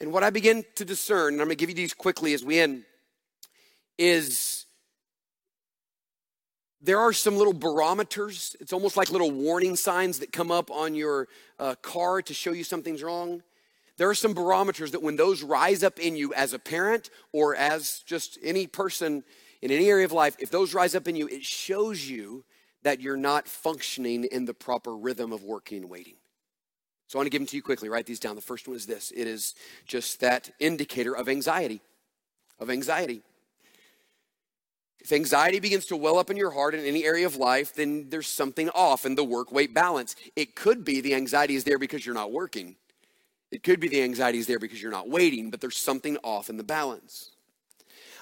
And 0.00 0.12
what 0.12 0.24
I 0.24 0.30
begin 0.30 0.64
to 0.74 0.84
discern, 0.84 1.34
and 1.34 1.40
I'm 1.40 1.46
going 1.46 1.56
to 1.56 1.62
give 1.62 1.68
you 1.70 1.76
these 1.76 1.94
quickly 1.94 2.34
as 2.34 2.42
we 2.42 2.58
end, 2.58 2.82
is 3.98 4.64
there 6.80 6.98
are 6.98 7.12
some 7.12 7.36
little 7.36 7.52
barometers. 7.52 8.56
It's 8.60 8.72
almost 8.72 8.96
like 8.96 9.10
little 9.10 9.30
warning 9.30 9.76
signs 9.76 10.20
that 10.20 10.32
come 10.32 10.50
up 10.50 10.70
on 10.70 10.94
your 10.94 11.28
uh, 11.58 11.74
car 11.82 12.22
to 12.22 12.34
show 12.34 12.52
you 12.52 12.64
something's 12.64 13.02
wrong. 13.02 13.42
There 13.96 14.08
are 14.08 14.14
some 14.14 14.32
barometers 14.32 14.92
that 14.92 15.02
when 15.02 15.16
those 15.16 15.42
rise 15.42 15.82
up 15.82 15.98
in 15.98 16.16
you 16.16 16.32
as 16.34 16.52
a 16.52 16.58
parent 16.58 17.10
or 17.32 17.56
as 17.56 18.04
just 18.06 18.38
any 18.44 18.68
person 18.68 19.24
in 19.60 19.72
any 19.72 19.88
area 19.88 20.04
of 20.04 20.12
life, 20.12 20.36
if 20.38 20.50
those 20.50 20.72
rise 20.72 20.94
up 20.94 21.08
in 21.08 21.16
you, 21.16 21.26
it 21.26 21.44
shows 21.44 22.08
you 22.08 22.44
that 22.84 23.00
you're 23.00 23.16
not 23.16 23.48
functioning 23.48 24.24
in 24.24 24.44
the 24.44 24.54
proper 24.54 24.96
rhythm 24.96 25.32
of 25.32 25.42
working 25.42 25.82
and 25.82 25.90
waiting. 25.90 26.14
So 27.08 27.18
I 27.18 27.20
want 27.20 27.26
to 27.26 27.30
give 27.30 27.40
them 27.40 27.48
to 27.48 27.56
you 27.56 27.62
quickly. 27.62 27.88
Write 27.88 28.06
these 28.06 28.20
down. 28.20 28.36
The 28.36 28.42
first 28.42 28.68
one 28.68 28.76
is 28.76 28.86
this 28.86 29.10
it 29.10 29.26
is 29.26 29.54
just 29.84 30.20
that 30.20 30.50
indicator 30.60 31.16
of 31.16 31.28
anxiety. 31.28 31.80
Of 32.60 32.70
anxiety. 32.70 33.22
If 35.08 35.14
anxiety 35.14 35.58
begins 35.58 35.86
to 35.86 35.96
well 35.96 36.18
up 36.18 36.28
in 36.28 36.36
your 36.36 36.50
heart 36.50 36.74
in 36.74 36.84
any 36.84 37.02
area 37.06 37.24
of 37.24 37.34
life, 37.34 37.72
then 37.72 38.10
there's 38.10 38.26
something 38.26 38.68
off 38.74 39.06
in 39.06 39.14
the 39.14 39.24
work 39.24 39.50
wait 39.50 39.72
balance. 39.72 40.14
It 40.36 40.54
could 40.54 40.84
be 40.84 41.00
the 41.00 41.14
anxiety 41.14 41.54
is 41.54 41.64
there 41.64 41.78
because 41.78 42.04
you're 42.04 42.14
not 42.14 42.30
working. 42.30 42.76
It 43.50 43.62
could 43.62 43.80
be 43.80 43.88
the 43.88 44.02
anxiety 44.02 44.36
is 44.36 44.46
there 44.46 44.58
because 44.58 44.82
you're 44.82 44.90
not 44.90 45.08
waiting, 45.08 45.48
but 45.50 45.62
there's 45.62 45.78
something 45.78 46.18
off 46.22 46.50
in 46.50 46.58
the 46.58 46.62
balance. 46.62 47.30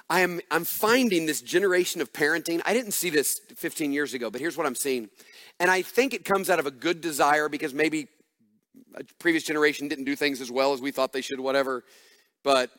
I 0.09 0.21
am 0.21 0.41
I'm 0.49 0.63
finding 0.63 1.27
this 1.27 1.41
generation 1.41 2.01
of 2.01 2.13
parenting. 2.13 2.63
I 2.65 2.73
didn't 2.73 2.93
see 2.93 3.11
this 3.11 3.41
15 3.57 3.93
years 3.93 4.15
ago, 4.15 4.31
but 4.31 4.41
here's 4.41 4.57
what 4.57 4.65
I'm 4.65 4.77
seeing. 4.77 5.09
And 5.59 5.73
I 5.73 5.83
think 5.83 6.15
it 6.15 6.25
comes 6.25 6.49
out 6.49 6.61
of 6.61 6.67
a 6.67 6.71
good 6.71 7.01
desire 7.01 7.49
because 7.49 7.75
maybe 7.75 8.07
a 8.95 9.03
previous 9.19 9.43
generation 9.43 9.89
didn't 9.89 10.05
do 10.05 10.15
things 10.15 10.41
as 10.41 10.53
well 10.53 10.73
as 10.73 10.81
we 10.81 10.93
thought 10.93 11.13
they 11.13 11.21
should, 11.21 11.41
whatever. 11.41 11.83
But 12.45 12.71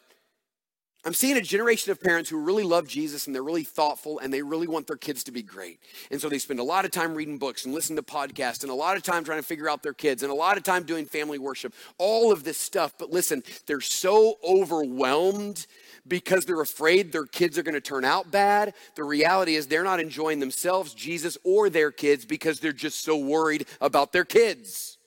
I'm 1.07 1.13
seeing 1.13 1.37
a 1.37 1.41
generation 1.41 1.89
of 1.89 2.01
parents 2.01 2.29
who 2.29 2.37
really 2.37 2.63
love 2.63 2.85
Jesus 2.85 3.27
and 3.27 3.33
they're 3.33 3.41
really 3.41 3.63
thoughtful 3.63 4.19
and 4.19 4.33
they 4.33 4.41
really 4.41 4.67
want 4.67 4.87
their 4.87 4.97
kids 4.97 5.23
to 5.23 5.31
be 5.31 5.41
great. 5.41 5.79
And 6.11 6.19
so 6.19 6.27
they 6.27 6.37
spend 6.37 6.59
a 6.59 6.65
lot 6.65 6.83
of 6.83 6.91
time 6.91 7.15
reading 7.15 7.37
books 7.37 7.63
and 7.63 7.73
listening 7.73 7.95
to 7.95 8.03
podcasts 8.03 8.63
and 8.63 8.69
a 8.69 8.75
lot 8.75 8.97
of 8.97 9.03
time 9.03 9.23
trying 9.23 9.39
to 9.39 9.47
figure 9.47 9.69
out 9.69 9.83
their 9.83 9.93
kids 9.93 10.21
and 10.21 10.29
a 10.33 10.35
lot 10.35 10.57
of 10.57 10.63
time 10.63 10.83
doing 10.83 11.05
family 11.05 11.39
worship, 11.39 11.73
all 11.97 12.33
of 12.33 12.43
this 12.43 12.57
stuff. 12.57 12.93
But 12.99 13.09
listen, 13.09 13.41
they're 13.67 13.79
so 13.79 14.35
overwhelmed 14.45 15.65
because 16.05 16.43
they're 16.43 16.59
afraid 16.59 17.13
their 17.13 17.25
kids 17.25 17.57
are 17.57 17.63
going 17.63 17.73
to 17.73 17.79
turn 17.79 18.03
out 18.03 18.29
bad. 18.29 18.73
The 18.97 19.05
reality 19.05 19.55
is 19.55 19.67
they're 19.67 19.85
not 19.85 20.01
enjoying 20.01 20.41
themselves, 20.41 20.93
Jesus, 20.93 21.37
or 21.45 21.69
their 21.69 21.89
kids 21.89 22.25
because 22.25 22.59
they're 22.59 22.73
just 22.73 23.01
so 23.01 23.17
worried 23.17 23.65
about 23.79 24.11
their 24.11 24.25
kids. 24.25 24.97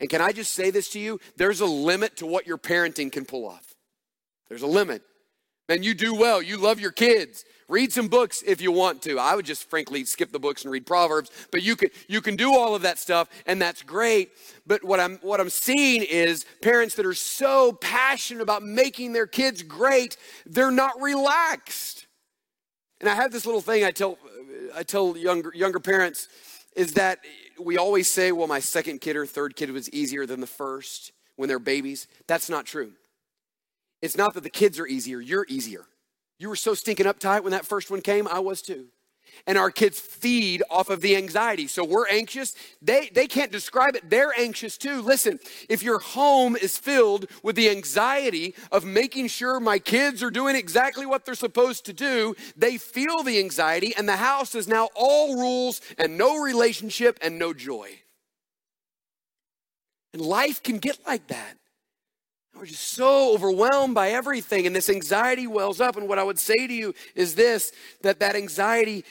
And 0.00 0.08
can 0.08 0.22
I 0.22 0.32
just 0.32 0.54
say 0.54 0.70
this 0.70 0.88
to 0.92 0.98
you? 0.98 1.20
There's 1.36 1.60
a 1.60 1.66
limit 1.66 2.16
to 2.16 2.26
what 2.26 2.46
your 2.46 2.56
parenting 2.56 3.12
can 3.12 3.26
pull 3.26 3.46
off. 3.46 3.74
There's 4.48 4.62
a 4.62 4.66
limit. 4.66 5.02
And 5.68 5.84
you 5.84 5.94
do 5.94 6.14
well. 6.14 6.42
You 6.42 6.58
love 6.58 6.80
your 6.80 6.90
kids. 6.90 7.44
Read 7.68 7.92
some 7.92 8.08
books 8.08 8.42
if 8.46 8.60
you 8.60 8.70
want 8.70 9.00
to. 9.02 9.18
I 9.18 9.34
would 9.34 9.46
just 9.46 9.70
frankly 9.70 10.04
skip 10.04 10.30
the 10.30 10.38
books 10.38 10.64
and 10.64 10.70
read 10.70 10.84
Proverbs, 10.84 11.30
but 11.50 11.62
you 11.62 11.74
can 11.74 11.88
you 12.06 12.20
can 12.20 12.36
do 12.36 12.52
all 12.54 12.74
of 12.74 12.82
that 12.82 12.98
stuff 12.98 13.28
and 13.46 13.62
that's 13.62 13.82
great. 13.82 14.30
But 14.66 14.84
what 14.84 15.00
I'm 15.00 15.16
what 15.22 15.40
I'm 15.40 15.48
seeing 15.48 16.02
is 16.02 16.44
parents 16.60 16.96
that 16.96 17.06
are 17.06 17.14
so 17.14 17.72
passionate 17.72 18.42
about 18.42 18.62
making 18.62 19.12
their 19.12 19.26
kids 19.26 19.62
great, 19.62 20.18
they're 20.44 20.70
not 20.70 21.00
relaxed. 21.00 22.06
And 23.00 23.08
I 23.08 23.14
have 23.14 23.32
this 23.32 23.46
little 23.46 23.62
thing 23.62 23.84
I 23.84 23.90
tell 23.90 24.18
I 24.74 24.82
tell 24.82 25.16
younger 25.16 25.52
younger 25.54 25.80
parents 25.80 26.28
is 26.76 26.92
that 26.94 27.20
we 27.58 27.78
always 27.78 28.10
say, 28.10 28.32
well, 28.32 28.48
my 28.48 28.60
second 28.60 29.00
kid 29.00 29.16
or 29.16 29.24
third 29.24 29.56
kid 29.56 29.70
was 29.70 29.88
easier 29.90 30.26
than 30.26 30.40
the 30.40 30.46
first 30.46 31.12
when 31.36 31.48
they're 31.48 31.58
babies. 31.58 32.06
That's 32.26 32.50
not 32.50 32.66
true. 32.66 32.92
It's 34.02 34.16
not 34.16 34.34
that 34.34 34.42
the 34.42 34.50
kids 34.50 34.78
are 34.78 34.86
easier, 34.86 35.20
you're 35.20 35.46
easier. 35.48 35.86
You 36.38 36.48
were 36.48 36.56
so 36.56 36.74
stinking 36.74 37.06
uptight 37.06 37.44
when 37.44 37.52
that 37.52 37.64
first 37.64 37.90
one 37.90 38.00
came, 38.00 38.26
I 38.26 38.40
was 38.40 38.62
too. 38.62 38.86
And 39.46 39.56
our 39.56 39.70
kids 39.70 39.98
feed 39.98 40.62
off 40.68 40.90
of 40.90 41.00
the 41.00 41.16
anxiety. 41.16 41.66
So 41.66 41.84
we're 41.84 42.08
anxious. 42.08 42.54
They, 42.82 43.10
they 43.14 43.26
can't 43.26 43.52
describe 43.52 43.94
it. 43.94 44.10
They're 44.10 44.32
anxious 44.38 44.76
too. 44.76 45.00
Listen, 45.00 45.38
if 45.68 45.82
your 45.82 46.00
home 46.00 46.56
is 46.56 46.76
filled 46.76 47.26
with 47.42 47.56
the 47.56 47.70
anxiety 47.70 48.54
of 48.70 48.84
making 48.84 49.28
sure 49.28 49.58
my 49.60 49.78
kids 49.78 50.22
are 50.22 50.30
doing 50.30 50.56
exactly 50.56 51.06
what 51.06 51.24
they're 51.24 51.34
supposed 51.34 51.86
to 51.86 51.92
do, 51.92 52.34
they 52.56 52.76
feel 52.76 53.22
the 53.22 53.38
anxiety, 53.38 53.94
and 53.96 54.08
the 54.08 54.16
house 54.16 54.54
is 54.54 54.68
now 54.68 54.90
all 54.94 55.36
rules 55.36 55.80
and 55.96 56.18
no 56.18 56.38
relationship 56.42 57.18
and 57.22 57.38
no 57.38 57.54
joy. 57.54 57.88
And 60.12 60.20
life 60.20 60.62
can 60.62 60.78
get 60.78 60.98
like 61.06 61.28
that. 61.28 61.56
We're 62.54 62.66
just 62.66 62.92
so 62.92 63.34
overwhelmed 63.34 63.94
by 63.94 64.10
everything, 64.10 64.66
and 64.66 64.76
this 64.76 64.90
anxiety 64.90 65.46
wells 65.46 65.80
up. 65.80 65.96
And 65.96 66.08
what 66.08 66.18
I 66.18 66.22
would 66.22 66.38
say 66.38 66.66
to 66.66 66.72
you 66.72 66.94
is 67.14 67.34
this 67.34 67.72
that 68.02 68.20
that 68.20 68.36
anxiety 68.36 69.04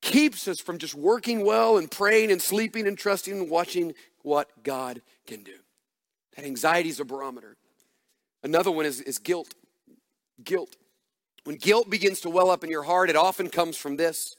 keeps 0.00 0.48
us 0.48 0.60
from 0.60 0.78
just 0.78 0.94
working 0.94 1.44
well 1.44 1.78
and 1.78 1.90
praying 1.90 2.32
and 2.32 2.40
sleeping 2.40 2.86
and 2.86 2.98
trusting 2.98 3.32
and 3.32 3.50
watching 3.50 3.94
what 4.22 4.62
God 4.62 5.02
can 5.26 5.42
do. 5.42 5.56
That 6.36 6.44
anxiety 6.44 6.88
is 6.88 7.00
a 7.00 7.04
barometer. 7.04 7.56
Another 8.42 8.70
one 8.70 8.86
is, 8.86 9.00
is 9.00 9.18
guilt. 9.18 9.54
Guilt. 10.42 10.76
When 11.44 11.56
guilt 11.56 11.90
begins 11.90 12.20
to 12.20 12.30
well 12.30 12.50
up 12.50 12.64
in 12.64 12.70
your 12.70 12.82
heart, 12.82 13.10
it 13.10 13.16
often 13.16 13.48
comes 13.48 13.76
from 13.76 13.96
this 13.96 14.36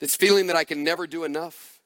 this 0.00 0.16
feeling 0.16 0.48
that 0.48 0.56
I 0.56 0.64
can 0.64 0.82
never 0.82 1.06
do 1.06 1.24
enough. 1.24 1.80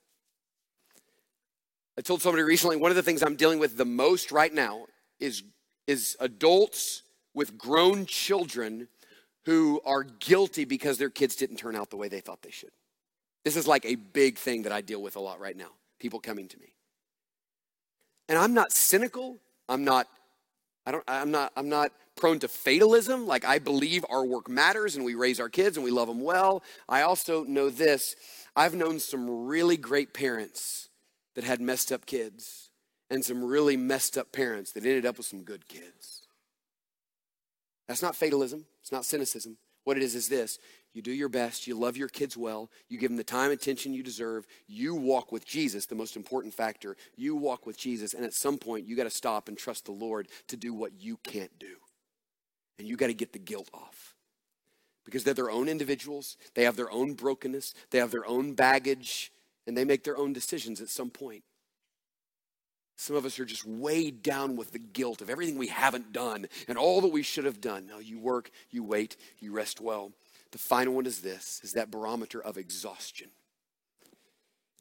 I 1.96 2.00
told 2.00 2.22
somebody 2.22 2.42
recently 2.42 2.76
one 2.76 2.90
of 2.90 2.96
the 2.96 3.02
things 3.02 3.22
I'm 3.22 3.36
dealing 3.36 3.58
with 3.58 3.76
the 3.76 3.84
most 3.84 4.32
right 4.32 4.52
now 4.52 4.86
is 5.20 5.42
is 5.88 6.16
adults 6.20 7.02
with 7.34 7.58
grown 7.58 8.06
children 8.06 8.86
who 9.44 9.80
are 9.84 10.04
guilty 10.04 10.64
because 10.64 10.98
their 10.98 11.10
kids 11.10 11.34
didn't 11.34 11.56
turn 11.56 11.74
out 11.74 11.90
the 11.90 11.96
way 11.96 12.06
they 12.06 12.20
thought 12.20 12.42
they 12.42 12.50
should. 12.50 12.70
This 13.44 13.56
is 13.56 13.66
like 13.66 13.84
a 13.84 13.96
big 13.96 14.38
thing 14.38 14.62
that 14.62 14.72
I 14.72 14.82
deal 14.82 15.02
with 15.02 15.16
a 15.16 15.20
lot 15.20 15.40
right 15.40 15.56
now. 15.56 15.70
People 15.98 16.20
coming 16.20 16.46
to 16.48 16.58
me. 16.58 16.74
And 18.28 18.38
I'm 18.38 18.54
not 18.54 18.70
cynical. 18.72 19.38
I'm 19.68 19.84
not 19.84 20.06
I 20.88 20.90
don't, 20.90 21.04
I'm, 21.06 21.30
not, 21.30 21.52
I'm 21.54 21.68
not 21.68 21.92
prone 22.16 22.38
to 22.38 22.48
fatalism. 22.48 23.26
Like, 23.26 23.44
I 23.44 23.58
believe 23.58 24.06
our 24.08 24.24
work 24.24 24.48
matters 24.48 24.96
and 24.96 25.04
we 25.04 25.14
raise 25.14 25.38
our 25.38 25.50
kids 25.50 25.76
and 25.76 25.84
we 25.84 25.90
love 25.90 26.08
them 26.08 26.22
well. 26.22 26.62
I 26.88 27.02
also 27.02 27.44
know 27.44 27.68
this 27.68 28.16
I've 28.56 28.74
known 28.74 28.98
some 28.98 29.46
really 29.46 29.76
great 29.76 30.14
parents 30.14 30.88
that 31.34 31.44
had 31.44 31.60
messed 31.60 31.92
up 31.92 32.06
kids 32.06 32.67
and 33.10 33.24
some 33.24 33.44
really 33.44 33.76
messed 33.76 34.18
up 34.18 34.32
parents 34.32 34.72
that 34.72 34.84
ended 34.84 35.06
up 35.06 35.16
with 35.16 35.26
some 35.26 35.42
good 35.42 35.68
kids. 35.68 36.22
That's 37.86 38.02
not 38.02 38.16
fatalism, 38.16 38.66
it's 38.80 38.92
not 38.92 39.04
cynicism. 39.04 39.56
What 39.84 39.96
it 39.96 40.02
is 40.02 40.14
is 40.14 40.28
this 40.28 40.58
you 40.92 41.02
do 41.02 41.12
your 41.12 41.28
best, 41.28 41.66
you 41.66 41.74
love 41.74 41.96
your 41.96 42.08
kids 42.08 42.36
well, 42.36 42.70
you 42.88 42.98
give 42.98 43.10
them 43.10 43.16
the 43.16 43.24
time 43.24 43.50
and 43.50 43.60
attention 43.60 43.94
you 43.94 44.02
deserve, 44.02 44.46
you 44.66 44.94
walk 44.94 45.32
with 45.32 45.46
Jesus, 45.46 45.86
the 45.86 45.94
most 45.94 46.16
important 46.16 46.52
factor. 46.52 46.96
You 47.16 47.36
walk 47.36 47.66
with 47.66 47.78
Jesus, 47.78 48.14
and 48.14 48.24
at 48.24 48.34
some 48.34 48.58
point, 48.58 48.86
you 48.86 48.96
got 48.96 49.04
to 49.04 49.10
stop 49.10 49.48
and 49.48 49.56
trust 49.56 49.84
the 49.84 49.92
Lord 49.92 50.28
to 50.48 50.56
do 50.56 50.74
what 50.74 50.92
you 51.00 51.18
can't 51.22 51.56
do. 51.58 51.76
And 52.78 52.88
you 52.88 52.96
got 52.96 53.06
to 53.08 53.14
get 53.14 53.32
the 53.32 53.38
guilt 53.38 53.70
off. 53.72 54.14
Because 55.04 55.24
they're 55.24 55.34
their 55.34 55.50
own 55.50 55.68
individuals, 55.68 56.36
they 56.54 56.64
have 56.64 56.76
their 56.76 56.90
own 56.90 57.14
brokenness, 57.14 57.74
they 57.90 57.98
have 57.98 58.10
their 58.10 58.26
own 58.26 58.54
baggage, 58.54 59.32
and 59.66 59.76
they 59.76 59.84
make 59.84 60.04
their 60.04 60.18
own 60.18 60.32
decisions 60.32 60.80
at 60.80 60.88
some 60.88 61.10
point. 61.10 61.44
Some 63.00 63.14
of 63.14 63.24
us 63.24 63.38
are 63.38 63.44
just 63.44 63.64
weighed 63.64 64.24
down 64.24 64.56
with 64.56 64.72
the 64.72 64.80
guilt 64.80 65.22
of 65.22 65.30
everything 65.30 65.56
we 65.56 65.68
haven't 65.68 66.12
done 66.12 66.48
and 66.66 66.76
all 66.76 67.00
that 67.02 67.12
we 67.12 67.22
should 67.22 67.44
have 67.44 67.60
done. 67.60 67.86
No, 67.86 68.00
you 68.00 68.18
work, 68.18 68.50
you 68.70 68.82
wait, 68.82 69.16
you 69.38 69.52
rest 69.52 69.80
well. 69.80 70.10
The 70.50 70.58
final 70.58 70.94
one 70.94 71.06
is 71.06 71.20
this 71.20 71.60
is 71.62 71.74
that 71.74 71.92
barometer 71.92 72.42
of 72.42 72.58
exhaustion. 72.58 73.28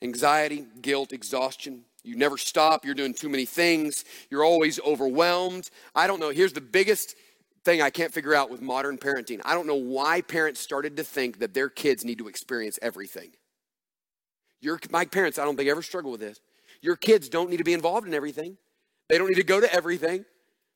Anxiety, 0.01 0.65
guilt, 0.81 1.13
exhaustion. 1.13 1.83
You 2.03 2.15
never 2.15 2.37
stop. 2.37 2.85
You're 2.85 2.95
doing 2.95 3.13
too 3.13 3.29
many 3.29 3.45
things. 3.45 4.03
You're 4.31 4.43
always 4.43 4.79
overwhelmed. 4.79 5.69
I 5.93 6.07
don't 6.07 6.19
know. 6.19 6.31
Here's 6.31 6.53
the 6.53 6.61
biggest 6.61 7.15
thing 7.63 7.83
I 7.83 7.91
can't 7.91 8.11
figure 8.11 8.33
out 8.33 8.49
with 8.49 8.63
modern 8.63 8.97
parenting. 8.97 9.41
I 9.45 9.53
don't 9.53 9.67
know 9.67 9.75
why 9.75 10.21
parents 10.21 10.59
started 10.59 10.97
to 10.97 11.03
think 11.03 11.37
that 11.37 11.53
their 11.53 11.69
kids 11.69 12.03
need 12.03 12.17
to 12.17 12.29
experience 12.29 12.79
everything. 12.81 13.29
Your, 14.59 14.79
my 14.89 15.05
parents, 15.05 15.37
I 15.37 15.45
don't 15.45 15.55
think 15.55 15.69
ever 15.69 15.83
struggle 15.83 16.09
with 16.09 16.21
this. 16.21 16.39
Your 16.81 16.95
kids 16.95 17.29
don't 17.29 17.49
need 17.49 17.57
to 17.57 17.63
be 17.63 17.73
involved 17.73 18.07
in 18.07 18.13
everything. 18.13 18.57
They 19.09 19.17
don't 19.17 19.29
need 19.29 19.35
to 19.35 19.43
go 19.43 19.59
to 19.59 19.73
everything. 19.73 20.25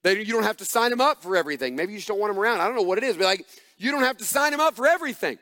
They, 0.04 0.20
you 0.20 0.34
don't 0.34 0.43
have 0.43 0.58
to 0.58 0.66
sign 0.66 0.89
them 0.89 1.02
up 1.02 1.22
for 1.22 1.36
everything. 1.36 1.76
Maybe 1.76 1.93
you 1.93 1.99
just 1.99 2.08
don't 2.08 2.20
want 2.20 2.34
them 2.34 2.39
around. 2.39 2.62
I 2.62 2.66
don't 2.66 2.76
know 2.76 2.82
what 2.82 2.97
it 2.97 3.04
is, 3.04 3.18
but 3.18 3.26
like, 3.26 3.45
you 3.78 3.91
don't 3.91 4.04
have 4.04 4.18
to 4.18 4.24
sign 4.24 4.52
them 4.52 4.60
up 4.60 4.76
for 4.76 4.88
everything. 4.88 5.38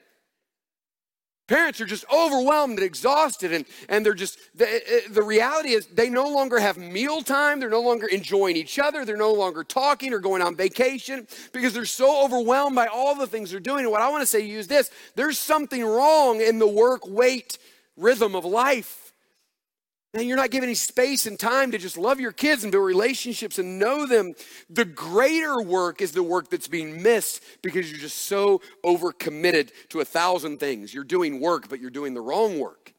Parents 1.50 1.82
are 1.82 1.86
just 1.86 2.06
overwhelmed 2.14 2.78
and 2.78 2.86
exhausted, 2.86 3.52
and, 3.52 3.66
and 3.88 4.06
they're 4.06 4.14
just, 4.14 4.38
the, 4.54 4.72
eh, 4.72 4.80
eh, 4.88 5.00
the 5.10 5.24
reality 5.24 5.70
is 5.70 5.88
they 5.88 6.08
no 6.08 6.30
longer 6.30 6.60
have 6.60 6.78
meal 6.78 7.24
time. 7.24 7.60
They're 7.60 7.72
no 7.72 7.82
longer 7.82 8.06
enjoying 8.06 8.56
each 8.56 8.78
other. 8.78 9.04
They're 9.04 9.18
no 9.18 9.34
longer 9.34 9.64
talking 9.64 10.14
or 10.14 10.20
going 10.20 10.44
on 10.44 10.56
vacation 10.56 11.26
because 11.52 11.74
they're 11.74 11.86
so 11.86 12.24
overwhelmed 12.24 12.76
by 12.76 12.86
all 12.86 13.16
the 13.16 13.26
things 13.26 13.50
they're 13.50 13.60
doing. 13.60 13.80
And 13.80 13.92
what 13.92 14.02
I 14.02 14.10
want 14.10 14.22
to 14.22 14.28
say 14.28 14.42
to 14.42 14.48
you 14.48 14.60
is 14.60 14.68
this 14.68 14.92
there's 15.16 15.40
something 15.40 15.84
wrong 15.84 16.40
in 16.40 16.60
the 16.60 16.68
work 16.68 17.02
wait 17.08 17.58
rhythm 17.98 18.36
of 18.36 18.46
life. 18.46 18.99
And 20.14 20.24
you're 20.24 20.38
not 20.38 20.50
giving 20.50 20.68
any 20.68 20.76
space 20.76 21.28
and 21.28 21.40
time 21.40 21.72
to 21.72 21.78
just 21.78 21.98
love 21.98 22.20
your 22.20 22.32
kids 22.32 22.64
and 22.64 22.72
build 22.72 22.86
relationships 22.86 23.60
and 23.60 23.78
know 23.78 24.08
them. 24.08 24.34
The 24.68 24.86
greater 24.86 25.62
work 25.62 26.02
is 26.02 26.14
the 26.14 26.24
work 26.24 26.50
that's 26.50 26.68
being 26.68 27.04
missed 27.04 27.44
because 27.62 27.92
you're 27.92 28.00
just 28.00 28.18
so 28.18 28.62
overcommitted 28.84 29.70
to 29.90 30.00
a 30.00 30.06
thousand 30.06 30.60
things. 30.60 30.94
You're 30.94 31.04
doing 31.04 31.40
work, 31.40 31.70
but 31.70 31.80
you're 31.80 31.92
doing 31.92 32.16
the 32.16 32.22
wrong 32.22 32.58
work. 32.58 32.94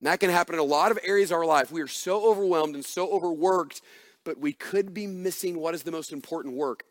And 0.00 0.06
that 0.06 0.20
can 0.20 0.30
happen 0.30 0.54
in 0.54 0.60
a 0.60 0.64
lot 0.64 0.92
of 0.92 0.98
areas 1.04 1.30
of 1.30 1.36
our 1.36 1.44
life. 1.44 1.70
We 1.70 1.82
are 1.82 1.88
so 1.88 2.30
overwhelmed 2.30 2.74
and 2.74 2.84
so 2.84 3.10
overworked, 3.10 3.82
but 4.24 4.38
we 4.38 4.54
could 4.54 4.94
be 4.94 5.06
missing 5.06 5.58
what 5.58 5.74
is 5.74 5.82
the 5.82 5.92
most 5.92 6.12
important 6.12 6.54
work. 6.54 6.84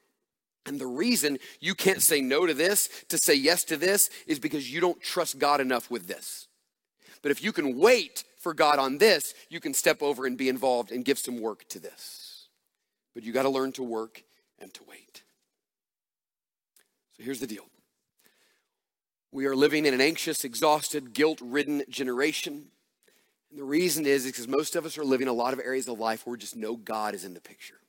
And 0.67 0.79
the 0.79 0.85
reason 0.85 1.39
you 1.59 1.73
can't 1.73 2.03
say 2.03 2.21
no 2.21 2.45
to 2.45 2.53
this, 2.53 2.89
to 3.09 3.17
say 3.17 3.33
yes 3.33 3.63
to 3.65 3.77
this, 3.77 4.11
is 4.27 4.37
because 4.37 4.71
you 4.71 4.79
don't 4.79 5.01
trust 5.01 5.39
God 5.39 5.59
enough 5.59 5.89
with 5.89 6.07
this. 6.07 6.47
But 7.23 7.31
if 7.31 7.43
you 7.43 7.51
can 7.51 7.79
wait 7.79 8.25
for 8.37 8.53
God 8.53 8.79
on 8.79 8.97
this, 8.97 9.33
you 9.49 9.59
can 9.59 9.73
step 9.73 10.01
over 10.01 10.25
and 10.25 10.37
be 10.37 10.49
involved 10.49 10.91
and 10.91 11.03
give 11.03 11.19
some 11.19 11.41
work 11.41 11.67
to 11.69 11.79
this. 11.79 12.47
But 13.13 13.23
you 13.23 13.33
got 13.33 13.43
to 13.43 13.49
learn 13.49 13.71
to 13.73 13.83
work 13.83 14.23
and 14.59 14.73
to 14.75 14.81
wait. 14.87 15.23
So 17.17 17.23
here's 17.23 17.39
the 17.39 17.47
deal 17.47 17.65
we 19.31 19.45
are 19.45 19.55
living 19.55 19.85
in 19.85 19.93
an 19.93 20.01
anxious, 20.01 20.43
exhausted, 20.43 21.13
guilt 21.13 21.39
ridden 21.41 21.83
generation. 21.89 22.67
And 23.49 23.59
the 23.59 23.63
reason 23.63 24.05
is 24.05 24.25
because 24.25 24.47
most 24.47 24.75
of 24.75 24.85
us 24.85 24.97
are 24.97 25.05
living 25.05 25.27
a 25.27 25.33
lot 25.33 25.53
of 25.53 25.59
areas 25.59 25.87
of 25.87 25.99
life 25.99 26.25
where 26.25 26.37
just 26.37 26.55
no 26.55 26.75
God 26.75 27.15
is 27.15 27.23
in 27.23 27.33
the 27.33 27.41
picture. 27.41 27.79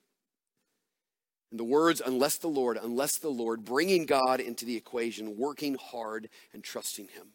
And 1.51 1.59
the 1.59 1.64
words, 1.64 2.03
unless 2.05 2.38
the 2.38 2.49
Lord, 2.49 2.78
unless 2.80 3.18
the 3.18 3.30
Lord, 3.30 3.64
bringing 3.64 4.05
God 4.05 4.40
into 4.40 4.64
the 4.64 4.76
equation, 4.76 5.36
working 5.36 5.76
hard 5.80 6.28
and 6.53 6.62
trusting 6.62 7.09
Him. 7.09 7.28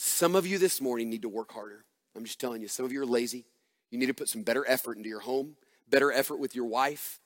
Some 0.00 0.36
of 0.36 0.46
you 0.46 0.58
this 0.58 0.80
morning 0.80 1.10
need 1.10 1.22
to 1.22 1.28
work 1.28 1.50
harder. 1.50 1.84
I'm 2.14 2.22
just 2.22 2.38
telling 2.38 2.62
you, 2.62 2.68
some 2.68 2.84
of 2.84 2.92
you 2.92 3.02
are 3.02 3.06
lazy. 3.06 3.46
You 3.90 3.98
need 3.98 4.06
to 4.06 4.14
put 4.14 4.28
some 4.28 4.44
better 4.44 4.64
effort 4.68 4.96
into 4.96 5.08
your 5.08 5.18
home, 5.18 5.56
better 5.90 6.12
effort 6.12 6.38
with 6.38 6.54
your 6.54 6.66
wife, 6.66 7.18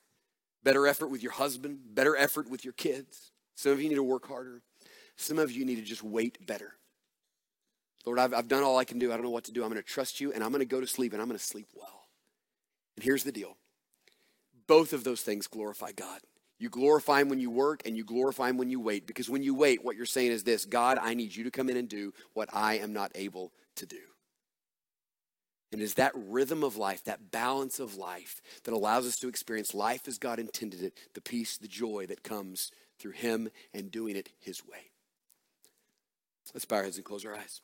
better 0.64 0.86
effort 0.86 1.08
with 1.08 1.22
your 1.22 1.32
husband, 1.32 1.80
better 1.92 2.16
effort 2.16 2.48
with 2.48 2.64
your 2.64 2.72
kids. 2.72 3.30
Some 3.56 3.72
of 3.72 3.82
you 3.82 3.90
need 3.90 3.96
to 3.96 4.02
work 4.02 4.26
harder. 4.26 4.62
Some 5.16 5.38
of 5.38 5.52
you 5.52 5.66
need 5.66 5.76
to 5.76 5.82
just 5.82 6.02
wait 6.02 6.46
better. 6.46 6.72
Lord, 8.06 8.18
I've, 8.18 8.32
I've 8.32 8.48
done 8.48 8.62
all 8.62 8.78
I 8.78 8.84
can 8.84 8.98
do. 8.98 9.12
I 9.12 9.16
don't 9.16 9.24
know 9.24 9.30
what 9.30 9.44
to 9.44 9.52
do. 9.52 9.62
I'm 9.62 9.68
going 9.68 9.82
to 9.82 9.86
trust 9.86 10.18
you 10.18 10.32
and 10.32 10.42
I'm 10.42 10.50
going 10.50 10.60
to 10.60 10.64
go 10.64 10.80
to 10.80 10.86
sleep 10.86 11.12
and 11.12 11.20
I'm 11.20 11.28
going 11.28 11.38
to 11.38 11.44
sleep 11.44 11.68
well. 11.74 12.06
And 12.96 13.04
here's 13.04 13.24
the 13.24 13.32
deal 13.32 13.58
both 14.66 14.94
of 14.94 15.04
those 15.04 15.20
things 15.20 15.46
glorify 15.46 15.92
God. 15.92 16.20
You 16.62 16.70
glorify 16.70 17.20
Him 17.20 17.28
when 17.28 17.40
you 17.40 17.50
work, 17.50 17.82
and 17.84 17.96
you 17.96 18.04
glorify 18.04 18.48
Him 18.48 18.56
when 18.56 18.70
you 18.70 18.78
wait. 18.78 19.04
Because 19.04 19.28
when 19.28 19.42
you 19.42 19.52
wait, 19.52 19.84
what 19.84 19.96
you're 19.96 20.06
saying 20.06 20.30
is 20.30 20.44
this 20.44 20.64
God, 20.64 20.96
I 21.02 21.12
need 21.12 21.34
you 21.34 21.42
to 21.42 21.50
come 21.50 21.68
in 21.68 21.76
and 21.76 21.88
do 21.88 22.14
what 22.34 22.48
I 22.52 22.78
am 22.78 22.92
not 22.92 23.10
able 23.16 23.52
to 23.74 23.84
do. 23.84 23.98
And 25.72 25.82
it's 25.82 25.94
that 25.94 26.12
rhythm 26.14 26.62
of 26.62 26.76
life, 26.76 27.02
that 27.02 27.32
balance 27.32 27.80
of 27.80 27.96
life, 27.96 28.40
that 28.62 28.72
allows 28.72 29.08
us 29.08 29.16
to 29.16 29.28
experience 29.28 29.74
life 29.74 30.06
as 30.06 30.18
God 30.18 30.38
intended 30.38 30.84
it, 30.84 30.96
the 31.14 31.20
peace, 31.20 31.56
the 31.58 31.66
joy 31.66 32.06
that 32.06 32.22
comes 32.22 32.70
through 32.96 33.12
Him 33.12 33.48
and 33.74 33.90
doing 33.90 34.14
it 34.14 34.28
His 34.38 34.64
way. 34.64 34.92
Let's 36.54 36.64
bow 36.64 36.76
our 36.76 36.82
heads 36.84 36.96
and 36.96 37.04
close 37.04 37.24
our 37.24 37.34
eyes. 37.34 37.60